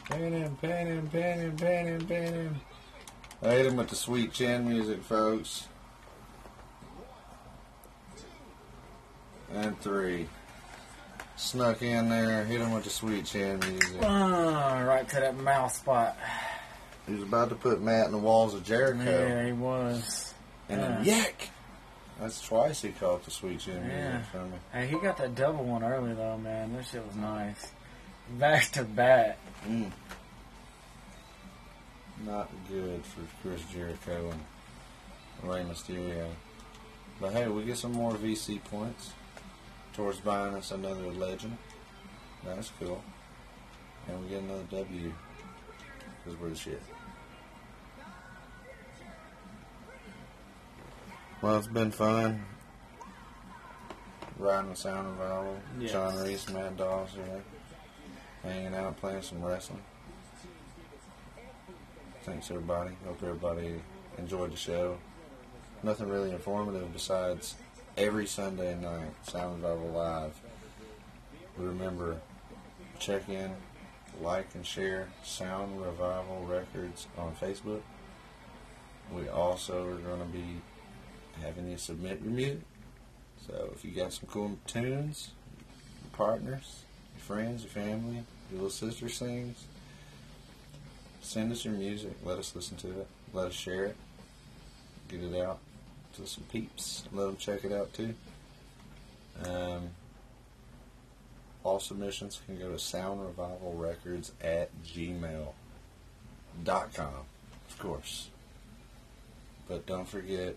Pin 0.10 0.34
him, 0.34 0.58
pin 0.62 0.88
him, 0.88 1.10
pin 1.10 1.40
him, 1.40 1.58
pin 1.58 1.86
him, 1.88 2.08
pin 2.08 2.34
him. 2.34 2.62
I 3.44 3.50
hit 3.50 3.66
him 3.66 3.76
with 3.76 3.90
the 3.90 3.96
sweet 3.96 4.32
chin 4.34 4.68
music, 4.68 5.04
folks. 5.04 5.68
Three. 9.82 10.28
Snuck 11.38 11.82
in 11.82 12.10
there, 12.10 12.44
hit 12.46 12.62
him 12.62 12.72
with 12.72 12.84
the 12.84 12.90
sweet 12.90 13.26
chin 13.26 13.60
music. 13.60 13.98
Ah, 14.04 14.84
right 14.86 15.08
to 15.10 15.16
that 15.16 15.38
mouth 15.38 15.74
spot. 15.74 16.16
He 17.08 17.14
was 17.14 17.24
about 17.24 17.50
to 17.50 17.56
put 17.56 17.82
Matt 17.82 18.06
in 18.06 18.12
the 18.12 18.18
walls 18.20 18.54
of 18.54 18.64
Jericho. 18.64 19.04
Yeah, 19.04 19.46
he 19.48 19.52
was. 19.54 20.34
And 20.70 20.82
then 20.82 21.04
yak! 21.04 21.50
That's 22.20 22.40
twice 22.46 22.84
he 22.84 22.90
caught 22.92 23.26
the 23.26 23.32
sweet 23.32 23.60
chin 23.60 23.82
music 23.88 24.24
Yeah. 24.34 24.44
me. 24.44 24.52
Hey, 24.72 24.88
he 24.88 24.96
got 25.00 25.18
that 25.18 25.34
double 25.34 25.64
one 25.64 25.84
early 25.84 26.14
though, 26.14 26.38
man. 26.38 26.74
That 26.76 26.86
shit 26.86 27.04
was 27.06 27.16
nice. 27.16 27.72
Back 28.38 28.66
to 28.74 28.84
back. 28.84 29.40
Mm. 29.68 29.92
Not 32.26 32.50
good 32.70 33.04
for 33.04 33.22
Chris 33.42 33.62
Jericho 33.74 34.32
and 34.32 35.50
Rey 35.52 35.64
Mysterio. 35.64 36.28
But 37.20 37.34
hey, 37.34 37.48
we 37.48 37.64
get 37.64 37.78
some 37.78 37.94
more 37.94 38.14
VC 38.14 38.64
points 38.66 39.12
towards 39.94 40.20
buying 40.20 40.56
us 40.56 40.72
another 40.72 41.12
legend. 41.12 41.58
That's 42.46 42.72
cool. 42.80 43.02
And 44.08 44.22
we 44.22 44.30
get 44.30 44.42
another 44.42 44.64
W. 44.72 45.14
Because 46.24 46.40
we're 46.40 46.50
the 46.50 46.56
shit. 46.56 46.82
Well, 51.42 51.58
it's 51.58 51.68
been 51.68 51.92
fun. 51.92 52.46
Riding 54.38 54.70
the 54.70 54.76
sound 54.76 55.08
of 55.08 55.22
Owl. 55.22 55.56
Yes. 55.80 55.92
John 55.92 56.18
Reese, 56.18 56.50
Matt 56.50 56.78
Dawes 56.78 57.10
here. 57.14 57.44
Hanging 58.44 58.76
out, 58.76 58.98
playing 58.98 59.22
some 59.22 59.44
wrestling. 59.44 59.82
Thanks 62.24 62.50
everybody. 62.52 62.92
Hope 63.06 63.22
everybody 63.24 63.82
enjoyed 64.18 64.52
the 64.52 64.58
show. 64.58 64.98
Nothing 65.84 66.10
really 66.10 66.32
informative 66.32 66.94
besides 66.94 67.56
every 67.98 68.26
Sunday 68.26 68.76
night, 68.76 69.12
Sound 69.24 69.62
Revival 69.62 69.90
Live. 69.90 70.40
Remember, 71.58 72.18
check 73.00 73.28
in, 73.30 73.52
like 74.22 74.48
and 74.56 74.66
share 74.66 75.10
Sound 75.24 75.82
Revival 75.82 76.46
Records 76.48 77.08
on 77.18 77.36
Facebook. 77.36 77.82
We 79.14 79.28
also 79.28 79.88
are 79.88 79.96
going 79.96 80.20
to 80.20 80.26
be 80.26 80.62
having 81.42 81.70
you 81.70 81.78
submit 81.78 82.22
your 82.22 82.32
music. 82.32 82.62
So 83.46 83.72
if 83.74 83.84
you 83.84 83.92
got 83.92 84.14
some 84.14 84.30
cool 84.30 84.58
tunes, 84.68 85.32
your 86.04 86.18
partners, 86.18 86.84
your 87.16 87.24
friends, 87.24 87.64
your 87.64 87.72
family, 87.72 88.24
your 88.50 88.62
little 88.62 88.70
sister 88.70 89.10
sings, 89.10 89.66
send 91.22 91.52
us 91.52 91.66
your 91.66 91.74
music. 91.74 92.14
Let 92.24 92.38
us 92.38 92.56
listen 92.56 92.78
to 92.78 93.02
it. 93.02 93.08
Let 93.34 93.48
us 93.48 93.54
share 93.54 93.86
it. 93.86 93.96
Get 95.10 95.24
it 95.24 95.42
out 95.42 95.60
to 96.14 96.28
some 96.28 96.44
peeps. 96.46 97.04
Let 97.12 97.26
them 97.26 97.38
check 97.38 97.64
it 97.64 97.72
out 97.72 97.94
too. 97.94 98.14
Um, 99.46 99.90
all 101.64 101.80
submissions 101.80 102.42
can 102.46 102.58
go 102.58 102.70
to 102.70 102.78
soundrevivalrecords 102.78 104.32
at 104.42 104.70
gmail.com, 104.84 105.54
of 106.66 107.80
course. 107.80 108.30
But 109.68 109.86
don't 109.86 110.08
forget, 110.08 110.56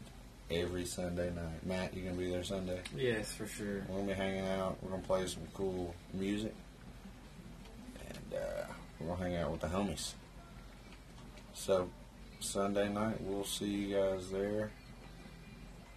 every 0.51 0.85
Sunday 0.85 1.31
night. 1.31 1.65
Matt, 1.65 1.95
you 1.95 2.03
going 2.03 2.17
to 2.17 2.23
be 2.23 2.31
there 2.31 2.45
Sunday? 2.45 2.81
Yes, 2.97 3.33
for 3.33 3.47
sure. 3.47 3.85
We're 3.89 3.97
gonna 3.97 4.09
be 4.09 4.13
hanging 4.15 4.47
out. 4.47 4.77
We're 4.83 4.91
gonna 4.91 5.03
play 5.03 5.27
some 5.27 5.43
cool 5.55 5.95
music, 6.13 6.55
and 8.01 8.35
uh, 8.35 8.67
we're 8.99 9.09
gonna 9.09 9.23
hang 9.23 9.37
out 9.37 9.51
with 9.51 9.61
the 9.61 9.69
homies. 9.69 10.13
So 11.55 11.89
Sunday 12.41 12.89
night, 12.89 13.21
we'll 13.21 13.45
see 13.45 13.67
you 13.67 13.97
guys 13.97 14.31
there. 14.31 14.71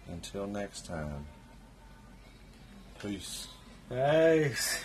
Until 0.08 0.46
next 0.46 0.86
time, 0.86 1.26
peace. 3.00 3.46
Thanks. 3.88 4.84